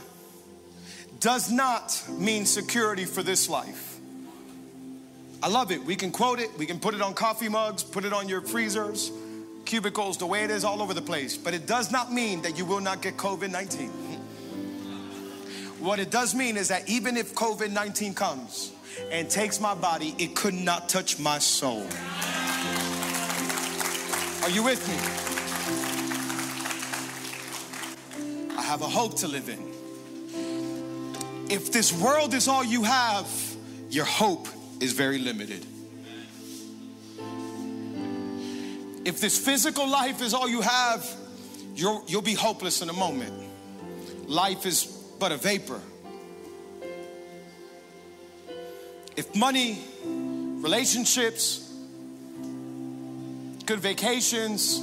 does 1.20 1.50
not 1.50 2.02
mean 2.18 2.46
security 2.46 3.04
for 3.04 3.22
this 3.22 3.48
life. 3.48 3.98
I 5.42 5.48
love 5.48 5.70
it. 5.70 5.84
We 5.84 5.96
can 5.96 6.10
quote 6.10 6.40
it, 6.40 6.50
we 6.58 6.66
can 6.66 6.80
put 6.80 6.94
it 6.94 7.02
on 7.02 7.14
coffee 7.14 7.48
mugs, 7.48 7.82
put 7.82 8.04
it 8.04 8.12
on 8.12 8.28
your 8.28 8.40
freezers, 8.40 9.12
cubicles 9.66 10.16
the 10.16 10.26
way 10.26 10.44
it 10.44 10.50
is 10.50 10.64
all 10.64 10.80
over 10.80 10.94
the 10.94 11.02
place. 11.02 11.36
But 11.36 11.52
it 11.52 11.66
does 11.66 11.90
not 11.90 12.12
mean 12.12 12.42
that 12.42 12.56
you 12.56 12.64
will 12.64 12.80
not 12.80 13.02
get 13.02 13.16
COVID 13.16 13.50
19. 13.50 13.90
What 15.78 15.98
it 15.98 16.10
does 16.10 16.34
mean 16.34 16.56
is 16.56 16.68
that 16.68 16.88
even 16.88 17.18
if 17.18 17.34
COVID 17.34 17.70
19 17.70 18.14
comes 18.14 18.72
and 19.10 19.28
takes 19.28 19.60
my 19.60 19.74
body, 19.74 20.14
it 20.18 20.34
could 20.34 20.54
not 20.54 20.88
touch 20.88 21.18
my 21.18 21.38
soul. 21.38 21.86
Are 24.42 24.50
you 24.50 24.62
with 24.62 24.88
me? 24.88 24.94
I 28.56 28.62
have 28.62 28.80
a 28.80 28.88
hope 28.88 29.16
to 29.18 29.28
live 29.28 29.48
in. 29.48 29.76
If 31.50 31.72
this 31.72 31.92
world 31.92 32.32
is 32.32 32.48
all 32.48 32.64
you 32.64 32.82
have, 32.84 33.28
your 33.90 34.06
hope 34.06 34.48
is 34.80 34.92
very 34.92 35.18
limited. 35.18 35.64
If 39.06 39.20
this 39.20 39.38
physical 39.38 39.88
life 39.88 40.20
is 40.20 40.34
all 40.34 40.48
you 40.48 40.62
have, 40.62 41.08
you'll, 41.76 42.02
you'll 42.08 42.22
be 42.22 42.34
hopeless 42.34 42.82
in 42.82 42.90
a 42.90 42.92
moment. 42.92 43.32
Life 44.26 44.66
is 44.66 44.84
but 45.20 45.30
a 45.30 45.36
vapor. 45.36 45.80
If 49.16 49.32
money, 49.36 49.78
relationships, 50.04 51.72
good 53.64 53.78
vacations, 53.78 54.80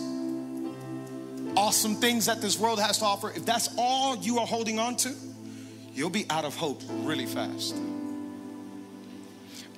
awesome 1.57 1.95
things 1.97 2.27
that 2.27 2.39
this 2.39 2.57
world 2.57 2.79
has 2.79 2.99
to 2.99 3.05
offer, 3.05 3.29
if 3.29 3.45
that's 3.45 3.67
all 3.77 4.15
you 4.15 4.39
are 4.39 4.47
holding 4.47 4.79
on 4.79 4.95
to, 4.95 5.13
you'll 5.93 6.09
be 6.09 6.25
out 6.29 6.45
of 6.45 6.55
hope 6.55 6.81
really 7.01 7.25
fast. 7.25 7.75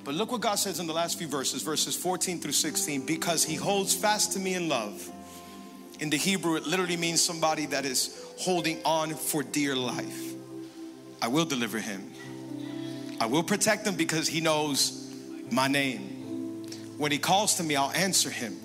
But 0.06 0.14
look 0.14 0.30
what 0.30 0.40
God 0.40 0.54
says 0.54 0.78
in 0.78 0.86
the 0.86 0.92
last 0.92 1.18
few 1.18 1.26
verses, 1.26 1.62
verses 1.62 1.96
14 1.96 2.38
through 2.38 2.52
16, 2.52 3.04
because 3.04 3.42
he 3.42 3.56
holds 3.56 3.92
fast 3.92 4.34
to 4.34 4.38
me 4.38 4.54
in 4.54 4.68
love. 4.68 5.10
In 5.98 6.10
the 6.10 6.16
Hebrew, 6.16 6.54
it 6.54 6.64
literally 6.64 6.96
means 6.96 7.20
somebody 7.20 7.66
that 7.66 7.84
is 7.84 8.24
holding 8.38 8.80
on 8.84 9.14
for 9.14 9.42
dear 9.42 9.74
life. 9.74 10.32
I 11.20 11.26
will 11.26 11.44
deliver 11.44 11.80
him. 11.80 12.12
I 13.20 13.26
will 13.26 13.42
protect 13.42 13.84
him 13.84 13.96
because 13.96 14.28
he 14.28 14.40
knows 14.40 15.12
my 15.50 15.66
name. 15.66 16.68
When 16.98 17.10
he 17.10 17.18
calls 17.18 17.54
to 17.54 17.64
me, 17.64 17.74
I'll 17.74 17.90
answer 17.90 18.30
him. 18.30 18.56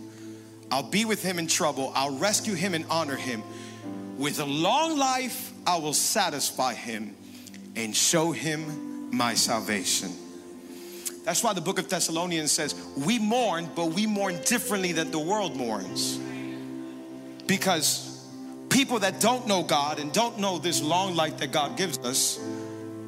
I'll 0.69 0.83
be 0.83 1.05
with 1.05 1.23
him 1.23 1.39
in 1.39 1.47
trouble. 1.47 1.91
I'll 1.95 2.15
rescue 2.19 2.53
him 2.53 2.75
and 2.75 2.85
honor 2.87 3.15
him. 3.15 3.41
With 4.19 4.39
a 4.39 4.45
long 4.45 4.95
life, 4.95 5.51
I 5.65 5.77
will 5.77 5.93
satisfy 5.93 6.75
him 6.75 7.15
and 7.75 7.95
show 7.95 8.31
him 8.31 9.09
my 9.09 9.33
salvation. 9.33 10.11
That's 11.24 11.43
why 11.43 11.53
the 11.53 11.61
book 11.61 11.78
of 11.78 11.88
Thessalonians 11.88 12.51
says, 12.51 12.76
We 12.97 13.19
mourn, 13.19 13.69
but 13.76 13.88
we 13.88 14.07
mourn 14.07 14.39
differently 14.45 14.91
than 14.91 15.11
the 15.11 15.19
world 15.19 15.55
mourns. 15.55 16.19
Because 17.47 18.26
people 18.69 18.99
that 18.99 19.19
don't 19.19 19.47
know 19.47 19.63
God 19.63 19.99
and 19.99 20.11
don't 20.11 20.39
know 20.39 20.57
this 20.57 20.82
long 20.82 21.15
life 21.15 21.38
that 21.38 21.51
God 21.51 21.78
gives 21.78 21.99
us, 21.99 22.39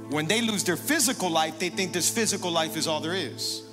when 0.10 0.28
they 0.28 0.42
lose 0.42 0.64
their 0.64 0.78
physical 0.78 1.30
life, 1.30 1.58
they 1.58 1.70
think 1.70 1.94
this 1.94 2.10
physical 2.10 2.52
life 2.52 2.78
is 2.78 2.88
all 2.88 3.00
there 3.00 3.16
is. 3.16 3.64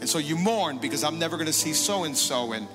And 0.00 0.08
so 0.08 0.18
you 0.18 0.36
mourn 0.36 0.78
because 0.78 1.02
I'm 1.02 1.18
never 1.18 1.36
gonna 1.36 1.52
see 1.52 1.72
so 1.72 2.04
and 2.04 2.16
so, 2.16 2.52
and 2.52 2.68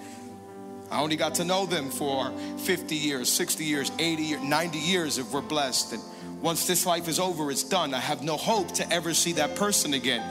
I 0.91 0.99
only 0.99 1.15
got 1.15 1.35
to 1.35 1.45
know 1.45 1.65
them 1.65 1.89
for 1.89 2.31
50 2.59 2.95
years, 2.95 3.31
60 3.31 3.63
years, 3.63 3.91
80 3.97 4.23
years, 4.23 4.41
90 4.43 4.77
years 4.77 5.17
if 5.17 5.31
we're 5.31 5.41
blessed. 5.41 5.93
And 5.93 6.03
once 6.41 6.67
this 6.67 6.85
life 6.85 7.07
is 7.07 7.19
over, 7.19 7.49
it's 7.49 7.63
done. 7.63 7.93
I 7.93 7.99
have 7.99 8.21
no 8.21 8.35
hope 8.35 8.73
to 8.73 8.93
ever 8.93 9.13
see 9.13 9.33
that 9.33 9.55
person 9.55 9.93
again. 9.93 10.21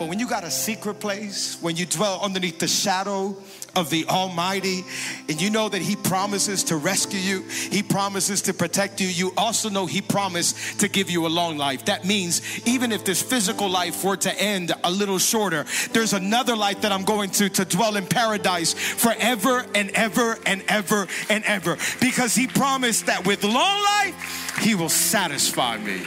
But 0.00 0.08
when 0.08 0.18
you 0.18 0.26
got 0.26 0.44
a 0.44 0.50
secret 0.50 0.98
place, 0.98 1.58
when 1.60 1.76
you 1.76 1.84
dwell 1.84 2.20
underneath 2.22 2.58
the 2.58 2.66
shadow 2.66 3.36
of 3.76 3.90
the 3.90 4.06
Almighty, 4.06 4.82
and 5.28 5.38
you 5.38 5.50
know 5.50 5.68
that 5.68 5.82
He 5.82 5.94
promises 5.94 6.64
to 6.64 6.76
rescue 6.76 7.20
you, 7.20 7.42
He 7.42 7.82
promises 7.82 8.40
to 8.42 8.54
protect 8.54 9.02
you, 9.02 9.08
you 9.08 9.34
also 9.36 9.68
know 9.68 9.84
He 9.84 10.00
promised 10.00 10.80
to 10.80 10.88
give 10.88 11.10
you 11.10 11.26
a 11.26 11.28
long 11.28 11.58
life. 11.58 11.84
That 11.84 12.06
means 12.06 12.40
even 12.66 12.92
if 12.92 13.04
this 13.04 13.20
physical 13.20 13.68
life 13.68 14.02
were 14.02 14.16
to 14.16 14.40
end 14.40 14.72
a 14.84 14.90
little 14.90 15.18
shorter, 15.18 15.66
there's 15.92 16.14
another 16.14 16.56
life 16.56 16.80
that 16.80 16.92
I'm 16.92 17.04
going 17.04 17.28
to 17.32 17.50
to 17.50 17.66
dwell 17.66 17.96
in 17.96 18.06
paradise 18.06 18.72
forever 18.72 19.66
and 19.74 19.90
ever 19.90 20.38
and 20.46 20.64
ever 20.66 21.08
and 21.28 21.44
ever. 21.44 21.76
Because 22.00 22.34
He 22.34 22.46
promised 22.46 23.04
that 23.04 23.26
with 23.26 23.44
long 23.44 23.82
life, 23.82 24.56
He 24.62 24.74
will 24.74 24.88
satisfy 24.88 25.76
me. 25.76 26.00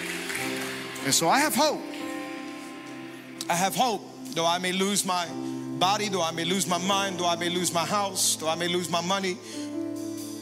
And 1.05 1.13
so 1.13 1.29
I 1.29 1.41
have 1.41 1.53
hope. 1.53 1.92
I 3.53 3.55
have 3.55 3.75
hope, 3.75 4.01
though 4.33 4.47
I 4.47 4.57
may 4.57 4.71
lose 4.71 5.05
my 5.05 5.27
body, 5.77 6.09
though 6.09 6.23
I 6.23 6.31
may 6.31 6.43
lose 6.43 6.65
my 6.65 6.79
mind, 6.79 7.19
though 7.19 7.27
I 7.27 7.35
may 7.35 7.49
lose 7.49 7.71
my 7.71 7.85
house, 7.85 8.35
though 8.35 8.49
I 8.49 8.55
may 8.55 8.67
lose 8.67 8.89
my 8.89 9.01
money, 9.01 9.37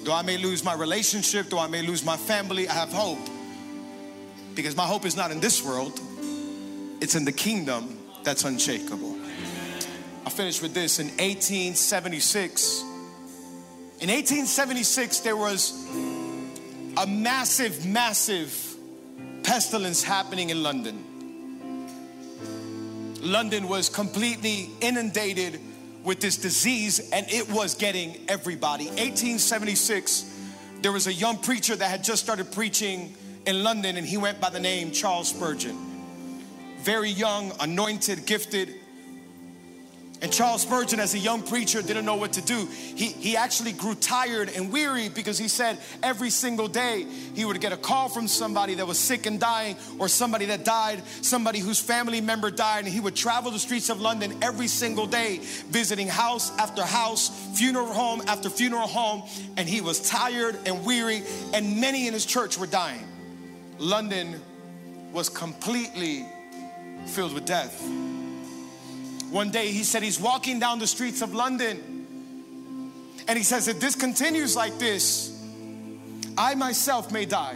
though 0.05 0.13
I 0.13 0.21
may 0.21 0.37
lose 0.37 0.63
my 0.63 0.73
relationship, 0.73 1.49
though 1.49 1.59
I 1.59 1.67
may 1.67 1.81
lose 1.81 2.05
my 2.05 2.15
family, 2.15 2.69
I 2.69 2.73
have 2.73 2.93
hope. 2.93 3.19
Because 4.55 4.77
my 4.77 4.85
hope 4.85 5.05
is 5.05 5.17
not 5.17 5.29
in 5.29 5.41
this 5.41 5.61
world, 5.61 5.99
it's 7.01 7.15
in 7.15 7.25
the 7.25 7.33
kingdom 7.33 7.99
that's 8.23 8.45
unshakable. 8.45 9.17
I'll 10.23 10.31
finish 10.31 10.61
with 10.61 10.73
this. 10.73 10.99
In 10.99 11.07
1876, 11.07 12.81
in 13.99 14.09
1876, 14.09 15.19
there 15.19 15.35
was 15.35 15.73
a 16.95 17.05
massive, 17.05 17.85
massive 17.85 18.77
pestilence 19.43 20.01
happening 20.01 20.49
in 20.49 20.63
London. 20.63 21.10
London 23.21 23.67
was 23.67 23.87
completely 23.87 24.69
inundated 24.81 25.59
with 26.03 26.19
this 26.19 26.37
disease 26.37 27.11
and 27.11 27.25
it 27.29 27.49
was 27.51 27.75
getting 27.75 28.17
everybody. 28.27 28.85
1876, 28.85 30.39
there 30.81 30.91
was 30.91 31.05
a 31.05 31.13
young 31.13 31.37
preacher 31.37 31.75
that 31.75 31.87
had 31.87 32.03
just 32.03 32.23
started 32.23 32.51
preaching 32.51 33.15
in 33.45 33.63
London 33.63 33.97
and 33.97 34.07
he 34.07 34.17
went 34.17 34.41
by 34.41 34.49
the 34.49 34.59
name 34.59 34.91
Charles 34.91 35.29
Spurgeon. 35.29 35.77
Very 36.79 37.11
young, 37.11 37.51
anointed, 37.59 38.25
gifted. 38.25 38.80
And 40.21 40.31
Charles 40.31 40.61
Spurgeon, 40.61 40.99
as 40.99 41.15
a 41.15 41.17
young 41.17 41.41
preacher, 41.41 41.81
didn't 41.81 42.05
know 42.05 42.15
what 42.15 42.33
to 42.33 42.41
do. 42.41 42.67
He, 42.67 43.07
he 43.07 43.35
actually 43.35 43.71
grew 43.71 43.95
tired 43.95 44.51
and 44.55 44.71
weary 44.71 45.09
because 45.09 45.39
he 45.39 45.47
said 45.47 45.79
every 46.03 46.29
single 46.29 46.67
day 46.67 47.07
he 47.33 47.43
would 47.43 47.59
get 47.59 47.73
a 47.73 47.77
call 47.77 48.07
from 48.07 48.27
somebody 48.27 48.75
that 48.75 48.85
was 48.85 48.99
sick 48.99 49.25
and 49.25 49.39
dying, 49.39 49.75
or 49.97 50.07
somebody 50.07 50.45
that 50.45 50.63
died, 50.63 51.01
somebody 51.21 51.57
whose 51.57 51.79
family 51.79 52.21
member 52.21 52.51
died, 52.51 52.85
and 52.85 52.93
he 52.93 52.99
would 52.99 53.15
travel 53.15 53.49
the 53.49 53.57
streets 53.57 53.89
of 53.89 53.99
London 53.99 54.37
every 54.43 54.67
single 54.67 55.07
day, 55.07 55.39
visiting 55.69 56.07
house 56.07 56.55
after 56.59 56.83
house, 56.83 57.29
funeral 57.57 57.91
home 57.91 58.21
after 58.27 58.47
funeral 58.47 58.87
home, 58.87 59.23
and 59.57 59.67
he 59.67 59.81
was 59.81 60.07
tired 60.07 60.55
and 60.67 60.85
weary, 60.85 61.23
and 61.55 61.81
many 61.81 62.05
in 62.07 62.13
his 62.13 62.27
church 62.27 62.59
were 62.59 62.67
dying. 62.67 63.07
London 63.79 64.39
was 65.11 65.29
completely 65.29 66.27
filled 67.07 67.33
with 67.33 67.45
death. 67.45 67.83
One 69.31 69.49
day 69.49 69.71
he 69.71 69.83
said 69.85 70.03
he's 70.03 70.19
walking 70.19 70.59
down 70.59 70.79
the 70.79 70.87
streets 70.87 71.21
of 71.21 71.33
London 71.33 72.01
and 73.27 73.37
he 73.37 73.43
says, 73.43 73.69
if 73.69 73.79
this 73.79 73.95
continues 73.95 74.57
like 74.57 74.77
this, 74.77 75.29
I 76.37 76.53
myself 76.55 77.13
may 77.13 77.25
die 77.25 77.55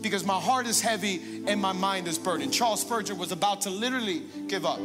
because 0.00 0.24
my 0.24 0.38
heart 0.38 0.68
is 0.68 0.80
heavy 0.80 1.42
and 1.48 1.60
my 1.60 1.72
mind 1.72 2.06
is 2.06 2.18
burdened. 2.18 2.52
Charles 2.52 2.82
Spurgeon 2.82 3.18
was 3.18 3.32
about 3.32 3.62
to 3.62 3.70
literally 3.70 4.22
give 4.46 4.64
up. 4.64 4.78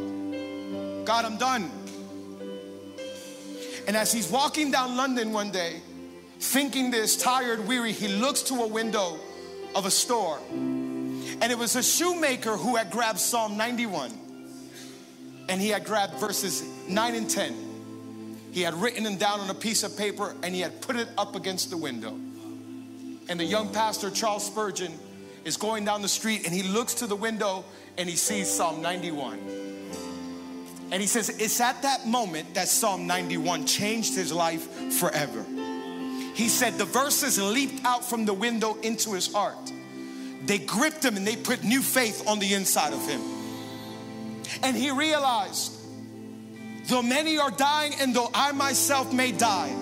God, 1.04 1.24
I'm 1.24 1.36
done. 1.36 1.70
And 3.86 3.96
as 3.96 4.12
he's 4.12 4.28
walking 4.28 4.72
down 4.72 4.96
London 4.96 5.32
one 5.32 5.52
day, 5.52 5.80
thinking 6.40 6.90
this, 6.90 7.16
tired, 7.16 7.66
weary, 7.68 7.92
he 7.92 8.08
looks 8.08 8.42
to 8.42 8.54
a 8.54 8.66
window 8.66 9.20
of 9.76 9.86
a 9.86 9.90
store. 9.90 10.40
And 10.50 11.44
it 11.44 11.58
was 11.58 11.76
a 11.76 11.82
shoemaker 11.82 12.56
who 12.56 12.74
had 12.74 12.90
grabbed 12.90 13.20
Psalm 13.20 13.56
91 13.56 14.21
and 15.48 15.60
he 15.60 15.68
had 15.68 15.84
grabbed 15.84 16.14
verses 16.14 16.64
9 16.88 17.14
and 17.14 17.28
10. 17.28 17.72
He 18.52 18.62
had 18.62 18.74
written 18.74 19.04
them 19.04 19.16
down 19.16 19.40
on 19.40 19.50
a 19.50 19.54
piece 19.54 19.82
of 19.82 19.96
paper 19.96 20.34
and 20.42 20.54
he 20.54 20.60
had 20.60 20.80
put 20.82 20.96
it 20.96 21.08
up 21.16 21.36
against 21.36 21.70
the 21.70 21.76
window. 21.76 22.14
And 23.28 23.40
the 23.40 23.44
young 23.44 23.72
pastor, 23.72 24.10
Charles 24.10 24.46
Spurgeon, 24.46 24.92
is 25.44 25.56
going 25.56 25.84
down 25.84 26.02
the 26.02 26.08
street 26.08 26.44
and 26.44 26.54
he 26.54 26.62
looks 26.62 26.94
to 26.94 27.06
the 27.06 27.16
window 27.16 27.64
and 27.96 28.08
he 28.08 28.16
sees 28.16 28.50
Psalm 28.50 28.82
91. 28.82 29.38
And 30.92 31.00
he 31.00 31.06
says, 31.06 31.30
It's 31.30 31.60
at 31.60 31.80
that 31.82 32.06
moment 32.06 32.54
that 32.54 32.68
Psalm 32.68 33.06
91 33.06 33.66
changed 33.66 34.14
his 34.14 34.32
life 34.32 34.68
forever. 34.92 35.44
He 36.34 36.48
said, 36.48 36.74
The 36.74 36.84
verses 36.84 37.40
leaped 37.40 37.84
out 37.84 38.04
from 38.04 38.26
the 38.26 38.34
window 38.34 38.76
into 38.82 39.14
his 39.14 39.32
heart. 39.32 39.72
They 40.44 40.58
gripped 40.58 41.04
him 41.04 41.16
and 41.16 41.26
they 41.26 41.36
put 41.36 41.64
new 41.64 41.80
faith 41.80 42.28
on 42.28 42.38
the 42.38 42.52
inside 42.52 42.92
of 42.92 43.06
him. 43.08 43.20
And 44.62 44.76
he 44.76 44.90
realized, 44.90 45.72
though 46.88 47.02
many 47.02 47.38
are 47.38 47.50
dying 47.50 47.92
and 48.00 48.14
though 48.14 48.30
I 48.34 48.52
myself 48.52 49.12
may 49.12 49.32
die, 49.32 49.74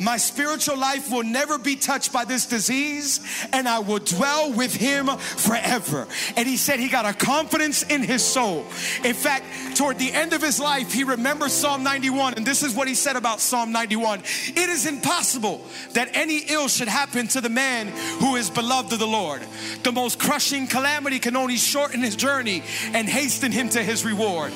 My 0.00 0.16
spiritual 0.16 0.78
life 0.78 1.10
will 1.10 1.22
never 1.22 1.58
be 1.58 1.76
touched 1.76 2.10
by 2.10 2.24
this 2.24 2.46
disease, 2.46 3.20
and 3.52 3.68
I 3.68 3.80
will 3.80 3.98
dwell 3.98 4.50
with 4.50 4.74
him 4.74 5.08
forever. 5.18 6.08
And 6.36 6.48
he 6.48 6.56
said 6.56 6.80
he 6.80 6.88
got 6.88 7.04
a 7.04 7.12
confidence 7.12 7.82
in 7.82 8.02
his 8.02 8.24
soul. 8.24 8.64
In 9.04 9.12
fact, 9.12 9.44
toward 9.76 9.98
the 9.98 10.10
end 10.10 10.32
of 10.32 10.40
his 10.40 10.58
life, 10.58 10.90
he 10.90 11.04
remembers 11.04 11.52
Psalm 11.52 11.82
91, 11.82 12.34
and 12.34 12.46
this 12.46 12.62
is 12.62 12.74
what 12.74 12.88
he 12.88 12.94
said 12.94 13.16
about 13.16 13.40
Psalm 13.40 13.72
91 13.72 14.20
It 14.20 14.70
is 14.70 14.86
impossible 14.86 15.60
that 15.92 16.08
any 16.14 16.38
ill 16.48 16.68
should 16.68 16.88
happen 16.88 17.28
to 17.28 17.42
the 17.42 17.50
man 17.50 17.88
who 18.20 18.36
is 18.36 18.48
beloved 18.48 18.94
of 18.94 18.98
the 18.98 19.06
Lord. 19.06 19.42
The 19.82 19.92
most 19.92 20.18
crushing 20.18 20.66
calamity 20.66 21.18
can 21.18 21.36
only 21.36 21.56
shorten 21.56 22.00
his 22.00 22.16
journey 22.16 22.62
and 22.94 23.06
hasten 23.06 23.52
him 23.52 23.68
to 23.70 23.82
his 23.82 24.04
reward. 24.04 24.52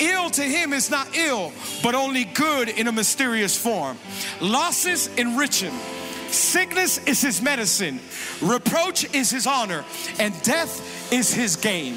Ill 0.00 0.30
to 0.30 0.42
him 0.42 0.72
is 0.72 0.90
not 0.90 1.16
ill, 1.16 1.52
but 1.82 1.94
only 1.94 2.24
good 2.24 2.68
in 2.68 2.88
a 2.88 2.92
mysterious 2.92 3.56
form. 3.60 3.98
Losses 4.40 5.08
enrich 5.16 5.60
him. 5.60 5.74
Sickness 6.30 6.98
is 7.06 7.20
his 7.20 7.40
medicine. 7.40 8.00
Reproach 8.42 9.12
is 9.14 9.30
his 9.30 9.46
honor. 9.46 9.84
And 10.18 10.40
death 10.42 11.12
is 11.12 11.32
his 11.32 11.56
gain. 11.56 11.96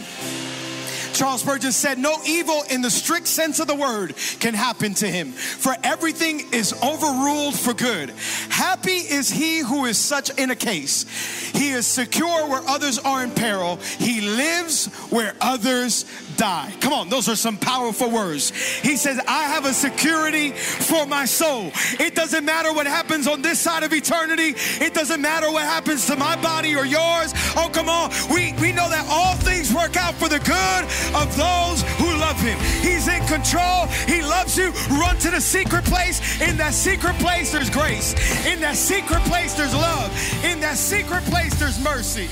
Charles 1.14 1.42
Spurgeon 1.42 1.72
said, 1.72 1.98
No 1.98 2.18
evil 2.26 2.64
in 2.70 2.82
the 2.82 2.90
strict 2.90 3.28
sense 3.28 3.60
of 3.60 3.68
the 3.68 3.76
word 3.76 4.16
can 4.40 4.54
happen 4.54 4.94
to 4.96 5.08
him, 5.08 5.32
for 5.32 5.76
everything 5.84 6.48
is 6.52 6.74
overruled 6.82 7.58
for 7.58 7.74
good. 7.74 8.12
Happy 8.50 8.92
is 8.92 9.30
he 9.30 9.60
who 9.60 9.86
is 9.86 9.98
such 9.98 10.30
in 10.40 10.52
a 10.52 10.56
case. 10.56 11.06
He 11.52 11.72
is 11.72 11.86
secure 11.86 12.48
where 12.48 12.62
others 12.68 12.98
are 13.00 13.24
in 13.24 13.32
peril, 13.32 13.76
he 14.00 14.22
lives 14.22 14.88
where 15.10 15.36
others 15.42 16.06
die. 16.38 16.74
Come 16.82 16.94
on, 16.94 17.10
those 17.10 17.30
are 17.30 17.36
some 17.36 17.58
powerful 17.58 18.10
words. 18.10 18.50
He 18.80 18.98
says, 18.98 19.20
I 19.28 19.44
have 19.44 19.66
a 19.66 19.74
security 19.74 20.52
for 20.52 21.06
my 21.06 21.26
soul. 21.26 21.72
It 22.00 22.16
doesn't 22.16 22.46
matter 22.46 22.74
what 22.74 22.88
happens 22.88 23.28
on 23.28 23.42
this 23.42 23.60
side 23.60 23.84
of 23.84 23.94
eternity, 23.94 24.56
it 24.84 24.94
doesn't 24.94 25.22
matter 25.22 25.52
what 25.52 25.64
happens 25.64 26.06
to 26.08 26.16
my 26.16 26.36
body 26.42 26.76
or 26.76 26.86
yours. 26.86 27.34
Oh, 27.56 27.70
come 27.72 27.90
on. 27.90 28.12
We, 28.34 28.54
we 28.62 28.72
know 28.72 28.90
that 28.90 29.06
all 29.10 29.36
things 29.36 29.74
work 29.74 29.98
out 29.98 30.16
for 30.16 30.30
the 30.30 30.40
good 30.40 30.84
of 31.16 31.36
those 31.38 31.82
who 31.98 32.10
love 32.18 32.40
him. 32.40 32.58
He's 32.82 33.08
in 33.08 33.26
control. 33.28 33.88
He 34.08 34.22
loves 34.22 34.58
you. 34.58 34.72
Run 34.90 35.18
to 35.18 35.32
the 35.32 35.42
secret 35.42 35.86
place. 35.86 36.42
In 36.42 36.58
that 36.58 36.74
secret 36.74 37.16
place, 37.20 37.52
there's 37.52 37.70
grace. 37.70 38.14
In 38.46 38.60
that 38.62 38.76
secret 38.76 39.22
place, 39.24 39.54
there's 39.54 39.74
love. 39.74 40.12
In 40.44 40.60
that 40.62 40.78
secret 40.78 41.24
place, 41.26 41.60
there's 41.60 41.82
mercy. 41.84 42.30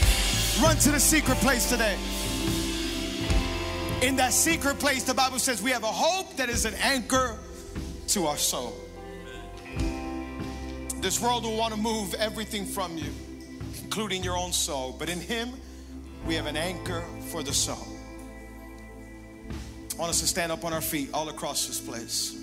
Run 0.62 0.78
to 0.78 0.91
the 0.91 1.00
secret 1.00 1.38
place 1.38 1.70
today. 1.70 1.97
In 4.02 4.16
that 4.16 4.32
secret 4.32 4.80
place, 4.80 5.04
the 5.04 5.14
Bible 5.14 5.39
says 5.39 5.62
we 5.62 5.72
have 5.72 5.84
a 5.84 5.88
hope 5.88 6.38
that 6.38 6.47
is 6.47 6.64
an 6.64 6.74
anchor 6.76 7.38
to 8.08 8.28
our 8.28 8.38
soul. 8.38 8.74
This 11.02 11.22
world 11.22 11.43
will 11.43 11.58
want 11.58 11.74
to 11.74 11.80
move 11.80 12.14
everything 12.14 12.66
from 12.66 12.97
you, 12.97 13.12
including 13.84 14.24
your 14.24 14.38
own 14.38 14.54
soul. 14.54 14.95
But 14.97 15.10
in 15.10 15.20
Him, 15.20 15.50
we 16.26 16.36
have 16.36 16.45
an 16.45 16.56
anchor 16.56 17.04
for 17.30 17.43
the 17.43 17.54
soul. 17.54 17.88
I 19.95 19.97
want 19.97 20.12
us 20.12 20.22
to 20.22 20.28
stand 20.28 20.54
up 20.54 20.64
on 20.64 20.72
our 20.72 20.82
feet 20.82 21.10
all 21.14 21.28
across 21.28 21.68
this 21.68 21.82
place. 21.82 22.38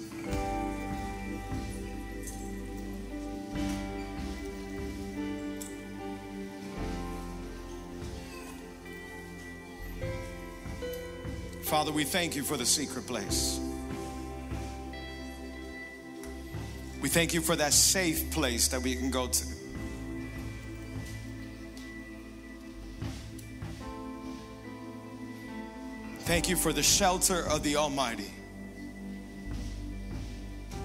Father, 11.67 11.91
we 11.91 12.05
thank 12.05 12.37
you 12.37 12.45
for 12.45 12.57
the 12.57 12.65
secret 12.65 13.09
place. 13.09 13.59
We 17.03 17.09
thank 17.09 17.35
you 17.35 17.41
for 17.41 17.57
that 17.57 17.73
safe 17.73 18.31
place 18.31 18.69
that 18.69 18.81
we 18.81 18.95
can 18.95 19.11
go 19.11 19.27
to. 19.27 19.47
Thank 26.21 26.49
you 26.49 26.55
for 26.55 26.73
the 26.73 26.85
shelter 26.85 27.45
of 27.49 27.65
the 27.65 27.75
Almighty. 27.75 28.31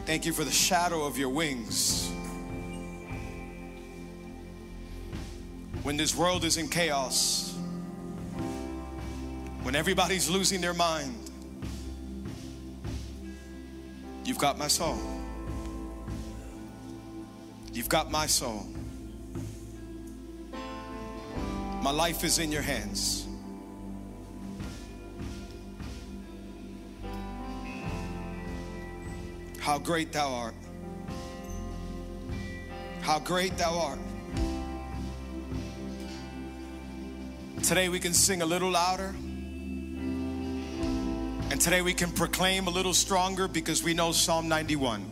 Thank 0.07 0.25
you 0.25 0.33
for 0.33 0.43
the 0.43 0.51
shadow 0.51 1.05
of 1.05 1.15
your 1.15 1.29
wings. 1.29 2.11
When 5.83 5.95
this 5.95 6.15
world 6.15 6.43
is 6.43 6.57
in 6.57 6.69
chaos, 6.69 7.50
when 9.63 9.75
everybody's 9.75 10.29
losing 10.29 10.59
their 10.59 10.73
mind, 10.73 11.15
you've 14.25 14.39
got 14.39 14.57
my 14.57 14.67
soul. 14.67 14.97
You've 17.73 17.89
got 17.89 18.11
my 18.11 18.25
soul. 18.25 18.67
My 21.81 21.91
life 21.91 22.23
is 22.23 22.39
in 22.39 22.51
your 22.51 22.61
hands. 22.61 23.27
How 29.59 29.77
great 29.77 30.11
thou 30.11 30.33
art. 30.33 30.55
How 33.01 33.19
great 33.19 33.57
thou 33.57 33.77
art. 33.77 33.99
Today 37.63 37.89
we 37.89 37.99
can 37.99 38.13
sing 38.13 38.41
a 38.41 38.45
little 38.45 38.71
louder. 38.71 39.15
And 41.51 41.59
today 41.59 41.81
we 41.81 41.93
can 41.93 42.09
proclaim 42.11 42.67
a 42.67 42.69
little 42.69 42.93
stronger 42.93 43.45
because 43.45 43.83
we 43.83 43.93
know 43.93 44.13
Psalm 44.13 44.47
91. 44.47 45.03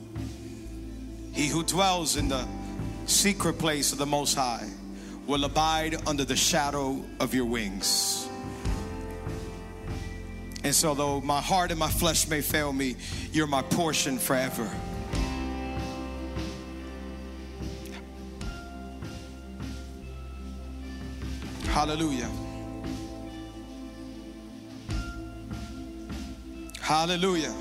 He 1.34 1.48
who 1.48 1.64
dwells 1.64 2.16
in 2.16 2.30
the 2.30 2.48
secret 3.08 3.60
place 3.60 3.92
of 3.92 3.98
the 3.98 4.06
Most 4.06 4.36
High 4.36 4.70
will 5.28 5.44
abide 5.44 6.08
under 6.08 6.24
the 6.24 6.38
shadow 6.38 7.04
of 7.20 7.34
your 7.34 7.44
wings. 7.44 8.26
And 10.64 10.74
so, 10.74 10.94
though 10.94 11.20
my 11.20 11.42
heart 11.42 11.72
and 11.72 11.80
my 11.80 11.90
flesh 11.90 12.30
may 12.30 12.40
fail 12.40 12.72
me, 12.72 12.96
you're 13.34 13.46
my 13.46 13.62
portion 13.62 14.18
forever. 14.18 14.72
Hallelujah. 21.66 22.30
Hallelujah. 26.90 27.54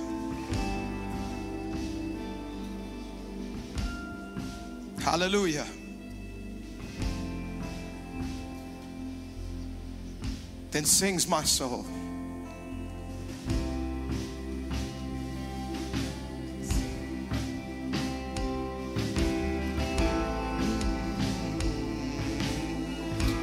Hallelujah. 5.00 5.66
Then 10.70 10.86
sings 10.86 11.28
my 11.28 11.42
soul. 11.42 11.84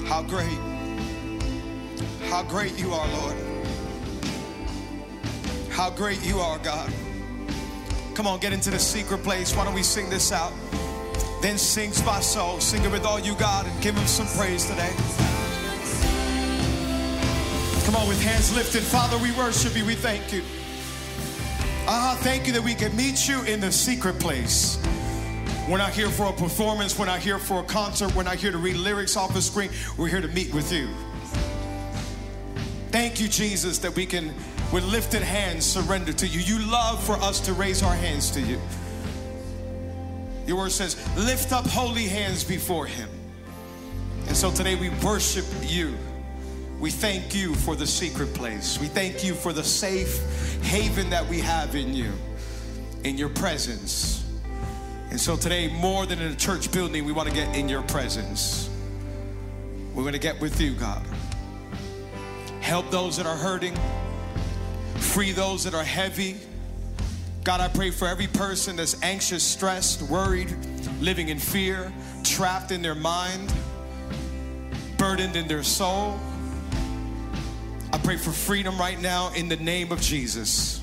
How 0.08 0.24
great, 0.24 0.48
how 2.32 2.42
great 2.42 2.76
you 2.80 2.92
are, 2.92 3.08
Lord. 3.20 3.55
How 5.76 5.90
great 5.90 6.26
you 6.26 6.40
are, 6.40 6.58
God. 6.60 6.90
Come 8.14 8.28
on, 8.28 8.40
get 8.40 8.54
into 8.54 8.70
the 8.70 8.80
secret 8.80 9.24
place. 9.24 9.54
Why 9.54 9.66
don't 9.66 9.74
we 9.74 9.84
sing 9.84 10.10
this 10.10 10.32
out? 10.32 10.54
Then 11.42 11.58
sings 11.58 12.02
my 12.06 12.22
soul. 12.22 12.62
Sing 12.62 12.82
it 12.86 12.92
with 12.94 13.04
all 13.04 13.20
you 13.20 13.36
got 13.36 13.66
and 13.66 13.84
give 13.84 13.94
him 13.94 14.08
some 14.08 14.26
praise 14.40 14.64
today. 14.64 14.94
Come 17.84 17.96
on, 17.96 18.08
with 18.08 18.24
hands 18.24 18.56
lifted. 18.56 18.84
Father, 18.84 19.18
we 19.18 19.34
worship 19.34 19.76
you. 19.76 19.84
We 19.84 19.96
thank 19.96 20.32
you. 20.32 20.44
Ah, 21.90 22.18
thank 22.22 22.48
you 22.48 22.54
that 22.54 22.64
we 22.64 22.74
can 22.74 22.96
meet 22.96 23.28
you 23.28 23.44
in 23.44 23.60
the 23.60 23.70
secret 23.70 24.18
place. 24.18 24.82
We're 25.70 25.78
not 25.78 25.92
here 25.92 26.10
for 26.10 26.28
a 26.28 26.32
performance. 26.32 26.98
We're 26.98 27.08
not 27.08 27.20
here 27.20 27.38
for 27.38 27.60
a 27.60 27.64
concert. 27.64 28.16
We're 28.16 28.24
not 28.24 28.38
here 28.38 28.54
to 28.54 28.58
read 28.58 28.78
lyrics 28.78 29.18
off 29.18 29.36
a 29.36 29.42
screen. 29.42 29.72
We're 29.98 30.08
here 30.08 30.22
to 30.22 30.30
meet 30.30 30.54
with 30.54 30.72
you. 30.72 30.88
Thank 32.92 33.20
you, 33.20 33.28
Jesus, 33.28 33.78
that 33.80 33.94
we 33.94 34.06
can, 34.06 34.34
with 34.76 34.84
lifted 34.84 35.22
hands, 35.22 35.66
surrender 35.66 36.12
to 36.12 36.28
you. 36.28 36.42
You 36.42 36.70
love 36.70 37.02
for 37.02 37.14
us 37.14 37.40
to 37.40 37.54
raise 37.54 37.82
our 37.82 37.96
hands 37.96 38.30
to 38.32 38.42
you. 38.42 38.60
Your 40.46 40.58
word 40.58 40.74
says, 40.74 40.98
lift 41.16 41.54
up 41.54 41.66
holy 41.66 42.10
hands 42.10 42.44
before 42.44 42.86
him. 42.86 43.08
And 44.28 44.36
so 44.36 44.52
today 44.52 44.76
we 44.76 44.90
worship 45.02 45.46
you. 45.64 45.96
We 46.78 46.92
thank 46.92 47.34
you 47.34 47.56
for 47.56 47.78
the 47.78 47.88
secret 47.88 48.34
place. 48.34 48.78
We 48.78 48.88
thank 48.88 49.24
you 49.24 49.34
for 49.34 49.54
the 49.54 49.64
safe 49.64 50.22
haven 50.64 51.10
that 51.10 51.26
we 51.26 51.40
have 51.40 51.74
in 51.74 51.94
you, 51.94 52.12
in 53.06 53.18
your 53.18 53.30
presence. 53.30 54.30
And 55.10 55.18
so 55.18 55.38
today, 55.38 55.70
more 55.70 56.06
than 56.06 56.20
in 56.20 56.34
a 56.34 56.36
church 56.36 56.70
building, 56.74 57.06
we 57.06 57.14
want 57.14 57.30
to 57.30 57.34
get 57.34 57.56
in 57.56 57.70
your 57.70 57.84
presence. 57.84 58.70
We're 59.94 60.04
going 60.04 60.12
to 60.12 60.20
get 60.20 60.42
with 60.42 60.60
you, 60.60 60.74
God. 60.74 61.02
Help 62.60 62.92
those 62.92 63.16
that 63.16 63.26
are 63.26 63.38
hurting, 63.38 63.78
free 64.98 65.32
those 65.32 65.64
that 65.64 65.74
are 65.74 65.84
heavy, 65.84 66.38
God, 67.44 67.62
I 67.62 67.68
pray 67.68 67.92
for 67.92 68.08
every 68.08 68.26
person 68.26 68.76
that's 68.76 69.02
anxious, 69.04 69.44
stressed, 69.44 70.02
worried, 70.04 70.56
living 71.00 71.30
in 71.30 71.38
fear, 71.38 71.94
trapped 72.24 72.72
in 72.72 72.82
their 72.82 72.96
mind, 72.96 73.54
burdened 74.98 75.36
in 75.36 75.48
their 75.48 75.62
soul. 75.62 76.20
I 77.94 78.00
pray 78.00 78.18
for 78.18 78.32
freedom 78.32 78.78
right 78.80 79.00
now 79.00 79.32
in 79.36 79.48
the 79.48 79.58
name 79.58 79.92
of 79.92 80.02
Jesus. 80.02 80.82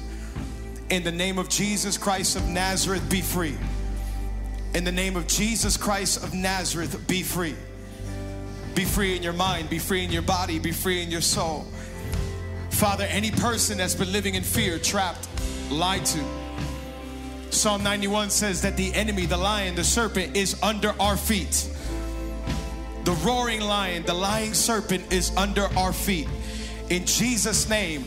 In 0.89 1.03
the 1.03 1.11
name 1.11 1.37
of 1.39 1.49
Jesus 1.49 1.99
Christ 1.99 2.37
of 2.37 2.49
Nazareth, 2.49 3.11
be 3.11 3.23
free. 3.23 3.57
In 4.75 4.85
the 4.85 4.93
name 4.93 5.17
of 5.17 5.27
Jesus 5.27 5.77
Christ 5.77 6.23
of 6.23 6.33
Nazareth, 6.33 7.07
be 7.09 7.23
free. 7.23 7.57
Be 8.75 8.85
free 8.85 9.17
in 9.17 9.23
your 9.23 9.33
mind, 9.33 9.69
be 9.69 9.79
free 9.79 10.05
in 10.05 10.13
your 10.13 10.23
body, 10.23 10.59
be 10.59 10.73
free 10.73 11.03
in 11.03 11.11
your 11.11 11.21
soul. 11.21 11.67
Father, 12.83 13.05
any 13.05 13.31
person 13.31 13.79
that's 13.79 13.95
been 13.95 14.11
living 14.11 14.35
in 14.35 14.43
fear, 14.43 14.77
trapped, 14.77 15.29
lied 15.71 16.05
to. 16.05 16.21
Psalm 17.51 17.85
91 17.85 18.29
says 18.29 18.61
that 18.63 18.77
the 18.77 18.93
enemy, 18.93 19.25
the 19.25 19.37
lion, 19.37 19.77
the 19.77 19.85
serpent 19.85 20.37
is 20.37 20.61
under 20.65 20.93
our 21.01 21.17
feet. 21.17 21.71
The 23.05 23.13
roaring 23.25 23.61
lion, 23.61 24.03
the 24.03 24.15
lying 24.15 24.53
serpent 24.53 25.13
is 25.13 25.31
under 25.37 25.67
our 25.79 25.93
feet. 25.93 26.27
In 26.91 27.07
Jesus' 27.07 27.69
name, 27.69 28.05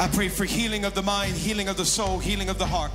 I 0.00 0.08
pray 0.08 0.28
for 0.28 0.44
healing 0.44 0.84
of 0.84 0.94
the 0.94 1.02
mind, 1.02 1.34
healing 1.34 1.68
of 1.68 1.76
the 1.76 1.86
soul, 1.86 2.18
healing 2.18 2.48
of 2.48 2.58
the 2.58 2.66
heart. 2.66 2.90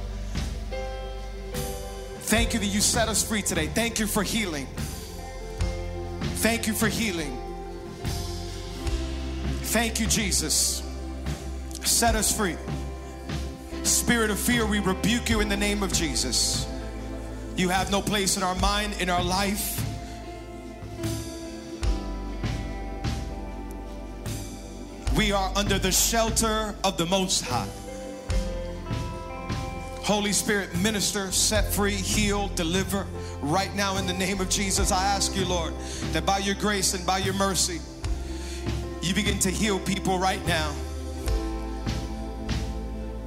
Thank 2.23 2.53
you 2.53 2.59
that 2.59 2.65
you 2.65 2.81
set 2.81 3.07
us 3.07 3.23
free 3.25 3.41
today. 3.41 3.67
Thank 3.67 3.99
you 3.99 4.05
for 4.05 4.21
healing. 4.21 4.67
Thank 6.43 6.67
you 6.67 6.73
for 6.73 6.89
healing. 6.89 7.44
Thank 9.75 9.99
you, 9.99 10.07
Jesus. 10.07 10.81
Set 11.83 12.15
us 12.15 12.33
free. 12.33 12.55
Spirit 13.83 14.29
of 14.29 14.39
fear, 14.39 14.65
we 14.65 14.79
rebuke 14.79 15.29
you 15.29 15.41
in 15.41 15.49
the 15.49 15.57
name 15.57 15.83
of 15.83 15.91
Jesus. 15.91 16.65
You 17.57 17.67
have 17.67 17.91
no 17.91 18.01
place 18.01 18.37
in 18.37 18.43
our 18.43 18.55
mind, 18.55 18.95
in 19.01 19.09
our 19.09 19.21
life. 19.21 19.85
We 25.17 25.33
are 25.33 25.51
under 25.57 25.77
the 25.77 25.91
shelter 25.91 26.73
of 26.85 26.97
the 26.97 27.05
Most 27.07 27.43
High. 27.43 27.67
Holy 30.05 30.31
Spirit, 30.31 30.73
minister, 30.77 31.33
set 31.33 31.65
free, 31.73 31.95
heal, 31.95 32.47
deliver. 32.55 33.05
Right 33.41 33.75
now, 33.75 33.97
in 33.97 34.07
the 34.07 34.13
name 34.13 34.39
of 34.39 34.47
Jesus, 34.49 34.93
I 34.93 35.03
ask 35.03 35.35
you, 35.35 35.43
Lord, 35.43 35.73
that 36.13 36.25
by 36.25 36.37
your 36.37 36.55
grace 36.55 36.93
and 36.93 37.05
by 37.05 37.17
your 37.17 37.33
mercy, 37.33 37.81
you 39.05 39.13
begin 39.13 39.37
to 39.39 39.51
heal 39.51 39.79
people 39.79 40.17
right 40.17 40.45
now. 40.47 40.73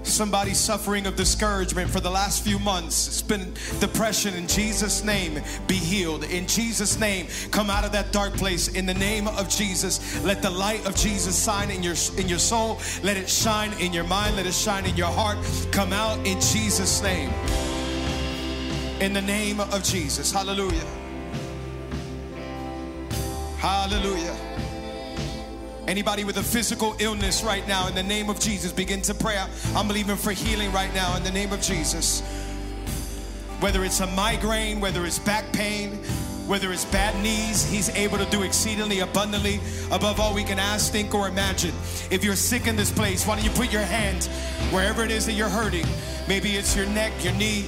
Somebody 0.02 0.54
suffering 0.54 1.06
of 1.06 1.14
discouragement 1.14 1.88
for 1.90 2.00
the 2.00 2.10
last 2.10 2.42
few 2.42 2.58
months. 2.58 3.06
It's 3.06 3.22
been 3.22 3.54
depression. 3.78 4.34
In 4.34 4.48
Jesus' 4.48 5.04
name, 5.04 5.40
be 5.68 5.74
healed. 5.74 6.24
In 6.24 6.48
Jesus' 6.48 6.98
name, 6.98 7.28
come 7.52 7.70
out 7.70 7.84
of 7.84 7.92
that 7.92 8.10
dark 8.10 8.32
place. 8.32 8.68
In 8.68 8.86
the 8.86 8.94
name 8.94 9.28
of 9.28 9.48
Jesus, 9.48 10.24
let 10.24 10.42
the 10.42 10.50
light 10.50 10.84
of 10.86 10.96
Jesus 10.96 11.44
shine 11.44 11.70
in 11.70 11.82
your 11.82 11.94
in 12.16 12.28
your 12.28 12.38
soul. 12.38 12.80
Let 13.04 13.16
it 13.16 13.28
shine 13.28 13.72
in 13.74 13.92
your 13.92 14.04
mind. 14.04 14.34
Let 14.36 14.46
it 14.46 14.54
shine 14.54 14.86
in 14.86 14.96
your 14.96 15.12
heart. 15.12 15.38
Come 15.70 15.92
out 15.92 16.18
in 16.26 16.40
Jesus' 16.40 17.02
name. 17.02 17.30
In 19.00 19.12
the 19.12 19.22
name 19.22 19.60
of 19.60 19.84
Jesus. 19.84 20.32
Hallelujah. 20.32 20.86
Hallelujah. 23.58 24.47
Anybody 25.88 26.24
with 26.24 26.36
a 26.36 26.42
physical 26.42 26.94
illness 26.98 27.42
right 27.42 27.66
now, 27.66 27.88
in 27.88 27.94
the 27.94 28.02
name 28.02 28.28
of 28.28 28.38
Jesus, 28.38 28.72
begin 28.72 29.00
to 29.00 29.14
pray. 29.14 29.42
I'm 29.74 29.88
believing 29.88 30.16
for 30.16 30.32
healing 30.32 30.70
right 30.70 30.92
now 30.92 31.16
in 31.16 31.24
the 31.24 31.30
name 31.30 31.50
of 31.50 31.62
Jesus. 31.62 32.20
Whether 33.60 33.82
it's 33.86 34.00
a 34.00 34.06
migraine, 34.08 34.80
whether 34.80 35.06
it's 35.06 35.18
back 35.18 35.50
pain, 35.50 35.92
whether 36.46 36.72
it's 36.72 36.84
bad 36.84 37.18
knees, 37.22 37.64
He's 37.64 37.88
able 37.88 38.18
to 38.18 38.26
do 38.26 38.42
exceedingly 38.42 39.00
abundantly 39.00 39.60
above 39.90 40.20
all 40.20 40.34
we 40.34 40.44
can 40.44 40.58
ask, 40.58 40.92
think, 40.92 41.14
or 41.14 41.26
imagine. 41.26 41.72
If 42.10 42.22
you're 42.22 42.36
sick 42.36 42.66
in 42.66 42.76
this 42.76 42.92
place, 42.92 43.26
why 43.26 43.36
don't 43.36 43.44
you 43.46 43.50
put 43.52 43.72
your 43.72 43.80
hand 43.80 44.24
wherever 44.70 45.02
it 45.04 45.10
is 45.10 45.24
that 45.24 45.32
you're 45.32 45.48
hurting? 45.48 45.86
Maybe 46.28 46.50
it's 46.50 46.76
your 46.76 46.86
neck, 46.88 47.12
your 47.24 47.32
knee, 47.32 47.64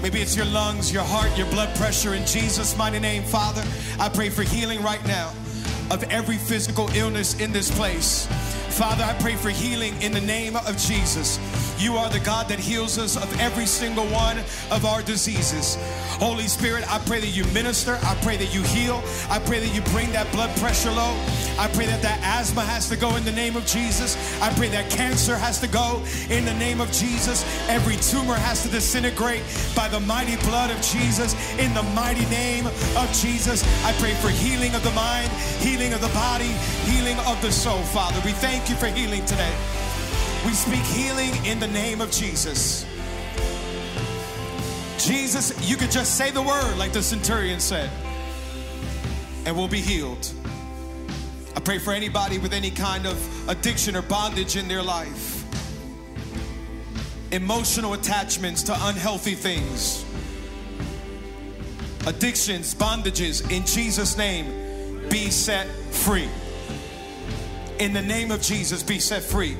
Maybe 0.00 0.20
it's 0.20 0.36
your 0.36 0.46
lungs, 0.46 0.92
your 0.92 1.02
heart, 1.02 1.36
your 1.36 1.48
blood 1.48 1.74
pressure. 1.74 2.14
In 2.14 2.24
Jesus' 2.24 2.76
mighty 2.78 3.00
name, 3.00 3.24
Father, 3.24 3.64
I 3.98 4.08
pray 4.08 4.28
for 4.28 4.44
healing 4.44 4.80
right 4.80 5.04
now 5.08 5.32
of 5.90 6.02
every 6.04 6.36
physical 6.36 6.88
illness 6.94 7.40
in 7.40 7.52
this 7.52 7.70
place. 7.70 8.26
Father, 8.70 9.04
I 9.04 9.14
pray 9.14 9.34
for 9.34 9.50
healing 9.50 10.00
in 10.02 10.12
the 10.12 10.20
name 10.20 10.56
of 10.56 10.76
Jesus. 10.78 11.38
You 11.78 11.96
are 11.96 12.10
the 12.10 12.20
God 12.20 12.48
that 12.48 12.58
heals 12.58 12.98
us 12.98 13.16
of 13.16 13.40
every 13.40 13.66
single 13.66 14.06
one 14.06 14.38
of 14.70 14.84
our 14.84 15.02
diseases. 15.02 15.76
Holy 16.18 16.48
Spirit, 16.48 16.84
I 16.92 16.98
pray 16.98 17.20
that 17.20 17.28
you 17.28 17.44
minister. 17.52 17.98
I 18.02 18.16
pray 18.22 18.36
that 18.36 18.52
you 18.54 18.62
heal. 18.62 19.02
I 19.30 19.38
pray 19.38 19.60
that 19.60 19.74
you 19.74 19.80
bring 19.92 20.10
that 20.12 20.30
blood 20.32 20.54
pressure 20.58 20.90
low. 20.90 21.14
I 21.58 21.68
pray 21.74 21.86
that 21.86 22.02
that 22.02 22.20
asthma 22.22 22.62
has 22.62 22.88
to 22.88 22.96
go 22.96 23.16
in 23.16 23.24
the 23.24 23.32
name 23.32 23.56
of 23.56 23.66
Jesus. 23.66 24.16
I 24.40 24.52
pray 24.54 24.68
that 24.68 24.90
cancer 24.90 25.36
has 25.36 25.60
to 25.60 25.68
go 25.68 26.02
in 26.30 26.44
the 26.44 26.54
name 26.54 26.80
of 26.80 26.90
Jesus. 26.92 27.44
Every 27.68 27.96
tumor 27.96 28.34
has 28.34 28.62
to 28.62 28.68
disintegrate 28.68 29.42
by 29.74 29.88
the 29.88 30.00
mighty 30.00 30.36
blood 30.46 30.70
of 30.70 30.80
Jesus. 30.82 31.34
In 31.58 31.74
the 31.74 31.82
mighty 31.94 32.26
name 32.26 32.66
of 32.66 33.12
Jesus, 33.12 33.62
I 33.84 33.92
pray 33.94 34.14
for 34.14 34.28
healing 34.28 34.74
of 34.74 34.82
the 34.82 34.92
mind, 34.92 35.30
healing 35.58 35.92
of 35.94 36.00
the 36.00 36.08
body, 36.08 36.54
healing 36.86 37.18
of 37.26 37.40
the 37.42 37.50
soul, 37.50 37.82
Father. 37.82 38.20
We 38.24 38.32
thank 38.32 38.67
you 38.68 38.76
for 38.76 38.86
healing 38.86 39.24
today. 39.24 39.54
We 40.44 40.52
speak 40.52 40.82
healing 40.84 41.32
in 41.44 41.58
the 41.58 41.68
name 41.68 42.00
of 42.00 42.10
Jesus. 42.10 42.84
Jesus, 44.98 45.68
you 45.68 45.76
could 45.76 45.90
just 45.90 46.16
say 46.16 46.30
the 46.30 46.42
word 46.42 46.76
like 46.76 46.92
the 46.92 47.02
centurion 47.02 47.60
said, 47.60 47.90
and 49.46 49.56
we'll 49.56 49.68
be 49.68 49.80
healed. 49.80 50.30
I 51.56 51.60
pray 51.60 51.78
for 51.78 51.92
anybody 51.92 52.38
with 52.38 52.52
any 52.52 52.70
kind 52.70 53.06
of 53.06 53.48
addiction 53.48 53.96
or 53.96 54.02
bondage 54.02 54.56
in 54.56 54.68
their 54.68 54.82
life, 54.82 55.44
emotional 57.32 57.94
attachments 57.94 58.62
to 58.64 58.72
unhealthy 58.86 59.34
things, 59.34 60.04
addictions, 62.06 62.74
bondages, 62.74 63.50
in 63.50 63.64
Jesus' 63.64 64.18
name, 64.18 65.08
be 65.08 65.30
set 65.30 65.68
free. 65.90 66.28
In 67.78 67.92
the 67.92 68.02
name 68.02 68.30
of 68.30 68.42
Jesus, 68.42 68.82
be 68.82 68.98
set 68.98 69.22
free. 69.22 69.56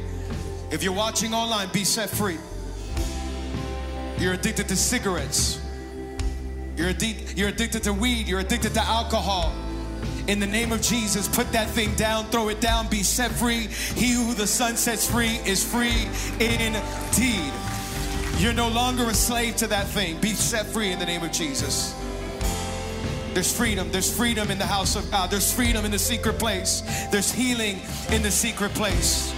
If 0.71 0.83
you're 0.83 0.93
watching 0.93 1.33
online, 1.33 1.69
be 1.73 1.85
set 1.85 2.11
free. 2.11 2.39
You're 4.19 4.35
addicted 4.35 4.69
to 4.69 4.77
cigarettes. 4.77 5.61
You're, 6.77 6.91
you're 7.37 7.49
addicted 7.49 7.85
to 7.85 7.93
weed. 7.93 8.27
You're 8.27 8.41
addicted 8.41 8.75
to 8.75 8.83
alcohol. 8.83 9.55
In 10.27 10.41
the 10.41 10.47
name 10.47 10.73
of 10.73 10.83
Jesus, 10.83 11.29
put 11.29 11.51
that 11.53 11.71
thing 11.71 11.95
down, 11.95 12.27
throw 12.27 12.49
it 12.49 12.61
down, 12.61 12.89
be 12.89 13.03
set 13.03 13.31
free. 13.31 13.69
He 13.69 14.12
who 14.12 14.35
the 14.35 14.47
Son 14.47 14.77
sets 14.77 15.09
free 15.09 15.41
is 15.47 15.64
free 15.64 16.07
indeed. 16.39 17.53
You're 18.39 18.53
no 18.53 18.69
longer 18.69 19.05
a 19.05 19.14
slave 19.14 19.57
to 19.57 19.69
that 19.69 19.87
thing. 19.87 20.21
Be 20.21 20.35
set 20.35 20.66
free 20.66 20.93
in 20.93 20.99
the 20.99 21.07
name 21.07 21.23
of 21.23 21.33
Jesus. 21.33 21.95
There's 23.39 23.57
freedom. 23.57 23.93
There's 23.93 24.12
freedom 24.12 24.51
in 24.51 24.59
the 24.59 24.66
house 24.66 24.97
of 24.97 25.09
God. 25.12 25.30
There's 25.30 25.55
freedom 25.55 25.84
in 25.84 25.93
the 25.93 25.99
secret 26.01 26.41
place. 26.41 26.82
There's 27.12 27.30
healing 27.30 27.78
in 28.11 28.20
the 28.20 28.32
secret 28.32 28.74
place. 28.74 29.32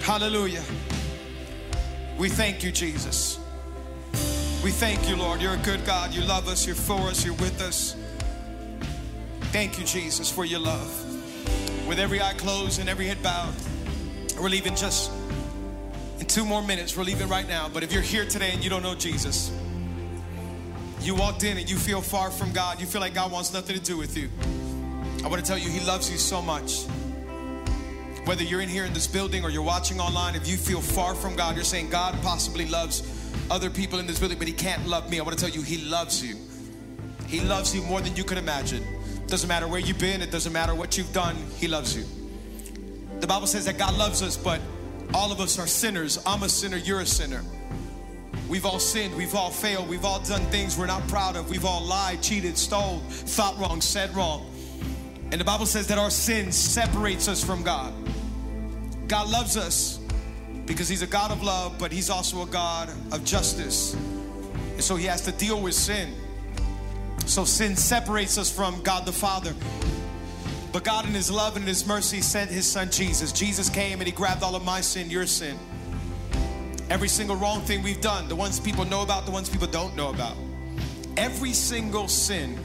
Hallelujah. 0.00 0.62
We 2.16 2.30
thank 2.30 2.64
you, 2.64 2.72
Jesus. 2.72 3.38
We 4.64 4.70
thank 4.70 5.06
you, 5.10 5.14
Lord. 5.14 5.42
You're 5.42 5.52
a 5.52 5.58
good 5.58 5.84
God. 5.84 6.14
You 6.14 6.22
love 6.22 6.48
us. 6.48 6.64
You're 6.64 6.74
for 6.74 6.98
us. 7.00 7.22
You're 7.22 7.34
with 7.34 7.60
us. 7.60 7.94
Thank 9.52 9.78
you, 9.78 9.84
Jesus, 9.84 10.30
for 10.30 10.46
your 10.46 10.60
love. 10.60 10.88
With 11.86 11.98
every 11.98 12.22
eye 12.22 12.32
closed 12.38 12.80
and 12.80 12.88
every 12.88 13.08
head 13.08 13.22
bowed, 13.22 13.52
we're 14.40 14.48
leaving 14.48 14.74
just 14.74 15.12
in 16.18 16.24
two 16.24 16.46
more 16.46 16.62
minutes. 16.62 16.96
We're 16.96 17.04
leaving 17.04 17.28
right 17.28 17.46
now. 17.46 17.68
But 17.68 17.82
if 17.82 17.92
you're 17.92 18.00
here 18.00 18.24
today 18.24 18.52
and 18.52 18.64
you 18.64 18.70
don't 18.70 18.82
know 18.82 18.94
Jesus, 18.94 19.52
you 21.00 21.14
walked 21.14 21.44
in 21.44 21.58
and 21.58 21.68
you 21.68 21.76
feel 21.76 22.00
far 22.00 22.30
from 22.30 22.52
God, 22.52 22.80
you 22.80 22.86
feel 22.86 23.00
like 23.00 23.14
God 23.14 23.30
wants 23.30 23.52
nothing 23.52 23.76
to 23.76 23.82
do 23.82 23.96
with 23.96 24.16
you. 24.16 24.28
I 25.24 25.28
want 25.28 25.44
to 25.44 25.46
tell 25.46 25.58
you, 25.58 25.68
He 25.68 25.84
loves 25.84 26.10
you 26.10 26.18
so 26.18 26.40
much. 26.40 26.84
Whether 28.24 28.42
you're 28.42 28.60
in 28.60 28.68
here 28.68 28.84
in 28.84 28.92
this 28.92 29.06
building 29.06 29.44
or 29.44 29.50
you're 29.50 29.62
watching 29.62 30.00
online, 30.00 30.34
if 30.34 30.48
you 30.48 30.56
feel 30.56 30.80
far 30.80 31.14
from 31.14 31.36
God, 31.36 31.54
you're 31.54 31.64
saying 31.64 31.90
God 31.90 32.20
possibly 32.22 32.66
loves 32.66 33.02
other 33.50 33.70
people 33.70 33.98
in 33.98 34.06
this 34.06 34.18
building, 34.18 34.38
but 34.38 34.48
He 34.48 34.54
can't 34.54 34.86
love 34.86 35.08
me. 35.10 35.20
I 35.20 35.22
want 35.22 35.38
to 35.38 35.44
tell 35.44 35.54
you, 35.54 35.62
He 35.62 35.78
loves 35.78 36.24
you. 36.24 36.36
He 37.28 37.40
loves 37.40 37.74
you 37.74 37.82
more 37.82 38.00
than 38.00 38.16
you 38.16 38.24
could 38.24 38.38
imagine. 38.38 38.82
It 38.82 39.28
Doesn't 39.28 39.48
matter 39.48 39.68
where 39.68 39.80
you've 39.80 39.98
been, 39.98 40.22
it 40.22 40.30
doesn't 40.30 40.52
matter 40.52 40.74
what 40.74 40.96
you've 40.96 41.12
done, 41.12 41.36
He 41.56 41.68
loves 41.68 41.96
you. 41.96 42.04
The 43.20 43.26
Bible 43.26 43.46
says 43.46 43.64
that 43.64 43.78
God 43.78 43.96
loves 43.96 44.22
us, 44.22 44.36
but 44.36 44.60
all 45.14 45.32
of 45.32 45.40
us 45.40 45.58
are 45.58 45.66
sinners. 45.66 46.18
I'm 46.26 46.42
a 46.42 46.48
sinner, 46.48 46.76
you're 46.76 47.00
a 47.00 47.06
sinner. 47.06 47.42
We've 48.48 48.64
all 48.64 48.78
sinned, 48.78 49.16
we've 49.16 49.34
all 49.34 49.50
failed, 49.50 49.88
we've 49.88 50.04
all 50.04 50.20
done 50.20 50.42
things 50.46 50.78
we're 50.78 50.86
not 50.86 51.06
proud 51.08 51.34
of, 51.34 51.50
we've 51.50 51.64
all 51.64 51.82
lied, 51.82 52.22
cheated, 52.22 52.56
stole, 52.56 53.00
thought 53.08 53.58
wrong, 53.58 53.80
said 53.80 54.14
wrong. 54.14 54.48
And 55.32 55.40
the 55.40 55.44
Bible 55.44 55.66
says 55.66 55.88
that 55.88 55.98
our 55.98 56.10
sin 56.10 56.52
separates 56.52 57.26
us 57.26 57.42
from 57.42 57.64
God. 57.64 57.92
God 59.08 59.28
loves 59.28 59.56
us, 59.56 59.98
because 60.66 60.88
He's 60.88 61.02
a 61.02 61.06
God 61.06 61.30
of 61.30 61.42
love, 61.42 61.76
but 61.78 61.92
He's 61.92 62.10
also 62.10 62.42
a 62.42 62.46
God 62.46 62.88
of 63.12 63.24
justice. 63.24 63.94
And 63.94 64.82
so 64.82 64.96
He 64.96 65.06
has 65.06 65.22
to 65.22 65.32
deal 65.32 65.60
with 65.60 65.74
sin. 65.74 66.12
So 67.26 67.44
sin 67.44 67.76
separates 67.76 68.38
us 68.38 68.50
from 68.54 68.82
God 68.82 69.06
the 69.06 69.12
Father. 69.12 69.54
But 70.72 70.84
God, 70.84 71.06
in 71.06 71.12
His 71.12 71.30
love 71.30 71.56
and 71.56 71.64
in 71.64 71.68
His 71.68 71.86
mercy, 71.86 72.20
sent 72.20 72.50
His 72.50 72.70
Son 72.70 72.90
Jesus. 72.90 73.32
Jesus 73.32 73.68
came 73.68 74.00
and 74.00 74.06
He 74.06 74.12
grabbed 74.12 74.42
all 74.42 74.54
of 74.54 74.64
my 74.64 74.80
sin, 74.80 75.10
your 75.10 75.26
sin. 75.26 75.58
Every 76.88 77.08
single 77.08 77.36
wrong 77.36 77.62
thing 77.62 77.82
we've 77.82 78.00
done, 78.00 78.28
the 78.28 78.36
ones 78.36 78.60
people 78.60 78.84
know 78.84 79.02
about, 79.02 79.26
the 79.26 79.32
ones 79.32 79.48
people 79.48 79.66
don't 79.66 79.96
know 79.96 80.10
about. 80.10 80.36
Every 81.16 81.52
single 81.52 82.06
sin, 82.06 82.58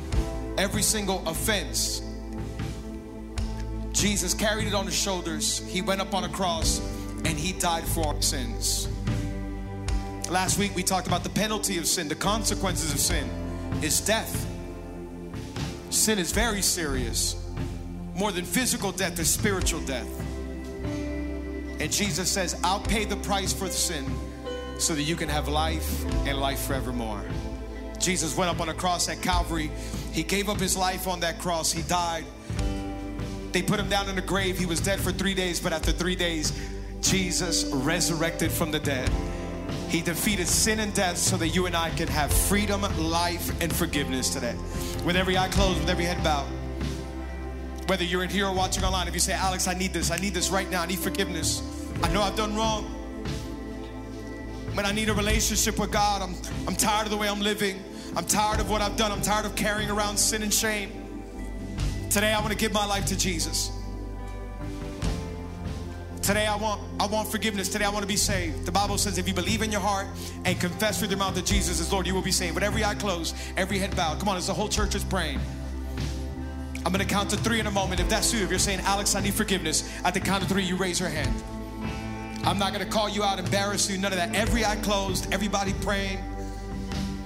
every 0.57 0.84
single 0.84 1.28
offense, 1.28 2.01
Jesus 3.93 4.34
carried 4.34 4.67
it 4.67 4.74
on 4.74 4.86
his 4.86 4.95
shoulders. 4.95 5.59
He 5.67 5.82
went 5.82 6.01
up 6.01 6.13
on 6.13 6.24
a 6.24 6.30
cross 6.30 6.80
and 7.26 7.38
he 7.38 7.53
died 7.53 7.84
for 7.84 8.07
our 8.07 8.22
sins. 8.22 8.88
Last 10.30 10.57
week 10.57 10.76
we 10.76 10.84
talked 10.84 11.07
about 11.07 11.24
the 11.24 11.30
penalty 11.30 11.78
of 11.78 11.88
sin, 11.88 12.07
the 12.07 12.15
consequences 12.15 12.93
of 12.93 12.99
sin 12.99 13.30
is 13.82 14.01
death. 14.01 14.47
Sin 15.89 16.19
is 16.19 16.32
very 16.32 16.61
serious. 16.61 17.36
More 18.15 18.32
than 18.32 18.45
physical 18.45 18.91
death 18.91 19.19
is 19.19 19.30
spiritual 19.30 19.82
death. 19.82 20.07
And 21.82 21.91
Jesus 21.91 22.29
says, 22.29 22.55
I'll 22.63 22.79
pay 22.79 23.05
the 23.05 23.15
price 23.15 23.51
for 23.51 23.65
the 23.65 23.71
sin 23.71 24.05
so 24.77 24.93
that 24.93 25.01
you 25.01 25.15
can 25.15 25.27
have 25.27 25.47
life 25.47 26.05
and 26.27 26.38
life 26.38 26.59
forevermore. 26.67 27.23
Jesus 27.99 28.38
went 28.38 28.51
up 28.51 28.61
on 28.61 28.69
a 28.69 28.73
cross 28.75 29.09
at 29.09 29.19
Calvary. 29.23 29.71
He 30.11 30.21
gave 30.21 30.47
up 30.47 30.59
his 30.59 30.77
life 30.77 31.07
on 31.07 31.21
that 31.21 31.39
cross. 31.39 31.71
He 31.71 31.82
died. 31.82 32.23
They 33.51 33.63
put 33.63 33.79
him 33.79 33.89
down 33.89 34.07
in 34.09 34.15
the 34.15 34.21
grave. 34.21 34.59
He 34.59 34.67
was 34.67 34.79
dead 34.79 34.99
for 34.99 35.11
three 35.11 35.34
days, 35.34 35.59
but 35.59 35.73
after 35.73 35.91
three 35.91 36.15
days, 36.15 36.53
Jesus 37.01 37.65
resurrected 37.65 38.51
from 38.51 38.69
the 38.69 38.79
dead. 38.79 39.09
He 39.89 40.01
defeated 40.01 40.47
sin 40.47 40.82
and 40.82 40.93
death 40.93 41.17
so 41.17 41.36
that 41.38 41.47
you 41.47 41.65
and 41.65 41.75
I 41.75 41.89
can 41.89 42.07
have 42.09 42.32
freedom, 42.32 42.84
life, 43.09 43.59
and 43.59 43.73
forgiveness 43.75 44.29
today. 44.29 44.55
With 45.03 45.15
every 45.15 45.36
eye 45.36 45.49
closed, 45.49 45.79
with 45.79 45.89
every 45.89 46.05
head 46.05 46.23
bowed. 46.23 46.47
Whether 47.91 48.05
you're 48.05 48.23
in 48.23 48.29
here 48.29 48.47
or 48.47 48.53
watching 48.53 48.85
online, 48.85 49.09
if 49.09 49.13
you 49.13 49.19
say, 49.19 49.33
Alex, 49.33 49.67
I 49.67 49.73
need 49.73 49.91
this, 49.91 50.11
I 50.11 50.15
need 50.15 50.33
this 50.33 50.49
right 50.49 50.71
now, 50.71 50.81
I 50.81 50.85
need 50.85 50.99
forgiveness. 50.99 51.61
I 52.01 52.09
know 52.13 52.21
I've 52.21 52.37
done 52.37 52.55
wrong, 52.55 52.89
but 54.73 54.85
I 54.85 54.93
need 54.93 55.09
a 55.09 55.13
relationship 55.13 55.77
with 55.77 55.91
God. 55.91 56.21
I'm, 56.21 56.33
I'm 56.65 56.75
tired 56.77 57.03
of 57.03 57.11
the 57.11 57.17
way 57.17 57.27
I'm 57.27 57.41
living. 57.41 57.83
I'm 58.15 58.23
tired 58.23 58.61
of 58.61 58.69
what 58.69 58.81
I've 58.81 58.95
done. 58.95 59.11
I'm 59.11 59.21
tired 59.21 59.45
of 59.45 59.57
carrying 59.57 59.89
around 59.89 60.15
sin 60.15 60.41
and 60.41 60.53
shame. 60.53 60.89
Today 62.09 62.31
I 62.31 62.39
want 62.39 62.53
to 62.53 62.57
give 62.57 62.71
my 62.71 62.85
life 62.85 63.07
to 63.07 63.17
Jesus. 63.17 63.77
Today 66.21 66.47
I 66.47 66.55
want 66.55 66.79
I 66.97 67.07
want 67.07 67.27
forgiveness. 67.27 67.67
Today 67.67 67.83
I 67.83 67.89
want 67.89 68.03
to 68.03 68.07
be 68.07 68.15
saved. 68.15 68.65
The 68.65 68.71
Bible 68.71 68.97
says 68.97 69.17
if 69.17 69.27
you 69.27 69.33
believe 69.33 69.63
in 69.63 69.69
your 69.69 69.81
heart 69.81 70.07
and 70.45 70.57
confess 70.61 71.01
with 71.01 71.11
your 71.11 71.19
mouth 71.19 71.35
that 71.35 71.45
Jesus 71.45 71.81
is 71.81 71.91
Lord, 71.91 72.07
you 72.07 72.13
will 72.13 72.21
be 72.21 72.31
saved. 72.31 72.55
With 72.55 72.63
every 72.63 72.85
eye 72.85 72.95
closed, 72.95 73.35
every 73.57 73.79
head 73.79 73.93
bowed. 73.97 74.17
Come 74.19 74.29
on, 74.29 74.37
as 74.37 74.47
the 74.47 74.53
whole 74.53 74.69
church 74.69 74.95
is 74.95 75.03
praying. 75.03 75.41
I'm 76.86 76.91
gonna 76.91 77.05
count 77.05 77.29
to 77.29 77.38
three 77.38 77.59
in 77.59 77.67
a 77.67 77.71
moment. 77.71 78.01
If 78.01 78.09
that's 78.09 78.34
you, 78.34 78.43
if 78.43 78.49
you're 78.49 78.59
saying, 78.59 78.79
Alex, 78.82 79.15
I 79.15 79.21
need 79.21 79.34
forgiveness, 79.34 79.89
at 80.03 80.13
the 80.13 80.19
count 80.19 80.43
of 80.43 80.49
three, 80.49 80.63
you 80.63 80.75
raise 80.75 80.99
your 80.99 81.09
hand. 81.09 81.32
I'm 82.43 82.57
not 82.57 82.73
gonna 82.73 82.86
call 82.86 83.07
you 83.07 83.23
out, 83.23 83.38
embarrass 83.38 83.89
you, 83.89 83.97
none 83.97 84.11
of 84.11 84.17
that. 84.17 84.34
Every 84.34 84.65
eye 84.65 84.77
closed, 84.77 85.32
everybody 85.32 85.73
praying. 85.82 86.19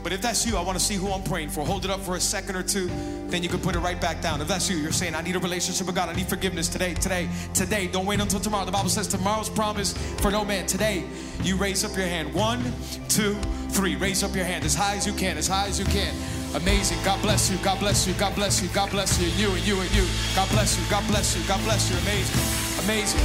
But 0.06 0.14
if 0.14 0.22
that's 0.22 0.46
you, 0.46 0.56
I 0.56 0.62
want 0.62 0.78
to 0.78 0.84
see 0.84 0.94
who 0.94 1.12
I'm 1.12 1.24
praying 1.24 1.50
for. 1.50 1.66
Hold 1.66 1.84
it 1.84 1.90
up 1.90 2.00
for 2.00 2.16
a 2.16 2.20
second 2.20 2.56
or 2.56 2.62
two, 2.62 2.86
then 3.26 3.42
you 3.42 3.50
can 3.50 3.60
put 3.60 3.76
it 3.76 3.80
right 3.80 4.00
back 4.00 4.22
down. 4.22 4.40
If 4.40 4.48
that's 4.48 4.70
you, 4.70 4.78
you're 4.78 4.92
saying, 4.92 5.16
I 5.16 5.22
need 5.22 5.36
a 5.36 5.40
relationship 5.40 5.88
with 5.88 5.96
God. 5.96 6.10
I 6.10 6.14
need 6.14 6.28
forgiveness 6.28 6.70
today, 6.70 6.94
today, 6.94 7.28
today. 7.56 7.88
Don't 7.88 8.06
wait 8.06 8.20
until 8.20 8.40
tomorrow. 8.40 8.66
The 8.66 8.72
Bible 8.72 8.90
says 8.90 9.08
tomorrow's 9.08 9.50
promise 9.50 9.94
for 10.22 10.30
no 10.30 10.46
man. 10.46 10.68
Today, 10.68 11.06
you 11.42 11.56
raise 11.56 11.84
up 11.84 11.98
your 11.98 12.06
hand. 12.06 12.32
One, 12.36 12.62
two, 13.10 13.34
three. 13.70 13.96
Raise 13.96 14.22
up 14.22 14.36
your 14.36 14.46
hand 14.46 14.64
as 14.64 14.76
high 14.76 14.96
as 14.96 15.08
you 15.08 15.14
can, 15.14 15.40
as 15.40 15.48
high 15.48 15.66
as 15.66 15.80
you 15.80 15.86
can. 15.86 16.14
Amazing. 16.56 16.98
God 17.04 17.22
bless 17.22 17.52
you. 17.52 17.58
God 17.58 17.80
bless 17.80 18.08
you. 18.08 18.14
God 18.14 18.34
bless 18.34 18.62
you. 18.62 18.70
God 18.70 18.90
bless 18.90 19.20
you. 19.22 19.28
You 19.36 19.54
and 19.54 19.68
you 19.68 19.80
and 19.80 19.94
you. 19.94 20.06
God 20.36 20.50
bless 20.50 20.80
you. 20.80 20.86
God 20.90 21.06
bless 21.08 21.36
you. 21.36 21.44
God 21.48 21.62
bless 21.64 21.92
you. 21.92 21.98
Amazing. 21.98 22.86
Amazing. 22.86 23.22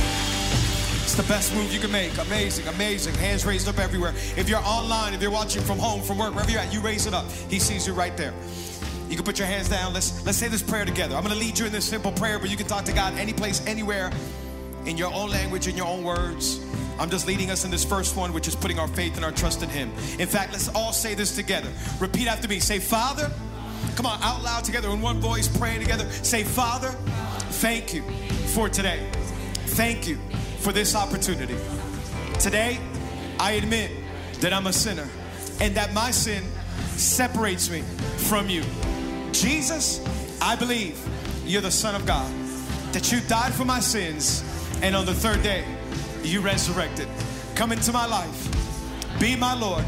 It's 1.02 1.14
the 1.14 1.22
best 1.24 1.54
move 1.54 1.72
you 1.72 1.80
can 1.80 1.90
make. 1.90 2.16
Amazing, 2.18 2.68
amazing. 2.68 3.14
Hands 3.14 3.44
raised 3.44 3.68
up 3.68 3.78
everywhere. 3.78 4.14
If 4.36 4.48
you're 4.48 4.62
online, 4.64 5.12
if 5.12 5.20
you're 5.20 5.30
watching 5.30 5.60
from 5.62 5.78
home, 5.78 6.02
from 6.02 6.18
work, 6.18 6.34
wherever 6.34 6.50
you're 6.50 6.60
at, 6.60 6.72
you 6.72 6.80
raise 6.80 7.06
it 7.06 7.14
up. 7.14 7.28
He 7.48 7.58
sees 7.58 7.86
you 7.86 7.94
right 7.94 8.16
there. 8.16 8.32
You 9.08 9.16
can 9.16 9.24
put 9.24 9.36
your 9.36 9.48
hands 9.48 9.68
down. 9.68 9.92
Let's 9.92 10.24
let's 10.24 10.38
say 10.38 10.46
this 10.46 10.62
prayer 10.62 10.84
together. 10.84 11.16
I'm 11.16 11.24
gonna 11.24 11.34
lead 11.34 11.58
you 11.58 11.66
in 11.66 11.72
this 11.72 11.84
simple 11.84 12.12
prayer, 12.12 12.38
but 12.38 12.48
you 12.48 12.56
can 12.56 12.68
talk 12.68 12.84
to 12.84 12.92
God 12.92 13.14
any 13.14 13.32
place, 13.32 13.60
anywhere, 13.66 14.12
in 14.86 14.96
your 14.96 15.12
own 15.12 15.30
language, 15.30 15.66
in 15.66 15.76
your 15.76 15.88
own 15.88 16.04
words. 16.04 16.60
I'm 17.00 17.10
just 17.10 17.26
leading 17.26 17.50
us 17.50 17.64
in 17.64 17.70
this 17.70 17.84
first 17.84 18.14
one, 18.14 18.32
which 18.32 18.46
is 18.46 18.54
putting 18.54 18.78
our 18.78 18.88
faith 18.88 19.16
and 19.16 19.24
our 19.24 19.32
trust 19.32 19.62
in 19.62 19.70
Him. 19.70 19.90
In 20.18 20.28
fact, 20.28 20.52
let's 20.52 20.68
all 20.68 20.92
say 20.92 21.14
this 21.14 21.34
together. 21.34 21.70
Repeat 21.98 22.28
after 22.28 22.46
me. 22.46 22.60
Say, 22.60 22.78
Father. 22.78 23.32
Come 23.96 24.04
on, 24.06 24.22
out 24.22 24.42
loud 24.42 24.64
together 24.64 24.90
in 24.90 25.00
one 25.00 25.20
voice, 25.20 25.48
praying 25.48 25.80
together. 25.80 26.10
Say, 26.10 26.44
Father, 26.44 26.90
thank 27.60 27.94
you 27.94 28.02
for 28.54 28.68
today. 28.68 29.06
Thank 29.68 30.06
you 30.06 30.18
for 30.58 30.72
this 30.72 30.94
opportunity. 30.94 31.56
Today, 32.38 32.78
I 33.38 33.52
admit 33.52 33.90
that 34.40 34.52
I'm 34.52 34.66
a 34.66 34.72
sinner 34.72 35.08
and 35.60 35.74
that 35.76 35.92
my 35.92 36.10
sin 36.10 36.44
separates 36.96 37.70
me 37.70 37.80
from 38.28 38.48
you. 38.48 38.62
Jesus, 39.32 40.04
I 40.40 40.56
believe 40.56 40.98
you're 41.44 41.62
the 41.62 41.70
Son 41.70 41.94
of 41.94 42.06
God, 42.06 42.30
that 42.92 43.10
you 43.10 43.20
died 43.20 43.52
for 43.52 43.64
my 43.64 43.80
sins, 43.80 44.44
and 44.82 44.94
on 44.94 45.06
the 45.06 45.14
third 45.14 45.42
day, 45.42 45.64
you 46.22 46.40
resurrected. 46.40 47.08
Come 47.54 47.72
into 47.72 47.92
my 47.92 48.06
life, 48.06 49.18
be 49.20 49.36
my 49.36 49.54
Lord, 49.54 49.84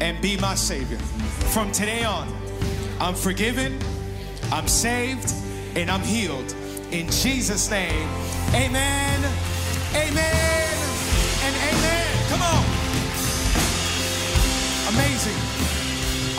and 0.00 0.20
be 0.20 0.36
my 0.36 0.54
Savior. 0.54 0.98
From 1.52 1.70
today 1.72 2.04
on, 2.04 2.28
I'm 3.00 3.14
forgiven, 3.14 3.78
I'm 4.52 4.68
saved, 4.68 5.32
and 5.76 5.90
I'm 5.90 6.02
healed. 6.02 6.54
In 6.90 7.10
Jesus' 7.10 7.70
name, 7.70 8.08
amen. 8.54 9.24
Amen 9.94 10.70
and 11.42 11.56
amen. 11.56 12.06
Come 12.28 12.42
on. 12.42 12.64
Amazing. 14.94 15.49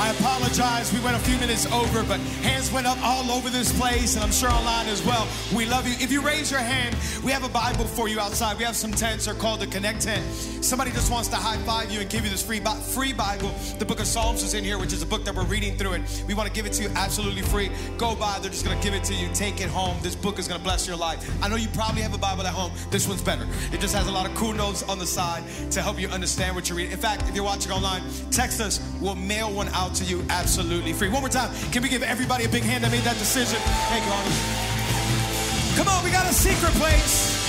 I 0.02 0.10
apologize. 0.10 0.92
We 0.92 1.00
went 1.02 1.16
a 1.16 1.20
few 1.20 1.38
minutes 1.38 1.72
over, 1.72 2.04
but 2.04 2.20
hands 2.42 2.72
went 2.72 2.88
up 2.88 2.98
all 3.04 3.30
over 3.30 3.52
this 3.52 3.72
place, 3.80 4.16
and 4.16 4.24
I'm 4.24 4.32
sure 4.32 4.50
online 4.50 4.88
as 4.88 5.06
well. 5.06 5.28
We 5.56 5.68
love 5.68 5.88
you. 5.88 5.94
If 6.00 6.12
you 6.12 6.22
raise 6.22 6.50
your 6.50 6.60
hand, 6.60 6.98
we 7.24 7.32
have 7.32 7.44
a 7.44 7.50
Bible 7.50 7.86
for 7.86 8.10
you 8.10 8.20
outside. 8.20 8.58
We 8.58 8.64
have 8.64 8.76
some 8.76 8.92
tents. 8.92 9.26
They're 9.26 9.36
called 9.36 9.60
the 9.60 9.68
Connect 9.68 10.02
tent. 10.02 10.26
Somebody 10.66 10.90
just 10.90 11.12
wants 11.12 11.28
to 11.30 11.36
high 11.36 11.58
five 11.58 11.92
you 11.92 12.00
and 12.00 12.10
give 12.10 12.24
you 12.24 12.32
this 12.32 12.44
free, 12.44 12.60
free 12.60 13.14
Bible. 13.14 13.50
The 13.78 13.86
book 13.86 14.00
of 14.00 14.08
Psalms 14.08 14.42
is 14.42 14.56
in 14.56 14.64
here, 14.64 14.80
which 14.80 14.92
is 14.92 15.04
a 15.04 15.06
book 15.06 15.24
that 15.24 15.36
we're 15.36 15.46
reading 15.46 15.78
through, 15.78 15.94
and 15.94 16.06
we 16.28 16.34
want 16.34 16.48
to 16.48 16.54
give 16.54 16.66
it 16.66 16.74
to 16.74 16.84
you 16.84 16.90
absolutely 16.96 17.44
free. 17.44 17.70
Go 18.00 18.16
by. 18.16 18.40
They're 18.40 18.50
just 18.50 18.66
going 18.66 18.80
to 18.80 18.84
give 18.84 18.96
it 18.96 19.04
to 19.04 19.14
you. 19.14 19.30
Take 19.36 19.62
it 19.62 19.70
home. 19.70 19.98
This 20.02 20.16
book 20.16 20.40
is 20.40 20.48
going 20.48 20.60
to 20.60 20.64
bless 20.64 20.88
your 20.88 20.98
life. 20.98 21.30
I 21.44 21.48
know 21.48 21.58
you 21.58 21.68
probably 21.76 22.02
have 22.02 22.16
a 22.16 22.18
Bible 22.18 22.48
at 22.48 22.54
home. 22.56 22.72
This 22.90 23.08
one's 23.08 23.22
better. 23.22 23.48
It 23.72 23.80
just 23.80 23.94
has 23.94 24.08
a 24.08 24.12
lot 24.12 24.28
of 24.28 24.34
cool 24.34 24.54
notes 24.54 24.82
on 24.82 24.98
the 24.98 25.06
side 25.06 25.44
to 25.70 25.82
help 25.84 26.00
you 26.00 26.08
understand 26.08 26.56
what 26.56 26.70
you're 26.70 26.78
reading. 26.80 26.92
In 26.92 26.98
fact, 26.98 27.30
if 27.30 27.36
you're 27.36 27.46
watching 27.46 27.72
online, 27.72 28.02
text 28.32 28.60
us. 28.62 28.82
We'll 29.00 29.14
mail 29.14 29.52
one 29.52 29.68
out 29.70 29.91
to 29.96 30.04
you 30.04 30.24
absolutely 30.30 30.94
free. 30.94 31.10
One 31.10 31.22
more 31.22 31.30
time, 31.30 31.54
can 31.72 31.82
we 31.84 31.90
give 31.90 32.04
everybody 32.04 32.46
a 32.46 32.50
big 32.50 32.64
hand 32.64 32.84
that 32.84 32.92
made 32.92 33.04
that 33.04 33.18
decision? 33.18 33.60
Thank 33.90 34.06
you. 34.06 35.78
Come 35.78 35.88
on, 35.88 36.04
we 36.04 36.12
got 36.12 36.30
a 36.30 36.34
secret 36.34 36.72
place. 36.74 37.42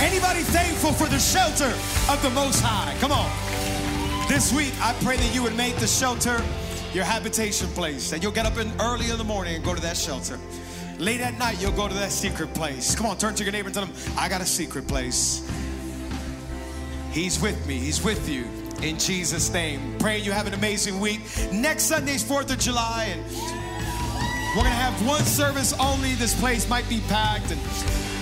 Anybody 0.00 0.42
thankful 0.42 0.92
for 0.92 1.06
the 1.08 1.18
shelter 1.18 1.72
of 2.10 2.22
the 2.22 2.30
Most 2.30 2.60
High? 2.60 2.94
Come 3.00 3.12
on. 3.12 3.28
This 4.28 4.52
week, 4.52 4.72
I 4.80 4.92
pray 5.02 5.16
that 5.16 5.34
you 5.34 5.42
would 5.42 5.56
make 5.56 5.76
the 5.76 5.86
shelter 5.86 6.42
your 6.92 7.04
habitation 7.04 7.68
place. 7.68 8.10
That 8.10 8.22
you'll 8.22 8.32
get 8.32 8.46
up 8.46 8.58
in 8.58 8.70
early 8.80 9.10
in 9.10 9.18
the 9.18 9.24
morning 9.24 9.56
and 9.56 9.64
go 9.64 9.74
to 9.74 9.80
that 9.82 9.96
shelter. 9.96 10.38
Late 10.98 11.20
at 11.20 11.38
night, 11.38 11.60
you'll 11.60 11.72
go 11.72 11.88
to 11.88 11.94
that 11.94 12.12
secret 12.12 12.52
place. 12.54 12.94
Come 12.94 13.06
on, 13.06 13.16
turn 13.18 13.34
to 13.36 13.44
your 13.44 13.52
neighbor 13.52 13.68
and 13.68 13.74
tell 13.74 13.86
them, 13.86 13.94
I 14.16 14.28
got 14.28 14.40
a 14.40 14.46
secret 14.46 14.86
place. 14.86 15.48
He's 17.10 17.40
with 17.40 17.66
me, 17.66 17.78
He's 17.78 18.02
with 18.02 18.28
you 18.28 18.57
in 18.82 18.98
Jesus' 18.98 19.52
name. 19.52 19.96
Pray 19.98 20.18
you 20.18 20.32
have 20.32 20.46
an 20.46 20.54
amazing 20.54 21.00
week. 21.00 21.20
Next 21.52 21.84
Sunday's 21.84 22.22
4th 22.22 22.50
of 22.50 22.58
July, 22.58 23.04
and 23.12 23.57
we're 24.56 24.62
gonna 24.62 24.70
have 24.70 25.06
one 25.06 25.24
service 25.24 25.72
only. 25.78 26.14
This 26.14 26.38
place 26.38 26.68
might 26.68 26.88
be 26.88 27.00
packed, 27.08 27.50
and 27.50 27.60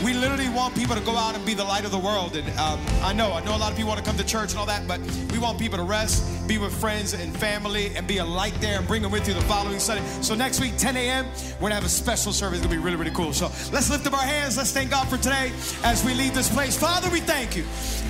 we 0.05 0.13
literally 0.13 0.49
want 0.49 0.75
people 0.75 0.95
to 0.95 1.01
go 1.03 1.17
out 1.17 1.35
and 1.37 1.45
be 1.47 1.55
the 1.55 1.65
light 1.65 1.85
of 1.85 1.93
the 1.93 1.99
world. 1.99 2.37
And 2.37 2.47
um, 2.59 2.81
I 3.03 3.13
know, 3.13 3.33
I 3.33 3.45
know 3.45 3.57
a 3.57 3.59
lot 3.59 3.71
of 3.71 3.77
people 3.77 3.91
want 3.91 4.05
to 4.05 4.05
come 4.05 4.19
to 4.19 4.25
church 4.25 4.51
and 4.51 4.59
all 4.59 4.67
that, 4.67 4.87
but 4.89 5.01
we 5.31 5.39
want 5.39 5.59
people 5.59 5.79
to 5.79 5.85
rest, 5.85 6.49
be 6.49 6.59
with 6.59 6.75
friends 6.75 7.15
and 7.15 7.35
family, 7.37 7.95
and 7.95 8.07
be 8.07 8.19
a 8.19 8.25
light 8.25 8.55
there 8.61 8.79
and 8.79 8.87
bring 8.89 9.03
them 9.03 9.13
with 9.13 9.29
you 9.29 9.35
the 9.35 9.41
following 9.43 9.79
Sunday. 9.79 10.05
So 10.21 10.35
next 10.35 10.61
week, 10.61 10.77
10 10.77 10.97
a.m., 10.97 11.27
we're 11.55 11.69
gonna 11.69 11.77
have 11.77 11.85
a 11.85 11.89
special 11.89 12.33
service. 12.33 12.59
It's 12.59 12.67
gonna 12.67 12.77
be 12.77 12.85
really, 12.85 12.97
really 12.97 13.15
cool. 13.15 13.33
So 13.33 13.47
let's 13.73 13.89
lift 13.89 14.07
up 14.07 14.15
our 14.15 14.27
hands. 14.27 14.57
Let's 14.57 14.73
thank 14.73 14.91
God 14.91 15.09
for 15.09 15.19
today 15.19 15.53
as 15.85 16.05
we 16.05 16.13
leave 16.13 16.35
this 16.35 16.53
place. 16.53 16.77
Father, 16.77 17.09
we 17.11 17.21
thank 17.21 17.57
you. 17.57 17.65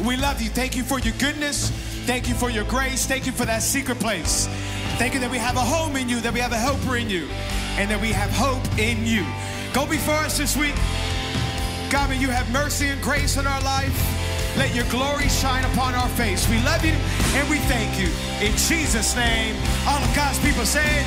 We 0.05 0.17
love 0.17 0.41
you. 0.41 0.49
Thank 0.49 0.75
you 0.75 0.85
for 0.85 0.99
your 0.99 1.15
goodness. 1.19 1.71
Thank 2.07 2.29
you 2.29 2.35
for 2.35 2.51
your 2.51 2.65
grace. 2.65 3.05
Thank 3.05 3.27
you 3.27 3.33
for 3.33 3.45
that 3.45 3.63
secret 3.63 3.99
place. 3.99 4.49
Thank 4.99 5.13
you 5.13 5.21
that 5.21 5.31
we 5.31 5.37
have 5.37 5.57
a 5.57 5.61
home 5.61 5.95
in 5.97 6.09
you, 6.09 6.21
that 6.21 6.33
we 6.33 6.41
have 6.41 6.53
a 6.53 6.59
helper 6.59 6.97
in 6.97 7.11
you, 7.11 7.29
and 7.77 7.91
that 7.91 8.01
we 8.01 8.13
have 8.13 8.31
hope 8.33 8.65
in 8.79 9.05
you. 9.05 9.29
Go 9.75 9.85
before 9.85 10.17
us 10.25 10.39
this 10.39 10.57
week. 10.57 10.75
God, 11.93 12.09
may 12.09 12.19
you 12.19 12.31
have 12.31 12.51
mercy 12.51 12.89
and 12.89 13.01
grace 13.03 13.37
in 13.37 13.47
our 13.47 13.61
life. 13.61 13.93
Let 14.57 14.75
your 14.75 14.89
glory 14.89 15.29
shine 15.29 15.65
upon 15.67 15.95
our 15.95 16.09
face. 16.17 16.49
We 16.49 16.57
love 16.65 16.83
you 16.83 16.97
and 17.37 17.45
we 17.51 17.59
thank 17.69 18.01
you. 18.01 18.09
In 18.41 18.57
Jesus' 18.57 19.15
name, 19.15 19.55
all 19.87 20.01
of 20.01 20.17
God's 20.17 20.41
people 20.41 20.65
say 20.65 21.05
it. 21.05 21.07